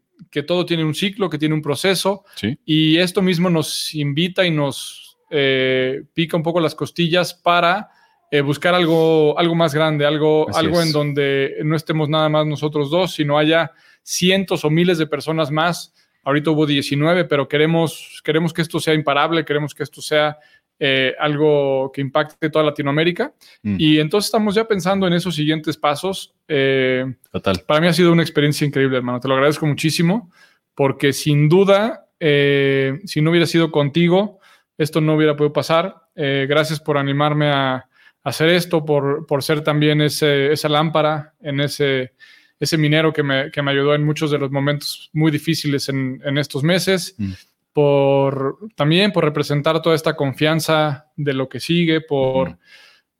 todo 0.44 0.66
tiene 0.66 0.84
un 0.84 0.96
ciclo, 0.96 1.30
que 1.30 1.38
tiene 1.38 1.54
un 1.54 1.62
proceso, 1.62 2.24
y 2.64 2.96
esto 2.96 3.22
mismo 3.22 3.48
nos 3.48 3.94
invita 3.94 4.44
y 4.44 4.50
nos 4.50 5.18
eh, 5.30 6.02
pica 6.12 6.36
un 6.36 6.42
poco 6.42 6.58
las 6.58 6.74
costillas 6.74 7.32
para 7.32 7.90
eh, 8.34 8.40
buscar 8.40 8.74
algo, 8.74 9.38
algo 9.38 9.54
más 9.54 9.72
grande, 9.72 10.04
algo, 10.04 10.52
algo 10.56 10.82
en 10.82 10.90
donde 10.90 11.54
no 11.62 11.76
estemos 11.76 12.08
nada 12.08 12.28
más 12.28 12.44
nosotros 12.44 12.90
dos, 12.90 13.14
sino 13.14 13.38
haya 13.38 13.70
cientos 14.02 14.64
o 14.64 14.70
miles 14.70 14.98
de 14.98 15.06
personas 15.06 15.52
más. 15.52 15.94
Ahorita 16.24 16.50
hubo 16.50 16.66
19, 16.66 17.26
pero 17.26 17.46
queremos, 17.46 18.20
queremos 18.24 18.52
que 18.52 18.62
esto 18.62 18.80
sea 18.80 18.92
imparable, 18.92 19.44
queremos 19.44 19.72
que 19.72 19.84
esto 19.84 20.02
sea 20.02 20.36
eh, 20.80 21.14
algo 21.20 21.92
que 21.94 22.00
impacte 22.00 22.50
toda 22.50 22.64
Latinoamérica. 22.64 23.32
Mm. 23.62 23.76
Y 23.78 24.00
entonces 24.00 24.26
estamos 24.26 24.56
ya 24.56 24.64
pensando 24.64 25.06
en 25.06 25.12
esos 25.12 25.36
siguientes 25.36 25.76
pasos. 25.76 26.34
Eh, 26.48 27.04
Total. 27.30 27.62
Para 27.64 27.82
mí 27.82 27.86
ha 27.86 27.92
sido 27.92 28.10
una 28.10 28.22
experiencia 28.22 28.66
increíble, 28.66 28.96
hermano. 28.96 29.20
Te 29.20 29.28
lo 29.28 29.34
agradezco 29.34 29.64
muchísimo, 29.64 30.32
porque 30.74 31.12
sin 31.12 31.48
duda, 31.48 32.08
si 32.18 33.20
no 33.20 33.30
hubiera 33.30 33.46
sido 33.46 33.70
contigo, 33.70 34.40
esto 34.76 35.00
no 35.00 35.14
hubiera 35.14 35.36
podido 35.36 35.52
pasar. 35.52 36.08
gracias 36.16 36.80
por 36.80 36.98
animarme 36.98 37.52
a, 37.52 37.86
hacer 38.24 38.48
esto, 38.48 38.84
por, 38.84 39.26
por 39.26 39.42
ser 39.42 39.62
también 39.62 40.00
ese, 40.00 40.52
esa 40.52 40.68
lámpara 40.68 41.34
en 41.40 41.60
ese, 41.60 42.14
ese 42.58 42.78
minero 42.78 43.12
que 43.12 43.22
me, 43.22 43.50
que 43.50 43.62
me, 43.62 43.70
ayudó 43.70 43.94
en 43.94 44.04
muchos 44.04 44.30
de 44.30 44.38
los 44.38 44.50
momentos 44.50 45.10
muy 45.12 45.30
difíciles 45.30 45.88
en, 45.90 46.20
en 46.24 46.38
estos 46.38 46.62
meses, 46.62 47.14
mm. 47.18 47.32
por 47.74 48.58
también 48.74 49.12
por 49.12 49.24
representar 49.24 49.80
toda 49.82 49.94
esta 49.94 50.16
confianza 50.16 51.06
de 51.16 51.34
lo 51.34 51.48
que 51.50 51.60
sigue, 51.60 52.00
por, 52.00 52.58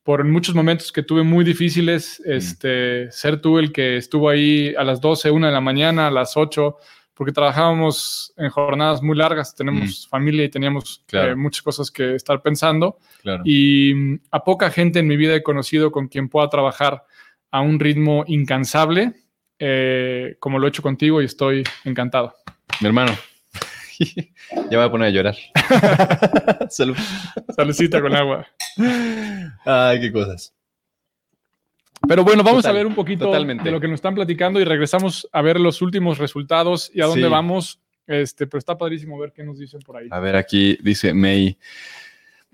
por 0.02 0.22
en 0.22 0.30
muchos 0.30 0.54
momentos 0.54 0.90
que 0.90 1.02
tuve 1.02 1.22
muy 1.22 1.44
difíciles, 1.44 2.20
este, 2.24 3.10
ser 3.10 3.40
tú 3.42 3.58
el 3.58 3.72
que 3.72 3.98
estuvo 3.98 4.30
ahí 4.30 4.74
a 4.76 4.84
las 4.84 5.02
12, 5.02 5.30
1 5.30 5.46
de 5.46 5.52
la 5.52 5.60
mañana, 5.60 6.06
a 6.06 6.10
las 6.10 6.36
8, 6.36 6.76
porque 7.14 7.32
trabajábamos 7.32 8.32
en 8.36 8.50
jornadas 8.50 9.02
muy 9.02 9.16
largas, 9.16 9.54
tenemos 9.54 10.06
familia 10.08 10.44
y 10.44 10.48
teníamos 10.48 11.04
eh, 11.12 11.34
muchas 11.36 11.62
cosas 11.62 11.90
que 11.90 12.16
estar 12.16 12.42
pensando. 12.42 12.98
Y 13.44 13.94
mm, 13.94 14.20
a 14.32 14.44
poca 14.44 14.70
gente 14.70 14.98
en 14.98 15.06
mi 15.06 15.16
vida 15.16 15.34
he 15.34 15.42
conocido 15.42 15.92
con 15.92 16.08
quien 16.08 16.28
pueda 16.28 16.48
trabajar 16.48 17.04
a 17.50 17.60
un 17.60 17.78
ritmo 17.78 18.24
incansable, 18.26 19.12
eh, 19.58 20.36
como 20.40 20.58
lo 20.58 20.66
he 20.66 20.70
hecho 20.70 20.82
contigo 20.82 21.22
y 21.22 21.26
estoy 21.26 21.62
encantado. 21.84 22.34
Mi 22.80 22.88
hermano, 22.88 23.12
ya 24.70 24.78
voy 24.78 24.86
a 24.86 24.90
poner 24.90 25.08
a 25.08 25.10
llorar. 25.10 25.36
Salud. 26.68 26.96
Saludcita 27.54 28.00
con 28.00 28.14
agua. 28.14 28.46
Ay, 29.64 30.00
qué 30.00 30.12
cosas. 30.12 30.53
Pero 32.08 32.24
bueno, 32.24 32.42
vamos 32.42 32.64
a 32.66 32.72
ver 32.72 32.86
un 32.86 32.94
poquito 32.94 33.30
de 33.32 33.70
lo 33.70 33.80
que 33.80 33.88
nos 33.88 33.96
están 33.96 34.14
platicando 34.14 34.60
y 34.60 34.64
regresamos 34.64 35.28
a 35.32 35.42
ver 35.42 35.58
los 35.58 35.82
últimos 35.82 36.18
resultados 36.18 36.90
y 36.94 37.00
a 37.00 37.06
dónde 37.06 37.28
vamos. 37.28 37.80
Este, 38.06 38.46
pero 38.46 38.58
está 38.58 38.76
padrísimo 38.76 39.18
ver 39.18 39.32
qué 39.32 39.42
nos 39.42 39.58
dicen 39.58 39.80
por 39.80 39.96
ahí. 39.96 40.08
A 40.10 40.20
ver, 40.20 40.36
aquí 40.36 40.76
dice 40.82 41.14
May. 41.14 41.56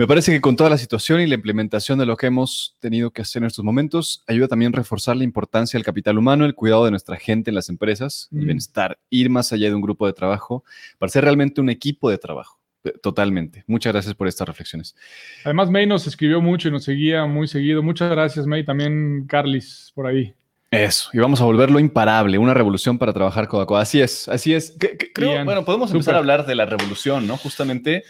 Me 0.00 0.06
parece 0.06 0.32
que 0.32 0.40
con 0.40 0.56
toda 0.56 0.70
la 0.70 0.78
situación 0.78 1.20
y 1.20 1.26
la 1.26 1.34
implementación 1.34 1.98
de 1.98 2.06
lo 2.06 2.16
que 2.16 2.26
hemos 2.26 2.74
tenido 2.80 3.10
que 3.10 3.20
hacer 3.20 3.42
en 3.42 3.48
estos 3.48 3.64
momentos, 3.64 4.24
ayuda 4.26 4.48
también 4.48 4.72
a 4.72 4.78
reforzar 4.78 5.14
la 5.14 5.24
importancia 5.24 5.76
del 5.76 5.84
capital 5.84 6.16
humano, 6.16 6.46
el 6.46 6.54
cuidado 6.54 6.86
de 6.86 6.90
nuestra 6.90 7.16
gente 7.16 7.50
en 7.50 7.56
las 7.56 7.68
empresas, 7.68 8.30
el 8.32 8.46
bienestar, 8.46 8.98
ir 9.10 9.28
más 9.28 9.52
allá 9.52 9.68
de 9.68 9.74
un 9.74 9.82
grupo 9.82 10.06
de 10.06 10.14
trabajo, 10.14 10.64
para 10.96 11.10
ser 11.10 11.24
realmente 11.24 11.60
un 11.60 11.68
equipo 11.68 12.08
de 12.08 12.16
trabajo. 12.16 12.59
Totalmente. 13.02 13.64
Muchas 13.66 13.92
gracias 13.92 14.14
por 14.14 14.26
estas 14.26 14.48
reflexiones. 14.48 14.96
Además, 15.44 15.70
May 15.70 15.86
nos 15.86 16.06
escribió 16.06 16.40
mucho 16.40 16.68
y 16.68 16.70
nos 16.70 16.84
seguía 16.84 17.26
muy 17.26 17.46
seguido. 17.46 17.82
Muchas 17.82 18.10
gracias, 18.10 18.46
May. 18.46 18.64
También 18.64 19.26
Carlis 19.26 19.92
por 19.94 20.06
ahí. 20.06 20.34
Eso, 20.70 21.10
y 21.12 21.18
vamos 21.18 21.40
a 21.40 21.44
volverlo 21.44 21.80
imparable, 21.80 22.38
una 22.38 22.54
revolución 22.54 22.96
para 22.96 23.12
trabajar 23.12 23.48
codo 23.48 23.62
a 23.62 23.66
codo. 23.66 23.78
Así 23.78 24.00
es, 24.00 24.28
así 24.28 24.54
es. 24.54 24.76
creo, 25.14 25.44
bueno, 25.44 25.64
podemos 25.64 25.90
empezar 25.90 26.14
a 26.14 26.18
hablar 26.18 26.46
de 26.46 26.54
la 26.54 26.64
revolución, 26.64 27.26
¿no? 27.26 27.36
Justamente, 27.36 28.04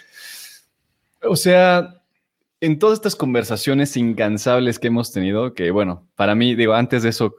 o 1.22 1.36
sea, 1.36 2.02
en 2.60 2.78
todas 2.78 2.98
estas 2.98 3.16
conversaciones 3.16 3.96
incansables 3.96 4.78
que 4.78 4.88
hemos 4.88 5.10
tenido, 5.10 5.54
que 5.54 5.70
bueno, 5.70 6.06
para 6.16 6.34
mí, 6.34 6.54
digo, 6.54 6.74
antes 6.74 7.02
de 7.02 7.08
eso 7.08 7.34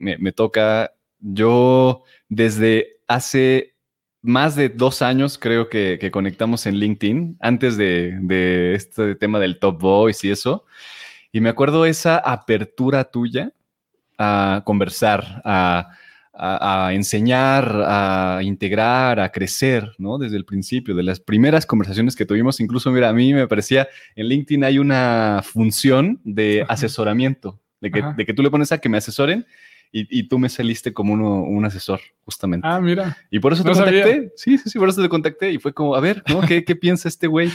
me, 0.00 0.32
toca, 0.32 0.92
yo 1.20 2.02
desde 2.28 2.98
hace 3.06 3.75
más 4.26 4.56
de 4.56 4.68
dos 4.68 5.00
años 5.02 5.38
creo 5.38 5.68
que, 5.68 6.10
conectamos 6.12 6.66
en 6.66 6.76
LinkedIn, 6.76 7.38
antes 7.40 7.76
de, 7.76 8.18
de, 8.20 8.74
este 8.74 9.14
tema 9.14 9.38
del 9.38 9.58
Top 9.58 9.80
Voice 9.80 10.26
y 10.26 10.30
eso, 10.30 10.64
y 11.32 11.40
me 11.40 11.48
acuerdo 11.48 11.86
esa 11.86 12.18
apertura 12.18 13.04
tuya 13.04 13.52
a 14.18 14.62
conversar, 14.64 15.42
a, 15.44 15.90
enseñar, 16.92 17.82
a 17.86 18.40
integrar, 18.42 19.20
a 19.20 19.30
crecer, 19.30 19.92
¿no? 19.98 20.18
Desde 20.18 20.36
el 20.36 20.44
principio, 20.44 20.94
de 20.94 21.02
las 21.02 21.18
primeras 21.18 21.64
conversaciones 21.64 22.14
que 22.14 22.26
tuvimos, 22.26 22.60
incluso, 22.60 22.90
mira, 22.90 23.08
a 23.08 23.12
mí 23.12 23.32
me 23.32 23.48
parecía, 23.48 23.88
en 24.14 24.28
LinkedIn 24.28 24.64
hay 24.64 24.78
una 24.78 25.42
función 25.42 26.20
de 26.24 26.64
asesoramiento, 26.68 27.58
de 27.80 27.90
que, 27.90 28.34
tú 28.34 28.42
le 28.42 28.50
pones 28.50 28.72
a 28.72 28.78
que 28.78 28.88
me 28.88 28.98
asesoren 28.98 29.46
y, 29.92 30.28
tú 30.28 30.38
me 30.38 30.48
saliste 30.48 30.92
como 30.92 31.14
un 31.14 31.64
asesor, 31.64 32.00
justamente. 32.24 32.66
Ah, 32.68 32.80
mira. 32.80 33.16
Y 33.30 33.38
por 33.38 33.52
eso 33.52 33.64
te 33.64 33.72
contacté. 33.72 34.32
Sí, 34.36 34.58
sí, 34.58 34.68
sí, 34.70 34.78
por 34.78 34.88
eso 34.88 35.00
te 35.00 35.08
contacté 35.08 35.52
y 35.52 35.58
fue 35.58 35.72
como, 35.72 35.94
a 35.94 36.00
ver, 36.00 36.22
¿no? 36.28 36.42
¿Qué, 36.42 36.64
qué 36.64 36.76
piensa 36.76 37.08
este 37.08 37.26
güey? 37.26 37.50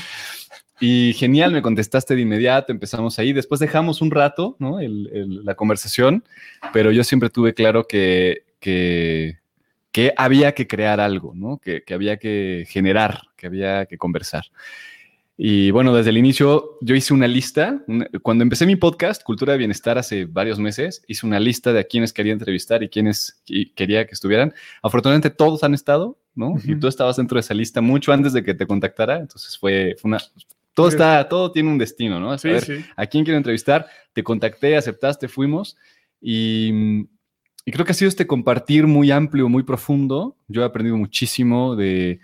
Y 0.82 1.14
genial, 1.14 1.52
me 1.52 1.62
contestaste 1.62 2.16
de 2.16 2.22
inmediato, 2.22 2.72
empezamos 2.72 3.20
ahí. 3.20 3.34
Después 3.34 3.60
dejamos 3.60 4.02
un 4.02 4.10
rato, 4.10 4.56
¿no? 4.58 4.80
la 4.82 5.54
conversación, 5.54 6.24
pero 6.74 6.92
yo 6.92 7.04
siempre 7.04 7.30
tuve 7.30 7.54
claro 7.54 7.86
que, 7.86 8.46
que, 8.60 9.38
había 10.18 10.54
que 10.54 10.66
crear 10.66 11.00
algo, 11.00 11.34
¿no? 11.36 11.60
Que, 11.60 11.84
había 11.94 12.18
que 12.18 12.66
generar, 12.68 13.22
que 13.38 13.46
había 13.46 13.86
que 13.86 14.00
conversar. 14.00 14.46
Y 15.44 15.72
bueno, 15.72 15.96
desde 15.96 16.12
el 16.12 16.20
inicio 16.20 16.78
yo 16.82 16.94
hice 16.94 17.16
una 17.16 17.28
lista. 17.28 17.84
Cuando 18.22 18.44
empecé 18.44 18.68
mi 18.68 18.76
podcast, 18.76 19.24
Cultura 19.24 19.54
de 19.54 19.58
Bienestar, 19.58 19.98
hace 19.98 20.26
varios 20.26 20.60
meses, 20.60 21.04
hice 21.08 21.26
una 21.26 21.40
lista 21.40 21.74
de 21.74 21.80
a 21.80 21.84
quienes 21.84 22.14
quería 22.14 22.32
entrevistar 22.32 22.84
y 22.84 22.90
quienes 22.90 23.42
quería 23.76 24.06
que 24.06 24.14
estuvieran. 24.14 24.54
Afortunadamente 24.84 25.32
todos 25.32 25.64
han 25.64 25.74
estado, 25.74 26.20
¿no? 26.36 26.58
Y 26.64 26.76
tú 26.76 26.88
estabas 26.88 27.18
dentro 27.18 27.38
de 27.38 27.40
esa 27.40 27.56
lista 27.56 27.82
mucho 27.82 28.14
antes 28.14 28.34
de 28.34 28.44
que 28.44 28.54
te 28.54 28.68
contactara. 28.68 29.18
Entonces 29.18 29.58
fue, 29.58 29.96
fue 30.00 30.10
una, 30.10 30.20
todo 30.76 30.90
está, 30.90 31.28
todo 31.28 31.52
tiene 31.52 31.70
un 31.70 31.80
destino, 31.80 32.20
¿no? 32.20 32.34
A, 32.34 32.38
sí, 32.38 32.50
a 32.96 33.08
quién 33.08 33.24
quiero 33.24 33.38
entrevistar, 33.38 33.88
te 34.14 34.24
contacté, 34.24 34.78
aceptaste, 34.78 35.28
fuimos 35.28 35.76
y, 36.22 37.08
creo 37.70 37.86
que 37.86 37.92
ha 37.92 37.96
sido 37.96 38.10
este 38.10 38.26
compartir 38.26 38.88
muy 38.88 39.12
amplio, 39.12 39.48
muy 39.48 39.64
profundo. 39.64 40.38
Yo 40.48 40.64
he 40.64 40.66
aprendido 40.66 40.98
muchísimo 40.98 41.76
de, 41.76 42.20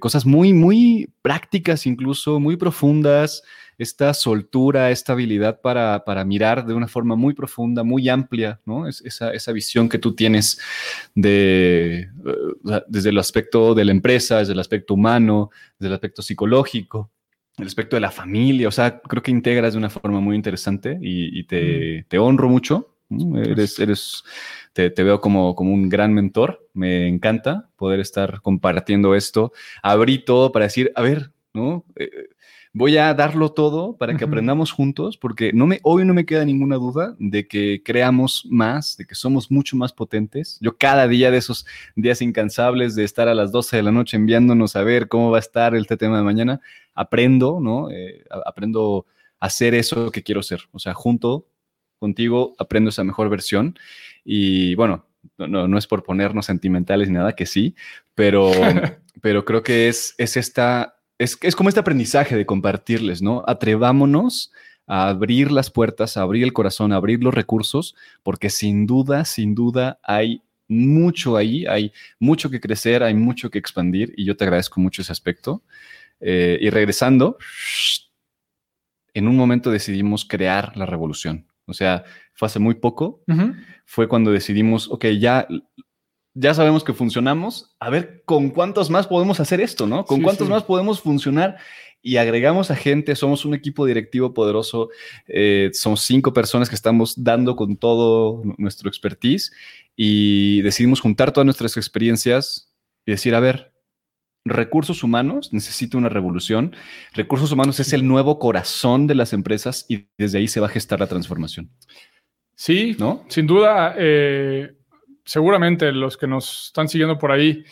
cosas 0.00 0.24
muy, 0.24 0.52
muy 0.52 1.10
prácticas, 1.20 1.86
incluso 1.86 2.40
muy 2.40 2.56
profundas. 2.56 3.42
Esta 3.78 4.14
soltura, 4.14 4.90
esta 4.90 5.12
habilidad 5.12 5.60
para, 5.60 6.24
mirar 6.24 6.64
de 6.64 6.72
una 6.72 6.88
forma 6.88 7.14
muy 7.14 7.34
profunda, 7.34 7.82
muy 7.82 8.08
amplia, 8.08 8.58
¿no? 8.64 8.88
Es, 8.88 9.02
esa, 9.04 9.52
visión 9.52 9.90
que 9.90 9.98
tú 9.98 10.14
tienes 10.14 10.58
de, 11.14 12.08
desde 12.88 13.10
el 13.10 13.18
aspecto 13.18 13.74
de 13.74 13.84
la 13.84 13.92
empresa, 13.92 14.38
desde 14.38 14.54
el 14.54 14.60
aspecto 14.60 14.94
humano, 14.94 15.50
desde 15.78 15.88
el 15.88 15.94
aspecto 15.94 16.22
psicológico 16.22 17.10
el 17.58 17.66
aspecto 17.66 17.96
de 17.96 18.00
la 18.00 18.10
familia, 18.10 18.68
o 18.68 18.70
sea, 18.70 19.00
creo 19.00 19.22
que 19.22 19.30
integras 19.30 19.72
de 19.72 19.78
una 19.78 19.88
forma 19.88 20.20
muy 20.20 20.36
interesante 20.36 20.98
y, 21.00 21.42
te, 21.44 22.04
te, 22.06 22.18
honro 22.18 22.50
mucho. 22.50 22.95
Eres, 23.08 23.78
eres, 23.78 24.24
te, 24.72 24.90
te, 24.90 25.02
veo 25.02 25.20
como, 25.20 25.54
como 25.54 25.72
un 25.72 25.88
gran 25.88 26.12
mentor. 26.12 26.68
Me 26.72 27.08
encanta 27.08 27.70
poder 27.76 28.00
estar 28.00 28.40
compartiendo 28.42 29.14
esto. 29.14 29.52
Abrí 29.82 30.24
todo 30.24 30.52
para 30.52 30.64
decir, 30.64 30.92
a 30.94 31.02
ver, 31.02 31.32
¿no? 31.54 31.84
Eh, 31.96 32.10
voy 32.76 32.98
a 32.98 33.14
darlo 33.14 33.52
todo 33.52 33.96
para 33.96 34.18
que 34.18 34.24
aprendamos 34.24 34.70
juntos, 34.70 35.16
porque 35.16 35.50
no 35.54 35.66
me, 35.66 35.80
hoy 35.82 36.04
no 36.04 36.12
me 36.12 36.26
queda 36.26 36.44
ninguna 36.44 36.76
duda 36.76 37.16
de 37.18 37.48
que 37.48 37.80
creamos 37.82 38.46
más, 38.50 38.98
de 38.98 39.06
que 39.06 39.14
somos 39.14 39.50
mucho 39.50 39.78
más 39.78 39.94
potentes. 39.94 40.58
Yo 40.60 40.76
cada 40.76 41.08
día 41.08 41.30
de 41.30 41.38
esos 41.38 41.64
días 41.94 42.20
incansables 42.20 42.94
de 42.94 43.04
estar 43.04 43.28
a 43.28 43.34
las 43.34 43.50
12 43.50 43.78
de 43.78 43.82
la 43.82 43.92
noche 43.92 44.18
enviándonos 44.18 44.76
a 44.76 44.82
ver 44.82 45.08
cómo 45.08 45.30
va 45.30 45.38
a 45.38 45.40
estar 45.40 45.74
este 45.74 45.96
tema 45.96 46.18
de 46.18 46.24
mañana, 46.24 46.60
aprendo, 46.94 47.60
¿no? 47.62 47.90
Eh, 47.90 48.24
aprendo 48.44 49.06
a 49.40 49.46
hacer 49.46 49.74
eso 49.74 50.10
que 50.10 50.22
quiero 50.22 50.42
ser. 50.42 50.60
O 50.72 50.78
sea, 50.78 50.92
junto 50.92 51.46
contigo 51.98 52.54
aprendo 52.58 52.90
esa 52.90 53.04
mejor 53.04 53.28
versión. 53.28 53.78
Y 54.24 54.74
bueno, 54.74 55.06
no, 55.38 55.68
no 55.68 55.78
es 55.78 55.86
por 55.86 56.02
ponernos 56.02 56.46
sentimentales 56.46 57.08
ni 57.08 57.14
nada, 57.14 57.34
que 57.34 57.46
sí, 57.46 57.74
pero, 58.14 58.50
pero 59.20 59.44
creo 59.44 59.62
que 59.62 59.88
es, 59.88 60.14
es 60.18 60.36
esta 60.36 60.96
es, 61.18 61.56
como 61.56 61.68
este 61.68 61.80
aprendizaje 61.80 62.36
de 62.36 62.46
compartirles, 62.46 63.22
¿no? 63.22 63.42
Atrevámonos 63.46 64.52
a 64.86 65.08
abrir 65.08 65.50
las 65.50 65.70
puertas, 65.70 66.16
a 66.16 66.22
abrir 66.22 66.44
el 66.44 66.52
corazón, 66.52 66.92
a 66.92 66.96
abrir 66.96 67.22
los 67.22 67.34
recursos, 67.34 67.96
porque 68.22 68.50
sin 68.50 68.86
duda, 68.86 69.24
sin 69.24 69.54
duda 69.54 69.98
hay 70.02 70.42
mucho 70.68 71.36
ahí, 71.36 71.64
hay 71.66 71.92
mucho 72.18 72.50
que 72.50 72.60
crecer, 72.60 73.02
hay 73.02 73.14
mucho 73.14 73.50
que 73.50 73.58
expandir 73.58 74.12
y 74.16 74.24
yo 74.24 74.36
te 74.36 74.44
agradezco 74.44 74.80
mucho 74.80 75.02
ese 75.02 75.12
aspecto. 75.12 75.62
Eh, 76.20 76.58
y 76.60 76.70
regresando, 76.70 77.38
en 79.14 79.28
un 79.28 79.36
momento 79.36 79.70
decidimos 79.70 80.24
crear 80.24 80.76
la 80.76 80.86
revolución. 80.86 81.46
O 81.66 81.74
sea, 81.74 82.04
fue 82.34 82.46
hace 82.46 82.58
muy 82.58 82.74
poco, 82.74 83.22
fue 83.84 84.08
cuando 84.08 84.30
decidimos, 84.30 84.90
ok, 84.90 85.06
ya 85.18 85.46
ya 86.38 86.52
sabemos 86.52 86.84
que 86.84 86.92
funcionamos, 86.92 87.74
a 87.80 87.88
ver 87.88 88.22
con 88.26 88.50
cuántos 88.50 88.90
más 88.90 89.06
podemos 89.06 89.40
hacer 89.40 89.58
esto, 89.62 89.86
¿no? 89.86 90.04
Con 90.04 90.20
cuántos 90.20 90.50
más 90.50 90.64
podemos 90.64 91.00
funcionar. 91.00 91.56
Y 92.02 92.18
agregamos 92.18 92.70
a 92.70 92.76
gente, 92.76 93.16
somos 93.16 93.46
un 93.46 93.54
equipo 93.54 93.86
directivo 93.86 94.34
poderoso, 94.34 94.90
eh, 95.26 95.70
somos 95.72 96.02
cinco 96.02 96.34
personas 96.34 96.68
que 96.68 96.74
estamos 96.74 97.24
dando 97.24 97.56
con 97.56 97.76
todo 97.78 98.42
nuestro 98.58 98.90
expertise 98.90 99.50
y 99.96 100.60
decidimos 100.60 101.00
juntar 101.00 101.32
todas 101.32 101.46
nuestras 101.46 101.78
experiencias 101.78 102.70
y 103.06 103.12
decir, 103.12 103.34
a 103.34 103.40
ver, 103.40 103.72
recursos 104.46 105.02
humanos 105.02 105.52
necesita 105.52 105.98
una 105.98 106.08
revolución, 106.08 106.74
recursos 107.12 107.52
humanos 107.52 107.80
es 107.80 107.92
el 107.92 108.06
nuevo 108.06 108.38
corazón 108.38 109.06
de 109.06 109.14
las 109.14 109.32
empresas 109.32 109.84
y 109.88 110.08
desde 110.16 110.38
ahí 110.38 110.48
se 110.48 110.60
va 110.60 110.66
a 110.66 110.70
gestar 110.70 111.00
la 111.00 111.06
transformación. 111.06 111.70
Sí, 112.54 112.96
¿no? 112.98 113.24
Sin 113.28 113.46
duda. 113.46 113.94
Eh, 113.98 114.72
seguramente 115.24 115.92
los 115.92 116.16
que 116.16 116.26
nos 116.26 116.66
están 116.68 116.88
siguiendo 116.88 117.18
por 117.18 117.32
ahí, 117.32 117.64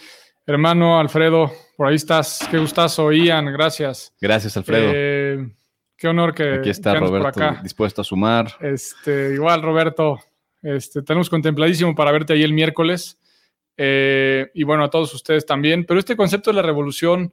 hermano 0.47 0.99
Alfredo, 0.99 1.51
por 1.77 1.89
ahí 1.89 1.95
estás, 1.95 2.47
qué 2.51 2.59
gustazo, 2.59 3.11
Ian, 3.13 3.47
gracias. 3.47 4.15
Gracias, 4.21 4.57
Alfredo. 4.57 4.91
Eh, 4.95 5.49
qué 5.97 6.09
honor 6.09 6.35
que 6.35 6.55
aquí 6.55 6.71
está 6.71 6.95
Roberto 6.95 7.41
dispuesto 7.63 8.03
a 8.03 8.05
sumar. 8.05 8.53
Este, 8.61 9.35
igual, 9.35 9.63
Roberto, 9.63 10.19
este, 10.63 11.03
tenemos 11.03 11.31
contempladísimo 11.31 11.95
para 11.95 12.13
verte 12.13 12.35
ahí 12.35 12.43
el 12.43 12.53
miércoles. 12.53 13.19
Eh, 13.77 14.51
y 14.55 14.63
bueno, 14.63 14.85
a 14.85 14.91
todos 14.91 15.15
ustedes 15.15 15.47
también. 15.47 15.85
Pero 15.85 16.01
este 16.01 16.17
concepto 16.17 16.51
de 16.51 16.57
la 16.57 16.63
revolución 16.63 17.33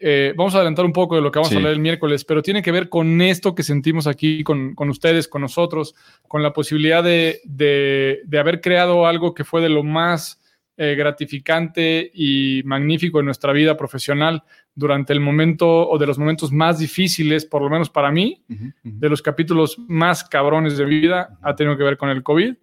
eh, 0.00 0.34
vamos 0.36 0.54
a 0.54 0.58
adelantar 0.58 0.84
un 0.84 0.92
poco 0.92 1.14
de 1.14 1.22
lo 1.22 1.30
que 1.30 1.38
vamos 1.38 1.52
a 1.52 1.56
hablar 1.56 1.72
el 1.72 1.78
miércoles, 1.78 2.24
pero 2.24 2.42
tiene 2.42 2.62
que 2.62 2.72
ver 2.72 2.88
con 2.88 3.20
esto 3.20 3.54
que 3.54 3.62
sentimos 3.62 4.06
aquí 4.06 4.42
con, 4.42 4.74
ustedes, 4.88 5.28
con 5.28 5.42
nosotros, 5.42 5.94
con 6.26 6.42
la 6.42 6.52
posibilidad 6.52 7.04
de, 7.04 8.20
haber 8.38 8.60
creado 8.60 9.06
algo 9.06 9.34
que 9.34 9.44
fue 9.44 9.60
de 9.60 9.68
lo 9.68 9.84
más 9.84 10.41
eh, 10.82 10.96
gratificante 10.96 12.10
y 12.12 12.60
magnífico 12.64 13.20
en 13.20 13.26
nuestra 13.26 13.52
vida 13.52 13.76
profesional 13.76 14.42
durante 14.74 15.12
el 15.12 15.20
momento 15.20 15.88
o 15.88 15.96
de 15.96 16.08
los 16.08 16.18
momentos 16.18 16.50
más 16.50 16.80
difíciles, 16.80 17.44
por 17.44 17.62
lo 17.62 17.70
menos 17.70 17.88
para 17.88 18.10
mí, 18.10 18.42
de 18.82 19.08
los 19.08 19.22
capítulos 19.22 19.78
más 19.86 20.24
cabrones 20.24 20.76
de 20.76 20.84
vida, 20.84 21.38
ha 21.40 21.54
tenido 21.54 21.76
que 21.76 21.84
ver 21.84 21.96
con 21.96 22.08
el 22.08 22.24
COVID. 22.24 22.56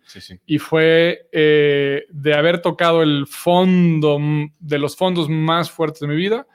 Y 0.46 0.58
fue 0.58 1.30
eh, 1.32 2.08
de 2.10 2.34
haber 2.34 2.62
tocado 2.62 3.04
el 3.04 3.26
fondo, 3.26 4.20
de 4.60 4.80
los 4.80 4.98
fondos 4.98 5.30
más 5.30 5.72
fuertes 5.72 6.02
de 6.02 6.08
mi 6.08 6.16
vida 6.18 6.46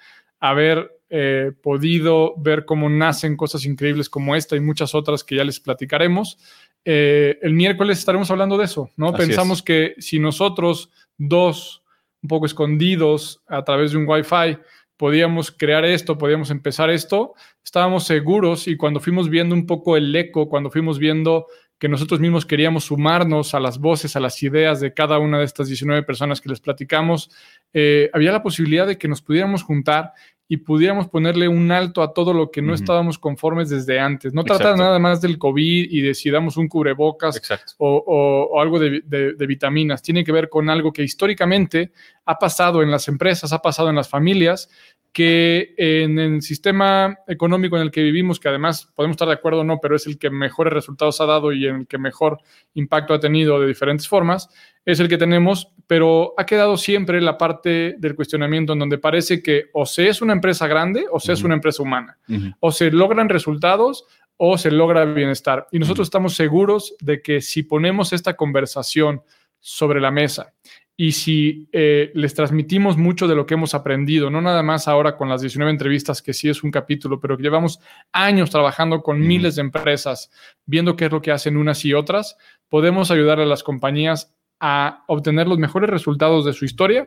haber 0.40 0.90
eh, 1.08 1.52
podido 1.62 2.34
ver 2.36 2.66
cómo 2.66 2.90
nacen 2.90 3.36
cosas 3.36 3.64
increíbles 3.64 4.10
como 4.10 4.36
esta 4.36 4.56
y 4.56 4.60
muchas 4.60 4.94
otras 4.94 5.24
que 5.24 5.36
ya 5.36 5.44
les 5.44 5.60
platicaremos. 5.60 6.38
Eh, 6.84 7.38
el 7.40 7.54
miércoles 7.54 7.98
estaremos 7.98 8.30
hablando 8.30 8.58
de 8.58 8.64
eso, 8.64 8.90
¿no? 8.96 9.14
Pensamos 9.14 9.62
que 9.62 9.94
si 9.98 10.18
nosotros 10.18 10.90
dos, 11.18 11.82
un 12.22 12.28
poco 12.28 12.46
escondidos 12.46 13.42
a 13.46 13.64
través 13.64 13.92
de 13.92 13.98
un 13.98 14.08
Wi-Fi, 14.08 14.58
podíamos 14.96 15.50
crear 15.50 15.84
esto, 15.84 16.16
podíamos 16.16 16.50
empezar 16.50 16.90
esto, 16.90 17.34
estábamos 17.64 18.04
seguros 18.04 18.68
y 18.68 18.76
cuando 18.76 19.00
fuimos 19.00 19.28
viendo 19.28 19.54
un 19.54 19.66
poco 19.66 19.96
el 19.96 20.14
eco, 20.14 20.48
cuando 20.48 20.70
fuimos 20.70 20.98
viendo 20.98 21.46
que 21.78 21.88
nosotros 21.88 22.20
mismos 22.20 22.46
queríamos 22.46 22.84
sumarnos 22.84 23.54
a 23.54 23.60
las 23.60 23.78
voces, 23.78 24.16
a 24.16 24.20
las 24.20 24.42
ideas 24.42 24.80
de 24.80 24.94
cada 24.94 25.18
una 25.18 25.38
de 25.38 25.44
estas 25.44 25.68
19 25.68 26.04
personas 26.04 26.40
que 26.40 26.48
les 26.48 26.60
platicamos, 26.60 27.30
eh, 27.72 28.10
había 28.12 28.32
la 28.32 28.42
posibilidad 28.42 28.86
de 28.86 28.96
que 28.96 29.08
nos 29.08 29.20
pudiéramos 29.20 29.62
juntar 29.64 30.12
y 30.46 30.58
pudiéramos 30.58 31.08
ponerle 31.08 31.48
un 31.48 31.72
alto 31.72 32.02
a 32.02 32.12
todo 32.12 32.34
lo 32.34 32.50
que 32.50 32.60
no 32.60 32.74
estábamos 32.74 33.18
conformes 33.18 33.70
desde 33.70 33.98
antes. 33.98 34.34
No 34.34 34.44
trata 34.44 34.76
nada 34.76 34.98
más 34.98 35.22
del 35.22 35.38
COVID 35.38 35.86
y 35.90 36.00
de 36.02 36.12
si 36.12 36.30
damos 36.30 36.58
un 36.58 36.68
cubrebocas 36.68 37.40
o, 37.78 38.60
algo 38.60 38.78
de, 38.78 39.34
vitaminas. 39.46 40.02
Tiene 40.02 40.22
que 40.22 40.32
ver 40.32 40.50
con 40.50 40.68
algo 40.68 40.92
que 40.92 41.02
históricamente 41.02 41.92
ha 42.26 42.38
pasado 42.38 42.82
en 42.82 42.90
las 42.90 43.08
empresas, 43.08 43.52
ha 43.54 43.62
pasado 43.62 43.88
en 43.88 43.96
las 43.96 44.08
familias, 44.08 44.68
que 45.14 45.74
en 45.78 46.18
el 46.18 46.42
sistema 46.42 47.16
económico 47.26 47.76
en 47.76 47.82
el 47.82 47.90
que 47.90 48.02
vivimos, 48.02 48.40
que 48.40 48.48
además 48.48 48.90
podemos 48.94 49.14
estar 49.14 49.28
de 49.28 49.34
acuerdo 49.34 49.60
o 49.60 49.64
no, 49.64 49.78
pero 49.80 49.96
es 49.96 50.06
el 50.06 50.18
que 50.18 50.28
mejores 50.28 50.74
resultados 50.74 51.20
ha 51.20 51.26
dado 51.26 51.52
y 51.52 51.66
en 51.66 51.76
el 51.76 51.86
que 51.86 51.98
mejor 51.98 52.40
impacto 52.74 53.14
ha 53.14 53.20
tenido 53.20 53.60
de 53.60 53.68
diferentes 53.68 54.08
formas, 54.08 54.50
es 54.84 55.00
el 55.00 55.08
que 55.08 55.18
tenemos, 55.18 55.68
pero 55.86 56.34
ha 56.36 56.44
quedado 56.46 56.76
siempre 56.76 57.20
la 57.20 57.38
parte 57.38 57.96
del 57.98 58.14
cuestionamiento 58.14 58.74
en 58.74 58.78
donde 58.78 58.98
parece 58.98 59.42
que 59.42 59.66
o 59.72 59.86
se 59.86 60.08
es 60.08 60.20
una 60.22 60.32
empresa 60.32 60.66
grande 60.66 61.06
o 61.10 61.18
se 61.20 61.32
es 61.32 61.42
una 61.42 61.54
empresa 61.54 61.82
humana, 61.82 62.18
o 62.60 62.70
se 62.70 62.90
logran 62.90 63.28
resultados 63.28 64.04
o 64.36 64.58
se 64.58 64.70
logra 64.70 65.04
bienestar. 65.04 65.68
Y 65.70 65.78
nosotros 65.78 66.06
estamos 66.06 66.34
seguros 66.34 66.94
de 67.00 67.22
que 67.22 67.40
si 67.40 67.62
ponemos 67.62 68.12
esta 68.12 68.34
conversación 68.34 69.22
sobre 69.60 70.00
la 70.00 70.10
mesa 70.10 70.52
y 70.96 71.12
si 71.12 71.68
eh, 71.72 72.12
les 72.14 72.34
transmitimos 72.34 72.96
mucho 72.96 73.26
de 73.26 73.34
lo 73.34 73.46
que 73.46 73.54
hemos 73.54 73.74
aprendido, 73.74 74.30
no 74.30 74.40
nada 74.40 74.62
más 74.62 74.86
ahora 74.86 75.16
con 75.16 75.28
las 75.28 75.40
19 75.40 75.70
entrevistas, 75.70 76.22
que 76.22 76.32
sí 76.32 76.48
es 76.48 76.62
un 76.62 76.70
capítulo, 76.70 77.18
pero 77.18 77.36
que 77.36 77.42
llevamos 77.42 77.80
años 78.12 78.50
trabajando 78.50 79.02
con 79.02 79.18
miles 79.18 79.56
de 79.56 79.62
empresas, 79.62 80.30
viendo 80.66 80.94
qué 80.94 81.06
es 81.06 81.12
lo 81.12 81.20
que 81.20 81.32
hacen 81.32 81.56
unas 81.56 81.84
y 81.84 81.94
otras, 81.94 82.36
podemos 82.68 83.10
ayudar 83.10 83.40
a 83.40 83.46
las 83.46 83.64
compañías 83.64 84.34
a 84.66 85.04
obtener 85.08 85.46
los 85.46 85.58
mejores 85.58 85.90
resultados 85.90 86.46
de 86.46 86.54
su 86.54 86.64
historia, 86.64 87.06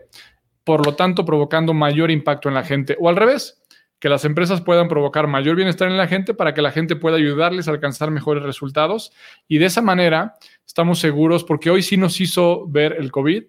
por 0.64 0.86
lo 0.86 0.94
tanto 0.94 1.26
provocando 1.26 1.74
mayor 1.74 2.12
impacto 2.12 2.50
en 2.50 2.54
la 2.54 2.64
gente. 2.64 2.96
O 3.00 3.10
al 3.10 3.16
revés, 3.16 3.64
que 3.98 4.10
las 4.10 4.26
empresas 4.26 4.62
puedan 4.62 4.88
provocar 4.88 5.26
mayor 5.26 5.56
bienestar 5.56 5.90
en 5.90 5.98
la 5.98 6.06
gente 6.06 6.36
para 6.36 6.54
que 6.54 6.62
la 6.62 6.70
gente 6.70 6.96
pueda 6.96 7.18
ayudarles 7.18 7.68
a 7.68 7.72
alcanzar 7.72 8.12
mejores 8.12 8.44
resultados. 8.44 9.12
Y 9.48 9.58
de 9.58 9.66
esa 9.66 9.82
manera 9.82 10.36
estamos 10.68 11.00
seguros, 11.00 11.44
porque 11.44 11.72
hoy 11.72 11.82
sí 11.82 11.98
nos 11.98 12.22
hizo 12.22 12.68
ver 12.68 12.96
el 13.00 13.12
COVID, 13.12 13.46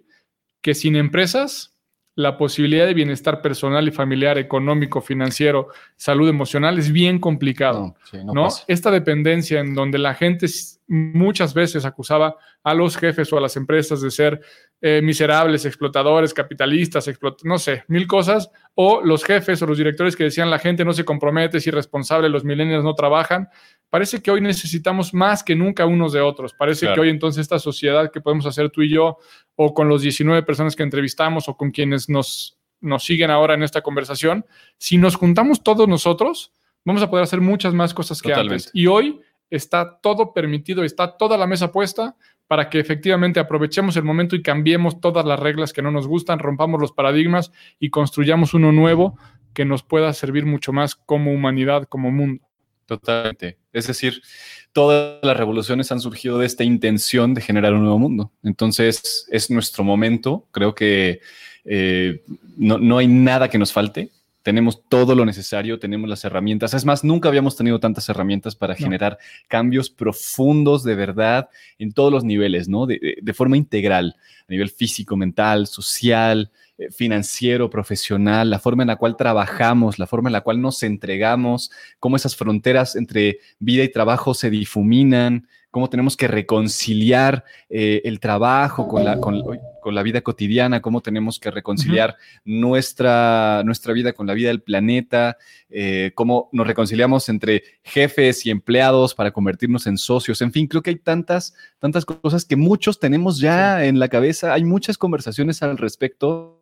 que 0.63 0.75
sin 0.75 0.97
empresas, 0.97 1.77
la 2.15 2.39
posibilidad 2.39 2.87
de 2.87 2.95
bienestar 2.95 3.43
personal 3.43 3.87
y 3.89 3.91
familiar, 3.91 4.39
económico, 4.39 5.03
financiero, 5.03 5.69
salud 5.97 6.31
emocional 6.31 6.79
es 6.79 6.91
bien 6.91 7.19
complicado. 7.19 7.95
No, 8.25 8.49
Esta 8.69 8.91
dependencia 8.91 9.61
en 9.61 9.75
donde 9.75 9.99
la 9.99 10.15
gente 10.15 10.47
muchas 10.89 11.53
veces 11.53 11.85
acusaba 11.85 12.37
a 12.63 12.75
los 12.75 12.97
jefes 12.97 13.31
o 13.33 13.37
a 13.37 13.41
las 13.43 13.57
empresas 13.57 14.01
de 14.01 14.11
ser 14.11 14.41
eh, 14.81 15.03
miserables, 15.03 15.67
explotadores, 15.67 16.33
capitalistas, 16.33 17.11
no 17.45 17.59
sé, 17.59 17.85
mil 17.89 18.07
cosas, 18.07 18.51
o 18.75 19.03
los 19.03 19.23
jefes 19.23 19.61
o 19.61 19.67
los 19.67 19.77
directores 19.77 20.17
que 20.17 20.25
decían 20.25 20.51
la 20.51 20.59
gente 20.59 20.85
no 20.85 20.95
se 20.95 21.05
compromete, 21.05 21.59
es 21.59 21.67
irresponsable, 21.67 22.31
los 22.31 22.45
millennials 22.45 22.85
no 22.85 22.95
trabajan. 22.95 23.49
Parece 23.91 24.23
que 24.23 24.31
hoy 24.31 24.41
necesitamos 24.41 25.13
más 25.13 25.45
que 25.45 25.55
nunca 25.55 25.85
unos 25.85 26.13
de 26.13 26.21
otros. 26.21 26.55
Parece 26.55 26.93
que 26.93 27.01
hoy 27.01 27.11
entonces 27.11 27.43
esta 27.43 27.59
sociedad 27.59 28.11
que 28.11 28.21
podemos 28.21 28.47
hacer 28.47 28.71
tú 28.71 28.83
y 28.83 28.91
yo, 28.91 29.19
o 29.57 29.75
con 29.75 29.89
los 29.89 30.01
19 30.03 30.43
personas 30.43 30.75
que 30.75 30.83
entrevistamos, 30.83 31.49
o 31.49 31.57
con 31.57 31.71
quienes 31.71 32.09
nos, 32.09 32.59
nos 32.81 33.05
siguen 33.05 33.31
ahora 33.31 33.55
en 33.55 33.63
esta 33.63 33.83
conversación, 33.83 34.47
si 34.79 34.97
nos 34.97 35.17
juntamos 35.17 35.63
todos 35.63 35.87
nosotros, 35.87 36.53
vamos 36.85 37.03
a 37.03 37.11
poder 37.11 37.25
hacer 37.25 37.43
muchas 37.43 37.75
más 37.75 37.93
cosas 37.93 38.23
que 38.23 38.33
antes. 38.33 38.71
Y 38.73 38.87
hoy 38.87 39.21
está 39.51 39.99
todo 40.01 40.33
permitido, 40.33 40.85
está 40.85 41.17
toda 41.17 41.37
la 41.37 41.47
mesa 41.47 41.73
puesta 41.73 42.17
para 42.47 42.71
que 42.71 42.81
efectivamente 42.81 43.41
aprovechemos 43.41 43.97
el 43.97 44.05
momento 44.05 44.35
y 44.35 44.43
cambiemos 44.43 45.01
todas 45.01 45.25
las 45.25 45.39
reglas 45.39 45.73
que 45.73 45.83
no 45.83 45.91
nos 45.91 46.07
gustan, 46.07 46.39
rompamos 46.39 46.81
los 46.81 46.93
paradigmas 46.93 47.53
y 47.79 47.91
construyamos 47.91 48.55
uno 48.55 48.73
nuevo 48.73 49.19
que 49.53 49.65
nos 49.65 49.83
pueda 49.83 50.13
servir 50.13 50.47
mucho 50.47 50.73
más 50.73 50.95
como 50.95 51.33
humanidad, 51.33 51.85
como 51.85 52.11
mundo. 52.11 52.43
Totalmente. 52.87 53.59
Es 53.71 53.87
decir, 53.87 54.23
todas 54.73 55.19
las 55.23 55.37
revoluciones 55.37 55.93
han 55.93 56.01
surgido 56.01 56.39
de 56.39 56.47
esta 56.47 56.65
intención 56.65 57.35
de 57.35 57.43
generar 57.43 57.75
un 57.75 57.83
nuevo 57.83 57.99
mundo. 57.99 58.33
Entonces, 58.43 59.27
es 59.31 59.51
nuestro 59.51 59.85
momento. 59.85 60.49
Creo 60.53 60.75
que 60.75 61.21
eh, 61.67 62.23
no, 62.57 62.79
no 62.79 62.97
hay 62.97 63.07
nada 63.07 63.51
que 63.51 63.59
nos 63.59 63.75
falte 63.75 64.11
tenemos 64.43 64.83
todo 64.89 65.15
lo 65.15 65.25
necesario, 65.25 65.79
tenemos 65.79 66.09
las 66.09 66.25
herramientas. 66.25 66.73
Es 66.75 66.85
más, 66.85 67.05
nunca 67.05 67.29
habíamos 67.29 67.57
tenido 67.57 67.81
tantas 67.81 68.09
herramientas 68.09 68.55
para 68.55 68.75
generar 68.75 69.19
cambios 69.49 69.91
profundos 69.91 70.85
de 70.85 70.95
verdad 70.95 71.49
en 71.79 71.93
todos 71.93 72.13
los 72.13 72.25
niveles, 72.25 72.69
¿no? 72.69 72.87
De, 72.87 72.99
forma 73.35 73.57
integral, 73.57 74.17
a 74.49 74.53
nivel 74.53 74.71
físico, 74.71 75.17
mental, 75.17 75.67
social, 75.67 76.51
eh, 76.79 76.91
financiero, 76.91 77.69
profesional, 77.69 78.51
la 78.51 78.59
forma 78.59 78.83
en 78.85 78.89
la 78.89 78.97
cual 78.97 79.17
trabajamos, 79.17 79.99
la 79.99 80.07
forma 80.07 80.29
en 80.29 80.35
la 80.35 80.41
cual 80.41 80.61
nos 80.61 80.83
entregamos, 80.83 81.71
cómo 81.99 82.17
esas 82.17 82.35
fronteras 82.35 82.97
entre 82.97 83.41
vida 83.59 83.85
y 83.85 83.93
trabajo 83.93 84.35
se 84.35 84.51
difuminan, 84.51 85.49
cómo 85.79 85.89
tenemos 85.89 86.17
que 86.17 86.27
reconciliar 86.27 87.45
eh, 87.71 88.01
el 88.03 88.19
trabajo 88.19 88.89
con 88.89 89.05
la, 89.05 89.21
con, 89.21 89.45
la, 89.95 90.03
vida 90.03 90.23
cotidiana, 90.23 90.83
cómo 90.83 91.01
tenemos 91.03 91.39
que 91.39 91.53
reconciliar 91.53 92.17
nuestra, 92.45 93.63
nuestra 93.65 93.93
vida 93.93 94.13
con 94.13 94.27
la 94.27 94.35
vida 94.35 94.49
del 94.49 94.61
planeta, 94.61 95.37
eh, 95.71 96.11
cómo 96.17 96.49
nos 96.51 96.67
reconciliamos 96.67 97.29
entre 97.29 97.63
jefes 97.85 98.45
y 98.45 98.51
empleados 98.51 99.15
para 99.15 99.31
convertirnos 99.31 99.87
en 99.87 99.99
socios. 99.99 100.43
En 100.43 100.51
fin, 100.51 100.67
creo 100.67 100.83
que 100.83 100.91
hay 100.91 100.97
tantas, 100.97 101.55
tantas 101.79 102.05
cosas 102.05 102.45
que 102.45 102.57
muchos 102.57 102.99
tenemos 102.99 103.39
ya 103.39 103.85
en 103.85 104.01
la 104.01 104.09
cabeza. 104.09 104.53
Hay 104.55 104.65
muchas 104.65 104.99
conversaciones 104.99 105.63
al 105.63 105.79
respecto. 105.79 106.61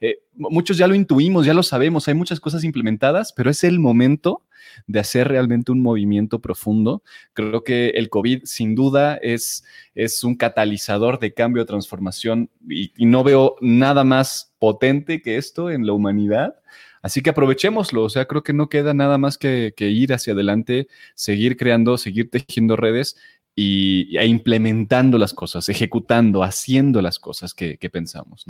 Eh, 0.00 0.20
muchos 0.34 0.76
ya 0.78 0.86
lo 0.86 0.94
intuimos, 0.94 1.44
ya 1.44 1.54
lo 1.54 1.62
sabemos, 1.62 2.06
hay 2.08 2.14
muchas 2.14 2.40
cosas 2.40 2.62
implementadas, 2.64 3.32
pero 3.32 3.50
es 3.50 3.64
el 3.64 3.80
momento 3.80 4.44
de 4.86 5.00
hacer 5.00 5.28
realmente 5.28 5.72
un 5.72 5.82
movimiento 5.82 6.40
profundo. 6.40 7.02
Creo 7.32 7.64
que 7.64 7.90
el 7.90 8.08
COVID 8.08 8.44
sin 8.44 8.74
duda 8.74 9.16
es, 9.16 9.64
es 9.94 10.22
un 10.24 10.36
catalizador 10.36 11.18
de 11.18 11.34
cambio, 11.34 11.66
transformación 11.66 12.50
y, 12.68 12.92
no 12.98 13.24
veo 13.24 13.56
nada 13.60 14.04
más 14.04 14.54
potente 14.58 15.22
que 15.22 15.36
esto 15.36 15.70
en 15.70 15.86
la 15.86 15.92
humanidad. 15.92 16.54
Así 17.02 17.22
que 17.22 17.30
aprovechémoslo, 17.30 18.04
o 18.04 18.10
sea, 18.10 18.26
creo 18.26 18.42
que 18.42 18.52
no 18.52 18.68
queda 18.68 18.92
nada 18.92 19.18
más 19.18 19.38
que, 19.38 19.72
ir 19.78 20.12
hacia 20.12 20.32
adelante, 20.32 20.88
seguir 21.14 21.56
creando, 21.56 21.96
seguir 21.96 22.30
tejiendo 22.30 22.76
redes 22.76 23.16
y, 23.54 24.16
e 24.16 24.26
implementando 24.26 25.16
las 25.16 25.32
cosas, 25.32 25.68
ejecutando, 25.68 26.42
haciendo 26.42 27.00
las 27.00 27.18
cosas 27.18 27.54
que, 27.54 27.78
pensamos. 27.90 28.44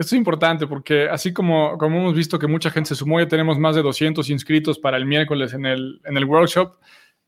Esto 0.00 0.14
es 0.14 0.18
importante 0.18 0.66
porque 0.66 1.10
así 1.10 1.30
como, 1.30 1.76
como 1.76 1.98
hemos 1.98 2.14
visto 2.14 2.38
que 2.38 2.46
mucha 2.46 2.70
gente 2.70 2.88
se 2.88 2.94
sumó, 2.94 3.20
ya 3.20 3.28
tenemos 3.28 3.58
más 3.58 3.76
de 3.76 3.82
200 3.82 4.30
inscritos 4.30 4.78
para 4.78 4.96
el 4.96 5.04
miércoles 5.04 5.52
en 5.52 5.66
el, 5.66 6.00
en 6.06 6.16
el 6.16 6.24
workshop 6.24 6.74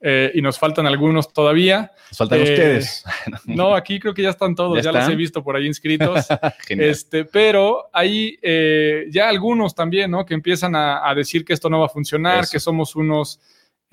eh, 0.01 0.33
y 0.35 0.41
nos 0.41 0.59
faltan 0.59 0.87
algunos 0.87 1.35
todavía. 1.35 1.93
Nos 2.09 2.17
faltan 2.17 2.39
eh, 2.39 2.45
ustedes. 2.45 3.05
no, 3.45 3.75
aquí 3.75 4.01
creo 4.01 4.15
que 4.15 4.23
ya 4.23 4.31
están 4.31 4.55
todos, 4.55 4.83
¿Ya, 4.83 4.91
los 4.91 5.07
he 5.07 5.15
visto 5.15 5.45
por 5.45 5.55
ahí 5.55 5.67
inscritos. 5.67 6.27
este, 6.71 7.27
pero 7.27 7.91
hay 7.93 8.39
eh, 8.41 9.05
ya 9.11 9.29
algunos 9.29 9.75
también, 9.75 10.11
¿no? 10.11 10.25
Que 10.25 10.33
empiezan 10.33 10.75
a, 10.75 11.15
decir 11.15 11.45
que 11.45 11.53
esto 11.53 11.69
no 11.69 11.81
va 11.81 11.87
a 11.87 11.91
funcionar, 11.91 12.49
que 12.51 12.59
somos 12.59 12.97
unos 12.97 13.39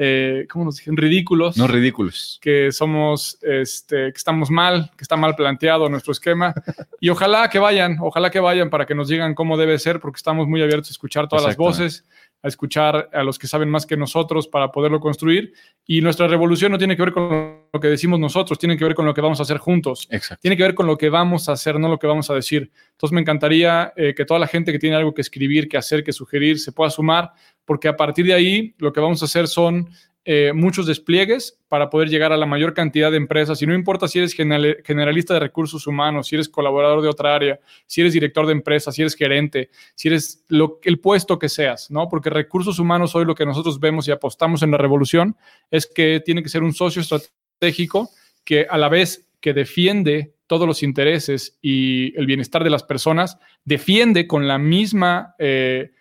eh, 0.02 0.48
¿cómo 0.50 0.64
nos 0.64 0.78
dicen? 0.78 0.96
Ridículos. 0.96 1.58
No 1.58 1.68
ridículos. 1.68 2.40
Que 2.42 2.72
somos, 2.72 3.38
este, 3.42 4.14
que 4.14 4.18
estamos 4.18 4.50
mal, 4.50 4.92
que 4.96 5.04
está 5.04 5.18
mal 5.18 5.36
planteado 5.36 5.90
nuestro 5.90 6.14
esquema. 6.14 6.54
y 7.02 7.10
ojalá 7.10 7.50
que 7.50 7.60
vayan, 7.60 7.98
ojalá 8.00 8.32
que 8.32 8.40
vayan 8.40 8.70
para 8.70 8.86
que 8.86 8.96
nos 8.96 9.10
digan 9.10 9.36
cómo 9.36 9.58
debe 9.58 9.78
ser, 9.78 10.00
porque 10.00 10.16
estamos 10.16 10.48
muy 10.48 10.62
abiertos 10.62 10.90
a 10.90 10.94
escuchar 10.94 11.28
todas 11.28 11.46
las 11.46 11.58
voces, 11.58 12.06
a 12.42 12.48
escuchar 12.48 13.10
a 13.12 13.24
los 13.24 13.38
que 13.38 13.48
saben 13.48 13.70
más 13.70 13.86
que 13.86 13.98
nosotros 13.98 14.48
para 14.48 14.72
poderlo 14.72 15.00
construir. 15.00 15.54
Y 15.86 16.02
nuestra 16.02 16.28
revolución 16.28 16.72
no 16.72 16.78
tiene 16.78 16.96
que 16.96 17.04
ver 17.04 17.12
con 17.12 17.64
lo 17.74 17.80
que 17.80 17.88
decimos 17.88 18.20
nosotros, 18.20 18.58
tiene 18.58 18.78
que 18.78 18.86
ver 18.86 18.96
con 18.96 19.06
lo 19.06 19.14
que 19.14 19.22
vamos 19.22 19.40
a 19.40 19.44
hacer 19.44 19.58
juntos. 19.58 20.08
Exacto. 20.10 20.42
Tiene 20.42 20.56
que 20.56 20.64
ver 20.64 20.76
con 20.76 20.88
lo 20.88 20.98
que 20.98 21.10
vamos 21.10 21.50
a 21.50 21.54
hacer, 21.54 21.80
no 21.80 21.90
lo 21.90 22.00
que 22.00 22.08
vamos 22.08 22.30
a 22.30 22.36
decir. 22.36 22.72
Entonces 22.92 23.14
me 23.14 23.22
encantaría 23.22 23.94
eh, 23.96 24.14
que 24.16 24.26
toda 24.26 24.40
la 24.40 24.48
gente 24.48 24.72
que 24.72 24.80
tiene 24.80 24.96
algo 24.96 25.14
que 25.14 25.22
escribir, 25.22 25.68
que 25.68 25.78
hacer, 25.78 26.04
que 26.04 26.14
sugerir, 26.14 26.60
se 26.60 26.72
pueda 26.72 26.90
sumar 26.90 27.32
porque 27.70 27.88
a 27.88 27.96
partir 27.96 28.26
de 28.26 28.34
ahí 28.34 28.74
lo 28.80 28.92
que 28.92 29.00
vamos 29.00 29.22
a 29.22 29.26
hacer 29.26 29.48
son 29.48 29.92
eh, 30.26 30.52
muchos 30.54 30.86
despliegues 30.86 31.58
para 31.70 31.90
poder 31.90 32.10
llegar 32.10 32.34
a 32.34 32.38
la 32.38 32.46
mayor 32.46 32.74
cantidad 32.74 33.10
de 33.10 33.18
empresas. 33.18 33.62
Y 33.62 33.68
no 33.68 33.74
importa 33.74 34.08
si 34.08 34.20
eres 34.20 34.34
generalista 34.34 35.34
de 35.34 35.40
recursos 35.40 35.88
humanos, 35.88 36.28
si 36.28 36.36
eres 36.36 36.50
colaborador 36.50 37.02
de 37.02 37.08
otra 37.08 37.34
área, 37.34 37.60
si 37.88 38.02
eres 38.02 38.14
director 38.14 38.46
de 38.46 38.52
empresa, 38.52 38.92
si 38.92 39.02
eres 39.02 39.16
gerente, 39.16 39.70
si 39.96 40.10
eres 40.10 40.46
el 40.84 41.00
puesto 41.00 41.40
que 41.40 41.50
seas, 41.50 41.90
¿no? 41.90 42.10
Porque 42.10 42.30
recursos 42.30 42.80
humanos 42.80 43.16
hoy 43.16 43.26
lo 43.26 43.36
que 43.36 43.46
nosotros 43.46 43.80
vemos 43.80 44.08
y 44.08 44.12
apostamos 44.12 44.62
en 44.62 44.72
la 44.72 44.78
revolución 44.78 45.36
es 45.72 45.88
que 45.88 46.22
tiene 46.24 46.44
que 46.44 46.50
ser 46.50 46.64
un 46.64 46.74
socio 46.74 47.02
estratégico 47.02 48.10
que 48.44 48.68
a 48.70 48.78
la 48.78 48.90
vez 48.90 49.30
que 49.40 49.54
defiende 49.54 50.36
todos 50.48 50.68
los 50.68 50.84
intereses 50.84 51.58
y 51.62 52.18
el 52.20 52.26
bienestar 52.26 52.64
de 52.64 52.72
las 52.72 52.84
personas, 52.84 53.38
defiende 53.64 54.28
con 54.28 54.48
la 54.48 54.58
misma... 54.58 55.36
Eh, 55.40 55.92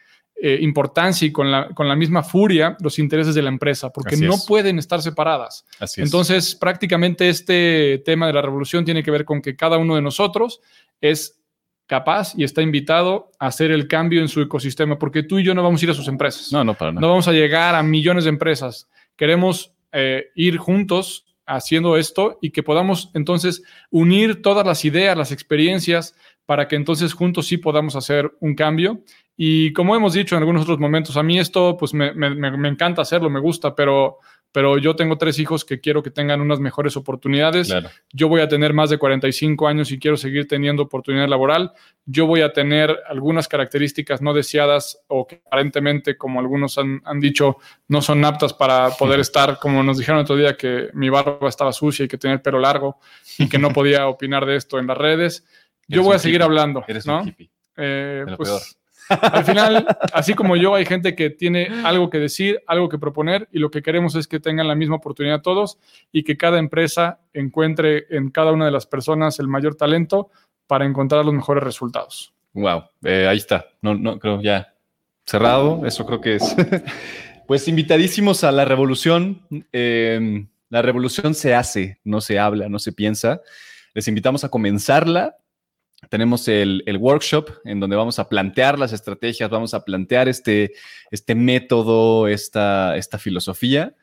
eh, 0.41 0.59
importancia 0.61 1.27
y 1.27 1.33
con 1.33 1.51
la, 1.51 1.69
con 1.71 1.89
la 1.89 1.97
misma 1.97 2.23
furia 2.23 2.77
los 2.81 2.99
intereses 2.99 3.35
de 3.35 3.43
la 3.43 3.49
empresa, 3.49 3.91
porque 3.91 4.17
no 4.17 4.37
pueden 4.47 4.79
estar 4.79 5.03
separadas. 5.03 5.65
Entonces, 5.97 6.55
prácticamente 6.55 7.29
este 7.29 8.03
tema 8.05 8.27
de 8.29 8.33
la 8.33 8.43
revolución 8.43 8.85
tiene 8.85 9.03
que 9.03 9.11
ver 9.11 9.25
con 9.25 9.43
que 9.43 9.57
cada 9.57 9.79
uno 9.79 9.97
de 9.97 10.03
nosotros 10.03 10.61
es 11.01 11.41
capaz 11.89 12.35
y 12.37 12.45
está 12.45 12.63
invitado 12.63 13.33
a 13.41 13.47
hacer 13.47 13.73
el 13.73 13.89
cambio 13.89 14.21
en 14.21 14.29
su 14.29 14.41
ecosistema, 14.41 14.99
porque 14.99 15.25
tú 15.25 15.39
y 15.39 15.43
yo 15.43 15.55
no 15.55 15.63
vamos 15.63 15.81
a 15.81 15.85
ir 15.87 15.91
a 15.91 15.95
sus 15.95 16.07
empresas. 16.07 16.53
No, 16.53 16.63
no, 16.63 16.75
para 16.75 16.93
nada. 16.93 17.01
No 17.01 17.09
vamos 17.09 17.27
a 17.27 17.33
llegar 17.33 17.75
a 17.75 17.83
millones 17.83 18.25
de 18.25 18.31
empresas. 18.31 18.89
Queremos 19.17 19.73
eh, 19.91 20.27
ir 20.35 20.59
juntos 20.59 21.25
haciendo 21.47 21.97
esto 21.97 22.39
y 22.43 22.51
que 22.51 22.63
podamos 22.63 23.11
entonces 23.15 23.63
unir 23.91 24.43
todas 24.43 24.67
las 24.67 24.85
ideas, 24.85 25.17
las 25.17 25.33
experiencias, 25.33 26.15
para 26.45 26.69
que 26.69 26.77
entonces 26.77 27.13
juntos 27.13 27.47
sí 27.47 27.57
podamos 27.57 27.97
hacer 27.97 28.31
un 28.41 28.55
cambio. 28.55 29.03
Y 29.41 29.73
como 29.73 29.95
hemos 29.95 30.15
dicho 30.15 30.35
en 30.35 30.41
algunos 30.43 30.63
otros 30.63 30.81
momentos, 30.81 31.17
a 31.17 31.23
mí 31.23 31.39
esto 31.39 31.77
pues 31.79 31.95
me, 31.95 32.13
me- 32.13 32.35
me- 32.35 32.57
me 32.57 32.69
encanta 32.69 33.03
hacerlo, 33.03 33.31
me 33.31 33.39
gusta, 33.39 33.73
pero, 33.77 34.19
pero 34.51 34.79
yo 34.79 34.97
tengo 34.97 35.17
tres 35.17 35.39
hijos 35.39 35.65
que 35.65 35.79
quiero 35.81 36.03
que 36.03 36.11
tengan 36.11 36.41
unas 36.41 36.59
mejores 36.59 36.97
oportunidades. 36.97 37.69
Claro. 37.69 37.89
Yo 38.13 38.27
voy 38.29 38.41
a 38.41 38.49
tener 38.49 38.75
más 38.75 38.91
de 38.91 38.99
45 38.99 39.69
años 39.69 39.93
y 39.93 40.01
quiero 40.01 40.17
seguir 40.17 40.49
teniendo 40.49 40.83
oportunidad 40.83 41.29
laboral. 41.29 41.71
Yo 42.05 42.27
voy 42.27 42.41
a 42.41 42.53
tener 42.53 42.99
algunas 43.09 43.47
características 43.47 44.21
no 44.21 44.35
deseadas 44.35 44.99
o 45.07 45.25
que 45.29 45.41
aparentemente, 45.47 46.17
como 46.17 46.41
algunos 46.41 46.77
han, 46.77 47.01
han 47.05 47.21
dicho, 47.21 47.59
no 47.87 48.03
son 48.03 48.25
aptas 48.25 48.53
para 48.53 48.91
poder 48.91 49.21
estar, 49.21 49.61
como 49.61 49.85
nos 49.85 49.99
dijeron 49.99 50.21
otro 50.23 50.35
día, 50.35 50.57
que 50.57 50.89
mi 50.95 51.11
barba 51.11 51.49
estaba 51.49 51.73
sucia 51.73 52.05
y 52.07 52.09
que 52.09 52.19
tenía 52.19 52.35
el 52.35 52.43
pelo 52.43 52.59
largo 52.59 52.99
y 53.39 53.49
que 53.49 53.59
no 53.59 53.71
podía 53.73 54.09
opinar 54.09 54.47
de 54.47 54.57
esto 54.57 54.81
en 54.81 54.89
las 54.89 54.99
redes. 54.99 55.47
Yo 55.87 56.03
voy 56.03 56.17
a 56.17 56.19
seguir 56.19 56.37
hippie. 56.41 56.45
hablando, 56.45 56.85
Eres 56.89 57.07
¿no? 57.07 57.23
un. 57.23 57.37
Eh, 57.77 58.25
pues. 58.37 58.75
Al 59.09 59.45
final, 59.45 59.87
así 60.13 60.35
como 60.35 60.57
yo, 60.57 60.75
hay 60.75 60.85
gente 60.85 61.15
que 61.15 61.31
tiene 61.31 61.69
algo 61.85 62.11
que 62.11 62.19
decir, 62.19 62.63
algo 62.67 62.89
que 62.89 62.99
proponer 62.99 63.49
y 63.53 63.59
lo 63.59 63.71
que 63.71 63.83
queremos 63.83 64.15
es 64.15 64.27
que 64.27 64.41
tengan 64.41 64.69
la 64.69 64.75
misma 64.75 64.97
oportunidad 64.97 65.43
todos 65.43 65.79
y 66.13 66.25
que 66.25 66.37
cada 66.37 66.59
empresa 66.59 67.21
encuentre 67.33 68.07
en 68.11 68.31
cada 68.31 68.53
una 68.53 68.67
de 68.67 68.71
las 68.71 68.87
personas 68.87 69.39
el 69.39 69.49
mayor 69.49 69.75
talento 69.75 70.31
para 70.67 70.85
encontrar 70.85 71.25
los 71.25 71.35
mejores 71.35 71.65
resultados. 71.65 72.35
Wow, 72.53 72.85
eh, 73.05 73.27
ahí 73.29 73.37
está. 73.37 73.67
No, 73.83 73.95
no, 73.95 74.19
creo 74.19 74.41
ya 74.43 74.75
cerrado. 75.25 75.85
Eso 75.87 76.07
creo 76.07 76.21
que 76.21 76.37
es. 76.37 76.57
pues 77.47 77.69
invitadísimos 77.69 78.45
a 78.45 78.53
la 78.53 78.65
revolución. 78.65 79.43
Eh, 79.73 80.47
la 80.71 80.83
revolución 80.83 81.35
se 81.35 81.55
hace, 81.55 81.99
no 82.05 82.21
se 82.21 82.39
habla, 82.39 82.69
no 82.69 82.79
se 82.79 82.93
piensa. 82.93 83.41
Les 83.95 84.09
invitamos 84.09 84.45
a 84.45 84.49
comenzarla. 84.49 85.37
Tenemos 86.09 86.47
el, 86.49 86.83
el 86.87 86.97
workshop 86.97 87.51
en 87.65 87.81
donde 87.81 87.97
vamos 87.97 88.19
a 88.19 88.29
plantear 88.29 88.79
las 88.79 88.93
estrategias, 88.93 89.51
vamos 89.51 89.75
a 89.75 89.85
plantear 89.85 90.29
este, 90.29 90.73
este 91.11 91.35
método, 91.35 92.29
esta, 92.29 92.97
esta 92.97 93.19
filosofía. 93.19 93.95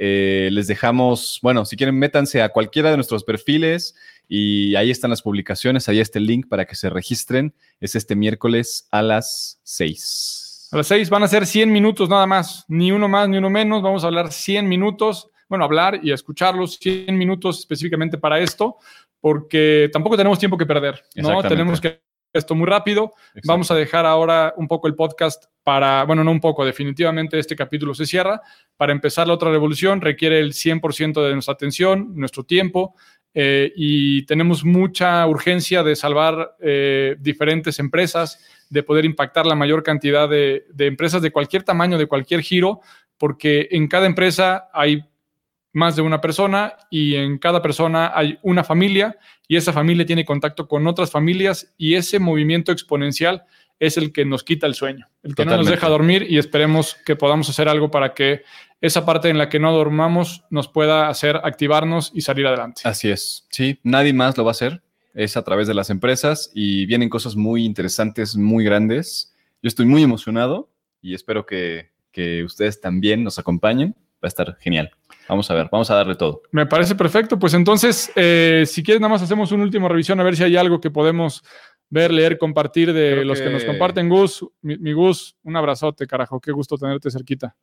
Eh, 0.00 0.48
les 0.52 0.66
dejamos, 0.66 1.38
bueno, 1.42 1.64
si 1.64 1.76
quieren, 1.76 1.98
métanse 1.98 2.40
a 2.40 2.48
cualquiera 2.48 2.90
de 2.90 2.96
nuestros 2.96 3.24
perfiles 3.24 3.94
y 4.26 4.74
ahí 4.76 4.90
están 4.90 5.10
las 5.10 5.20
publicaciones, 5.20 5.88
ahí 5.88 6.00
está 6.00 6.18
el 6.18 6.26
link 6.26 6.48
para 6.48 6.64
que 6.64 6.74
se 6.74 6.88
registren. 6.88 7.54
Es 7.80 7.94
este 7.94 8.16
miércoles 8.16 8.88
a 8.90 9.02
las 9.02 9.60
6. 9.64 10.68
A 10.72 10.78
las 10.78 10.86
seis 10.86 11.10
van 11.10 11.22
a 11.22 11.28
ser 11.28 11.46
100 11.46 11.70
minutos 11.70 12.08
nada 12.08 12.26
más, 12.26 12.64
ni 12.66 12.92
uno 12.92 13.06
más 13.06 13.28
ni 13.28 13.36
uno 13.36 13.50
menos. 13.50 13.82
Vamos 13.82 14.04
a 14.04 14.06
hablar 14.06 14.32
100 14.32 14.66
minutos, 14.66 15.28
bueno, 15.46 15.66
hablar 15.66 16.00
y 16.02 16.12
escucharlos 16.12 16.78
100 16.80 17.18
minutos 17.18 17.58
específicamente 17.58 18.16
para 18.16 18.38
esto, 18.40 18.78
porque 19.22 19.88
tampoco 19.92 20.16
tenemos 20.16 20.38
tiempo 20.40 20.58
que 20.58 20.66
perder, 20.66 21.00
¿no? 21.14 21.42
Tenemos 21.44 21.80
que 21.80 22.02
esto 22.32 22.56
muy 22.56 22.66
rápido. 22.66 23.12
Vamos 23.44 23.70
a 23.70 23.76
dejar 23.76 24.04
ahora 24.04 24.52
un 24.56 24.66
poco 24.66 24.88
el 24.88 24.96
podcast 24.96 25.44
para, 25.62 26.02
bueno, 26.04 26.24
no 26.24 26.32
un 26.32 26.40
poco, 26.40 26.64
definitivamente 26.64 27.38
este 27.38 27.54
capítulo 27.54 27.94
se 27.94 28.04
cierra. 28.04 28.42
Para 28.76 28.92
empezar 28.92 29.28
la 29.28 29.34
otra 29.34 29.52
revolución 29.52 30.00
requiere 30.00 30.40
el 30.40 30.54
100% 30.54 31.24
de 31.24 31.32
nuestra 31.34 31.54
atención, 31.54 32.12
nuestro 32.16 32.42
tiempo, 32.42 32.96
eh, 33.32 33.72
y 33.76 34.26
tenemos 34.26 34.64
mucha 34.64 35.24
urgencia 35.28 35.84
de 35.84 35.94
salvar 35.94 36.56
eh, 36.60 37.14
diferentes 37.20 37.78
empresas, 37.78 38.40
de 38.70 38.82
poder 38.82 39.04
impactar 39.04 39.46
la 39.46 39.54
mayor 39.54 39.84
cantidad 39.84 40.28
de, 40.28 40.66
de 40.72 40.86
empresas 40.86 41.22
de 41.22 41.30
cualquier 41.30 41.62
tamaño, 41.62 41.96
de 41.96 42.06
cualquier 42.06 42.40
giro, 42.40 42.80
porque 43.18 43.68
en 43.70 43.86
cada 43.86 44.06
empresa 44.06 44.68
hay 44.72 45.04
más 45.72 45.96
de 45.96 46.02
una 46.02 46.20
persona 46.20 46.74
y 46.90 47.14
en 47.16 47.38
cada 47.38 47.62
persona 47.62 48.12
hay 48.14 48.38
una 48.42 48.64
familia 48.64 49.16
y 49.48 49.56
esa 49.56 49.72
familia 49.72 50.06
tiene 50.06 50.24
contacto 50.24 50.68
con 50.68 50.86
otras 50.86 51.10
familias 51.10 51.72
y 51.78 51.94
ese 51.94 52.18
movimiento 52.18 52.72
exponencial 52.72 53.44
es 53.78 53.96
el 53.96 54.12
que 54.12 54.24
nos 54.24 54.44
quita 54.44 54.66
el 54.66 54.74
sueño, 54.74 55.08
el 55.22 55.34
que 55.34 55.44
no 55.44 55.56
nos 55.56 55.66
deja 55.66 55.88
dormir 55.88 56.26
y 56.28 56.38
esperemos 56.38 56.96
que 57.04 57.16
podamos 57.16 57.48
hacer 57.48 57.68
algo 57.68 57.90
para 57.90 58.14
que 58.14 58.42
esa 58.80 59.04
parte 59.04 59.28
en 59.28 59.38
la 59.38 59.48
que 59.48 59.58
no 59.58 59.72
dormamos 59.72 60.44
nos 60.50 60.68
pueda 60.68 61.08
hacer 61.08 61.40
activarnos 61.42 62.12
y 62.14 62.20
salir 62.20 62.46
adelante. 62.46 62.82
Así 62.84 63.10
es. 63.10 63.46
Sí, 63.50 63.80
nadie 63.82 64.12
más 64.12 64.36
lo 64.36 64.44
va 64.44 64.50
a 64.50 64.52
hacer. 64.52 64.82
Es 65.14 65.36
a 65.36 65.42
través 65.42 65.66
de 65.68 65.74
las 65.74 65.90
empresas 65.90 66.50
y 66.54 66.86
vienen 66.86 67.08
cosas 67.08 67.36
muy 67.36 67.64
interesantes, 67.64 68.36
muy 68.36 68.64
grandes. 68.64 69.34
Yo 69.62 69.68
estoy 69.68 69.86
muy 69.86 70.02
emocionado 70.02 70.70
y 71.00 71.14
espero 71.14 71.44
que, 71.44 71.90
que 72.12 72.44
ustedes 72.44 72.80
también 72.80 73.24
nos 73.24 73.38
acompañen. 73.38 73.96
Va 74.22 74.26
a 74.26 74.28
estar 74.28 74.56
genial. 74.60 74.90
Vamos 75.28 75.50
a 75.50 75.54
ver, 75.54 75.68
vamos 75.70 75.90
a 75.90 75.94
darle 75.94 76.14
todo. 76.14 76.42
Me 76.52 76.66
parece 76.66 76.94
perfecto. 76.94 77.38
Pues 77.38 77.54
entonces, 77.54 78.12
eh, 78.16 78.64
si 78.66 78.82
quieres, 78.82 79.00
nada 79.00 79.12
más 79.12 79.22
hacemos 79.22 79.50
una 79.52 79.64
última 79.64 79.88
revisión 79.88 80.20
a 80.20 80.22
ver 80.22 80.36
si 80.36 80.44
hay 80.44 80.56
algo 80.56 80.80
que 80.80 80.90
podemos 80.90 81.42
ver, 81.88 82.12
leer, 82.12 82.38
compartir 82.38 82.92
de 82.92 83.12
Creo 83.12 83.24
los 83.24 83.38
que... 83.38 83.44
que- 83.46 83.50
nos 83.52 83.64
comparten. 83.64 84.08
Gus, 84.08 84.44
mi, 84.60 84.76
mi 84.78 84.92
Gus, 84.92 85.36
un 85.42 85.56
abrazote, 85.56 86.06
carajo. 86.06 86.40
Qué 86.40 86.52
gusto 86.52 86.76
tenerte 86.76 87.10
cerquita. 87.10 87.56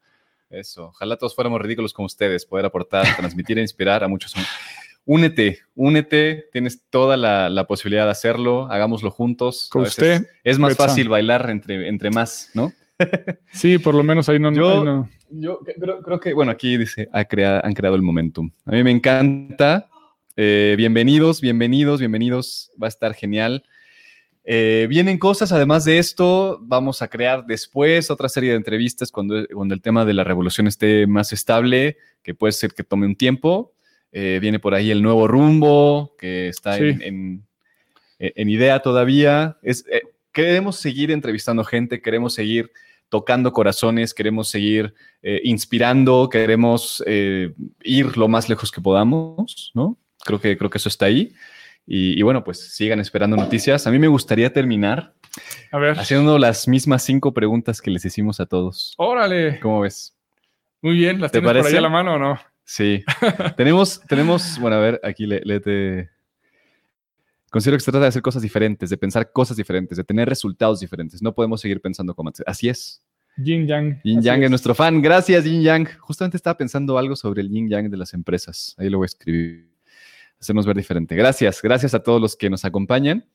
Eso. 0.50 0.86
Ojalá 0.88 1.16
todos 1.18 1.36
fuéramos 1.36 1.62
ridículos 1.62 1.94
como 1.94 2.08
ustedes, 2.08 2.46
poder 2.46 2.66
aportar, 2.66 3.06
transmitir 3.18 3.58
e 3.60 3.62
inspirar 3.62 4.04
a 4.04 4.08
muchos. 4.08 4.34
Únete, 5.06 5.60
únete. 5.76 6.50
Tienes 6.52 6.84
toda 6.90 7.18
la, 7.18 7.50
la 7.50 7.66
posibilidad 7.66 8.06
de 8.06 8.12
hacerlo. 8.12 8.68
Hagámoslo 8.72 9.12
juntos. 9.12 9.68
Con 9.72 9.84
usted, 9.84 10.28
Es 10.44 10.60
más 10.60 10.72
Betsa. 10.72 10.88
fácil 10.88 11.10
bailar 11.10 11.50
entre, 11.50 11.88
entre 11.88 12.10
más, 12.12 12.52
¿no? 12.54 12.72
Sí, 13.52 13.78
por 13.78 13.96
lo 13.96 14.04
menos 14.04 14.28
ahí 14.30 14.40
no. 14.40 14.52
Yo- 14.54 14.80
ahí 14.80 14.84
no. 14.86 15.10
Yo 15.30 15.60
creo, 15.80 16.02
creo 16.02 16.20
que, 16.20 16.34
bueno, 16.34 16.52
aquí 16.52 16.78
dice, 16.78 17.08
ha 17.14 17.24
crea- 17.26 17.60
han 17.64 17.74
creado 17.74 17.96
el 17.96 18.02
momentum. 18.02 18.52
A 18.66 18.72
mí 18.72 18.84
me 18.84 18.92
encanta. 18.92 19.90
Eh, 20.36 20.76
bienvenidos, 20.78 21.40
bienvenidos, 21.42 22.00
bienvenidos. 22.00 22.72
Va 22.82 22.88
a 22.88 22.90
estar 22.90 23.14
genial. 23.14 23.64
Eh, 24.44 24.88
vienen 24.90 25.18
cosas, 25.20 25.52
además 25.52 25.86
de 25.86 26.00
esto, 26.00 26.60
vamos 26.64 27.02
a 27.02 27.08
crear 27.08 27.46
después 27.46 28.10
otra 28.10 28.28
serie 28.30 28.52
de 28.52 28.56
entrevistas 28.56 29.12
cuando, 29.12 29.46
cuando 29.54 29.76
el 29.76 29.82
tema 29.82 30.06
de 30.06 30.14
la 30.14 30.24
revolución 30.24 30.66
esté 30.66 31.06
más 31.06 31.32
estable, 31.34 31.98
que 32.24 32.34
puede 32.34 32.54
ser 32.54 32.74
que 32.74 32.84
tome 32.84 33.06
un 33.06 33.16
tiempo. 33.16 33.74
Eh, 34.12 34.40
viene 34.42 34.58
por 34.60 34.74
ahí 34.74 34.90
el 34.90 35.04
nuevo 35.04 35.28
rumbo, 35.28 36.16
que 36.18 36.48
está 36.48 36.78
Sí. 36.78 36.84
en, 36.86 37.02
en- 37.04 37.44
en 38.18 38.50
idea 38.50 38.80
todavía. 38.80 39.58
Es, 39.62 39.86
eh, 39.92 40.02
queremos 40.32 40.78
seguir 40.78 41.12
entrevistando 41.12 41.64
gente, 41.64 42.02
queremos 42.02 42.34
seguir 42.34 42.72
tocando 43.10 43.52
corazones, 43.52 44.14
queremos 44.14 44.50
seguir 44.50 44.94
eh, 45.22 45.42
inspirando, 45.44 46.30
queremos 46.30 47.04
eh, 47.06 47.54
ir 47.84 48.18
lo 48.18 48.28
más 48.28 48.48
lejos 48.50 48.72
que 48.72 48.82
podamos, 48.82 49.72
¿no? 49.74 49.98
Creo 50.24 50.40
que, 50.40 50.58
creo 50.58 50.70
que 50.70 50.78
eso 50.78 50.90
está 50.90 51.06
ahí. 51.06 51.34
Y, 51.88 52.20
y 52.20 52.22
bueno, 52.22 52.44
pues 52.44 52.60
sigan 52.76 53.00
esperando 53.00 53.36
noticias. 53.36 53.88
A 53.88 53.92
mí 53.92 53.98
me 53.98 54.08
gustaría 54.08 54.54
terminar 54.54 55.14
A 55.72 55.80
ver. 55.80 56.00
haciendo 56.00 56.38
las 56.38 56.68
mismas 56.68 57.04
cinco 57.04 57.34
preguntas 57.34 57.82
que 57.82 57.90
les 57.90 58.06
hicimos 58.06 58.40
a 58.40 58.46
todos. 58.46 58.94
Órale. 58.98 59.60
¿Cómo 59.60 59.82
ves? 59.82 60.16
Muy 60.82 60.96
bien. 60.96 61.20
¿Las 61.20 61.32
¿Te 61.32 61.40
tienes 61.40 61.50
por 61.50 61.56
ahí 61.58 61.62
parece? 61.64 61.78
a 61.80 61.82
la 61.82 61.90
mano 61.90 62.14
o 62.14 62.20
no? 62.20 62.40
Sí. 62.64 63.04
tenemos, 63.58 64.02
tenemos, 64.08 64.60
bueno, 64.60 64.76
a 64.76 64.80
ver, 64.80 65.02
aquí 65.04 65.26
le, 65.26 65.42
léete. 65.44 66.10
Considero 67.50 67.78
que 67.78 67.84
se 67.84 67.92
trata 67.92 68.04
de 68.06 68.10
hacer 68.10 68.22
cosas 68.22 68.42
diferentes, 68.42 68.90
de 68.90 68.98
pensar 68.98 69.32
cosas 69.32 69.58
diferentes, 69.58 69.98
de 69.98 70.04
tener 70.04 70.30
resultados 70.30 70.80
diferentes. 70.80 71.22
No 71.22 71.34
podemos 71.34 71.62
seguir 71.62 71.82
pensando 71.82 72.14
como 72.14 72.30
antes. 72.30 72.44
Así 72.46 72.70
es. 72.70 73.02
Yin 73.38 73.66
Yang. 73.68 74.02
Yin 74.04 74.22
Yang 74.22 74.40
es. 74.40 74.44
es. 74.46 74.50
nuestro 74.52 74.76
fan. 74.76 75.02
Gracias, 75.02 75.46
Yin 75.46 75.62
Yang. 75.62 75.88
Justamente 76.00 76.38
estaba 76.38 76.58
pensando 76.58 76.98
algo 76.98 77.16
sobre 77.16 77.42
el 77.42 77.50
Yin 77.50 77.70
Yang 77.70 77.90
de 77.90 77.98
las 77.98 78.14
empresas. 78.14 78.76
Ahí 78.78 78.90
lo 78.90 78.98
voy 78.98 79.06
a 79.06 79.08
escribir. 79.08 79.70
Hacernos 80.40 80.66
ver 80.66 80.76
diferente. 80.78 81.16
Gracias, 81.16 81.62
gracias 81.62 81.94
a 81.94 82.00
todos 82.04 82.22
los 82.22 82.36
que 82.38 82.50
nos 82.50 82.64
acompañan. 82.66 83.26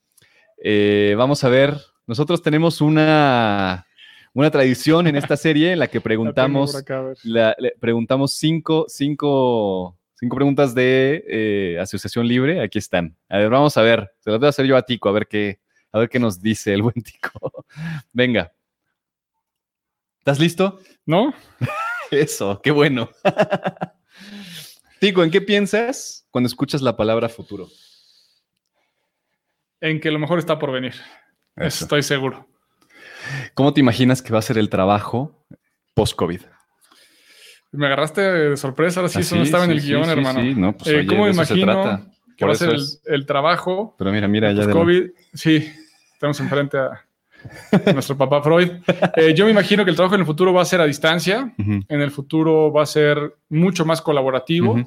Eh, 0.63 1.13
vamos 1.17 1.43
a 1.43 1.49
ver. 1.49 1.75
Nosotros 2.07 2.41
tenemos 2.41 2.81
una, 2.81 3.85
una 4.33 4.49
tradición 4.51 5.07
en 5.07 5.15
esta 5.15 5.35
serie 5.37 5.73
en 5.73 5.79
la 5.79 5.87
que 5.87 6.01
preguntamos, 6.01 6.75
acá, 6.75 7.03
la- 7.23 7.55
le 7.59 7.73
preguntamos 7.79 8.31
cinco, 8.33 8.85
cinco, 8.87 9.97
cinco 10.25 10.37
preguntas 10.37 10.73
de 10.73 11.23
eh, 11.27 11.79
Asociación 11.79 12.27
Libre. 12.27 12.59
Aquí 12.63 12.79
están. 12.79 13.15
A 13.29 13.37
ver, 13.37 13.49
vamos 13.49 13.77
a 13.77 13.83
ver. 13.83 14.11
Se 14.21 14.31
las 14.31 14.39
voy 14.39 14.47
a 14.47 14.49
hacer 14.49 14.65
yo 14.65 14.75
a 14.75 14.81
Tico, 14.81 15.07
a 15.07 15.11
ver 15.11 15.27
qué, 15.27 15.59
a 15.91 15.99
ver 15.99 16.09
qué 16.09 16.17
nos 16.17 16.41
dice 16.41 16.73
el 16.73 16.81
buen 16.81 16.95
Tico. 16.95 17.63
Venga. 18.11 18.51
¿Estás 20.17 20.39
listo? 20.39 20.79
¿No? 21.05 21.31
Eso, 22.11 22.59
qué 22.63 22.71
bueno. 22.71 23.11
Tico, 24.99 25.23
¿en 25.23 25.29
qué 25.29 25.41
piensas 25.41 26.25
cuando 26.31 26.47
escuchas 26.47 26.81
la 26.81 26.97
palabra 26.97 27.29
futuro? 27.29 27.67
En 29.79 29.99
que 29.99 30.09
lo 30.09 30.17
mejor 30.17 30.39
está 30.39 30.57
por 30.57 30.71
venir. 30.71 30.95
Eso. 31.55 31.85
Estoy 31.85 32.01
seguro. 32.01 32.47
¿Cómo 33.53 33.73
te 33.75 33.79
imaginas 33.79 34.23
que 34.23 34.33
va 34.33 34.39
a 34.39 34.41
ser 34.41 34.57
el 34.57 34.71
trabajo 34.71 35.45
post-COVID? 35.93 36.41
Me 37.75 37.85
agarraste 37.87 38.21
de 38.21 38.57
sorpresa, 38.57 38.99
ahora 39.01 39.09
sí, 39.09 39.19
eso 39.19 39.35
no 39.35 39.43
estaba 39.43 39.65
en 39.65 39.71
el 39.71 39.81
guion, 39.81 40.09
hermano. 40.09 40.39
sí, 40.41 40.55
no, 40.55 40.73
pues, 40.73 40.87
Eh, 40.89 40.97
oye, 40.99 41.07
¿Cómo 41.07 41.21
me 41.21 41.25
de 41.27 41.31
eso 41.31 41.45
se 41.45 41.53
imagino 41.55 41.81
trata. 41.83 42.05
que 42.37 42.39
Por 42.45 42.47
va 42.49 42.51
a 42.51 42.55
eso 42.55 42.65
ser 42.65 42.73
el, 42.73 42.81
es- 42.81 43.01
el 43.05 43.25
trabajo 43.25 43.95
Pero 43.97 44.11
mira, 44.11 44.27
mira, 44.27 44.51
ya 44.51 44.65
de 44.65 44.73
COVID? 44.73 45.03
Sí, 45.33 45.71
tenemos 46.19 46.39
enfrente 46.39 46.77
a, 46.77 47.01
nuestro 47.93 48.17
papá 48.17 48.41
Freud. 48.41 48.71
Eh, 49.15 49.33
yo 49.35 49.45
me 49.45 49.51
imagino 49.51 49.83
que 49.83 49.91
el 49.91 49.95
trabajo 49.95 50.15
en 50.15 50.21
el 50.21 50.25
futuro 50.27 50.51
va 50.53 50.61
a 50.63 50.65
ser 50.65 50.81
a 50.81 50.85
distancia, 50.85 51.53
en 51.57 52.01
el 52.01 52.09
futuro 52.11 52.71
va 52.71 52.83
a 52.83 52.85
ser 52.87 53.35
mucho 53.49 53.85
más 53.85 54.01
colaborativo 54.01 54.83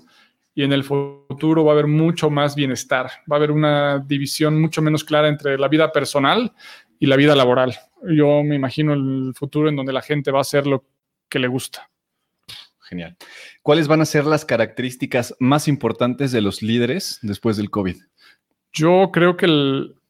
y 0.55 0.65
en 0.65 0.73
el 0.73 0.83
futuro 0.83 1.65
va 1.65 1.71
a 1.71 1.75
haber 1.75 1.87
mucho 1.87 2.31
más 2.31 2.57
bienestar. 2.57 3.07
Va 3.31 3.37
a 3.37 3.39
haber 3.39 3.53
una 3.53 4.01
división 4.01 4.61
mucho 4.61 4.83
menos 4.83 5.05
clara 5.05 5.29
entre 5.29 5.57
la 5.57 5.69
vida 5.69 5.93
personal 5.93 6.53
y 6.99 7.07
la 7.07 7.15
vida 7.15 7.37
laboral. 7.37 7.77
Yo 8.03 8.43
me 8.43 8.57
imagino 8.57 8.93
el 8.93 9.33
futuro 9.37 9.69
en 9.69 9.77
donde 9.77 9.93
la 9.93 10.03
gente 10.03 10.33
va 10.33 10.39
a 10.39 10.41
hacer 10.41 10.67
lo 10.67 10.85
que 11.29 11.39
le 11.39 11.47
gusta. 11.47 11.89
Genial. 12.89 13.17
¿Cuáles 13.63 13.87
van 13.87 14.01
a 14.01 14.07
ser 14.07 14.25
las 14.25 14.47
características 14.47 15.37
más 15.41 15.69
importantes 15.69 16.33
de 16.33 16.41
los 16.41 16.63
líderes 16.63 17.19
después 17.21 17.59
del 17.59 17.69
COVID? 17.69 17.97
Yo 18.73 19.11
creo 19.13 19.37
que 19.37 19.47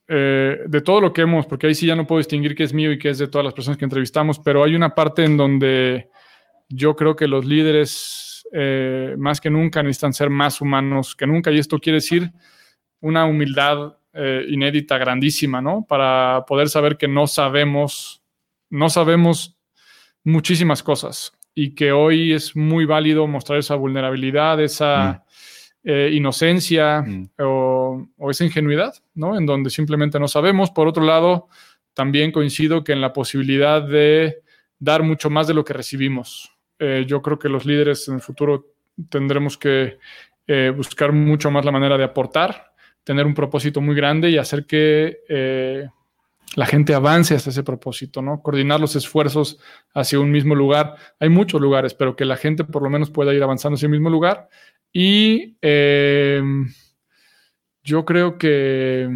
eh, 0.06 0.58
de 0.64 0.80
todo 0.80 1.00
lo 1.00 1.12
que 1.12 1.22
hemos, 1.22 1.46
porque 1.46 1.66
ahí 1.66 1.74
sí 1.74 1.86
ya 1.86 1.96
no 1.96 2.06
puedo 2.06 2.18
distinguir 2.18 2.54
qué 2.54 2.62
es 2.62 2.72
mío 2.72 2.92
y 2.92 2.98
qué 2.98 3.08
es 3.10 3.18
de 3.18 3.26
todas 3.26 3.44
las 3.44 3.52
personas 3.52 3.78
que 3.78 3.84
entrevistamos, 3.84 4.38
pero 4.38 4.62
hay 4.62 4.76
una 4.76 4.94
parte 4.94 5.24
en 5.24 5.36
donde 5.36 6.08
yo 6.68 6.94
creo 6.94 7.16
que 7.16 7.26
los 7.26 7.44
líderes 7.44 8.46
eh, 8.52 9.16
más 9.18 9.40
que 9.40 9.50
nunca 9.50 9.82
necesitan 9.82 10.12
ser 10.12 10.30
más 10.30 10.60
humanos 10.60 11.16
que 11.16 11.26
nunca. 11.26 11.50
Y 11.50 11.58
esto 11.58 11.80
quiere 11.80 11.96
decir 11.96 12.30
una 13.00 13.24
humildad 13.24 13.96
eh, 14.12 14.44
inédita, 14.48 14.98
grandísima, 14.98 15.60
¿no? 15.60 15.84
Para 15.84 16.44
poder 16.46 16.68
saber 16.68 16.96
que 16.96 17.08
no 17.08 17.26
sabemos, 17.26 18.22
no 18.70 18.88
sabemos 18.88 19.56
muchísimas 20.22 20.84
cosas 20.84 21.32
y 21.60 21.74
que 21.74 21.90
hoy 21.90 22.34
es 22.34 22.54
muy 22.54 22.84
válido 22.84 23.26
mostrar 23.26 23.58
esa 23.58 23.74
vulnerabilidad, 23.74 24.60
esa 24.62 25.24
mm. 25.82 25.90
eh, 25.90 26.10
inocencia 26.12 27.02
mm. 27.02 27.30
o, 27.40 28.08
o, 28.16 28.30
esa 28.30 28.44
ingenuidad, 28.44 28.94
¿no? 29.14 29.36
En 29.36 29.44
donde 29.44 29.68
simplemente 29.68 30.20
no 30.20 30.28
sabemos. 30.28 30.70
Por 30.70 30.86
otro 30.86 31.02
lado, 31.02 31.48
también 31.94 32.30
coincido 32.30 32.84
que 32.84 32.92
en 32.92 33.00
la 33.00 33.12
posibilidad 33.12 33.82
de 33.82 34.38
dar 34.78 35.02
mucho 35.02 35.30
más 35.30 35.48
de 35.48 35.54
lo 35.54 35.64
que 35.64 35.72
recibimos. 35.72 36.48
Eh, 36.78 37.04
yo 37.08 37.20
creo 37.22 37.40
que 37.40 37.48
los 37.48 37.66
líderes 37.66 38.06
en 38.06 38.14
el 38.14 38.20
futuro 38.20 38.66
tendremos 39.08 39.58
que 39.58 39.98
eh, 40.46 40.72
buscar 40.76 41.10
mucho 41.10 41.50
más 41.50 41.64
la 41.64 41.72
manera 41.72 41.98
de 41.98 42.04
aportar, 42.04 42.72
tener 43.02 43.26
un 43.26 43.34
propósito 43.34 43.80
muy 43.80 43.96
grande 43.96 44.30
y 44.30 44.38
hacer 44.38 44.64
que 44.64 45.88
la 46.56 46.66
gente 46.66 46.94
avance 46.94 47.34
hasta 47.34 47.50
ese 47.50 47.62
propósito, 47.62 48.22
¿no? 48.22 48.42
Coordinar 48.42 48.80
los 48.80 48.96
esfuerzos 48.96 49.58
hacia 49.94 50.20
un 50.20 50.30
mismo 50.30 50.54
lugar. 50.54 50.96
Hay 51.20 51.28
muchos 51.28 51.60
lugares, 51.60 51.94
pero 51.94 52.16
que 52.16 52.24
la 52.24 52.36
gente 52.36 52.64
por 52.64 52.82
lo 52.82 52.90
menos 52.90 53.10
pueda 53.10 53.34
ir 53.34 53.42
avanzando 53.42 53.76
hacia 53.76 53.86
el 53.86 53.92
mismo 53.92 54.10
lugar. 54.10 54.48
Y 54.92 55.56
yo 57.82 58.04
creo 58.04 58.38
que, 58.38 59.08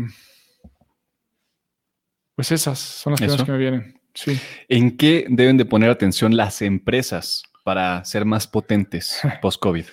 pues 2.34 2.52
esas 2.52 2.78
son 2.78 3.12
las 3.12 3.20
cosas 3.20 3.44
que 3.44 3.52
me 3.52 3.58
vienen. 3.58 4.00
Sí. 4.14 4.38
¿En 4.68 4.96
qué 4.96 5.26
deben 5.28 5.56
de 5.56 5.64
poner 5.64 5.90
atención 5.90 6.36
las 6.36 6.60
empresas 6.60 7.44
para 7.64 8.04
ser 8.04 8.24
más 8.24 8.46
potentes 8.46 9.20
post-COVID? 9.40 9.86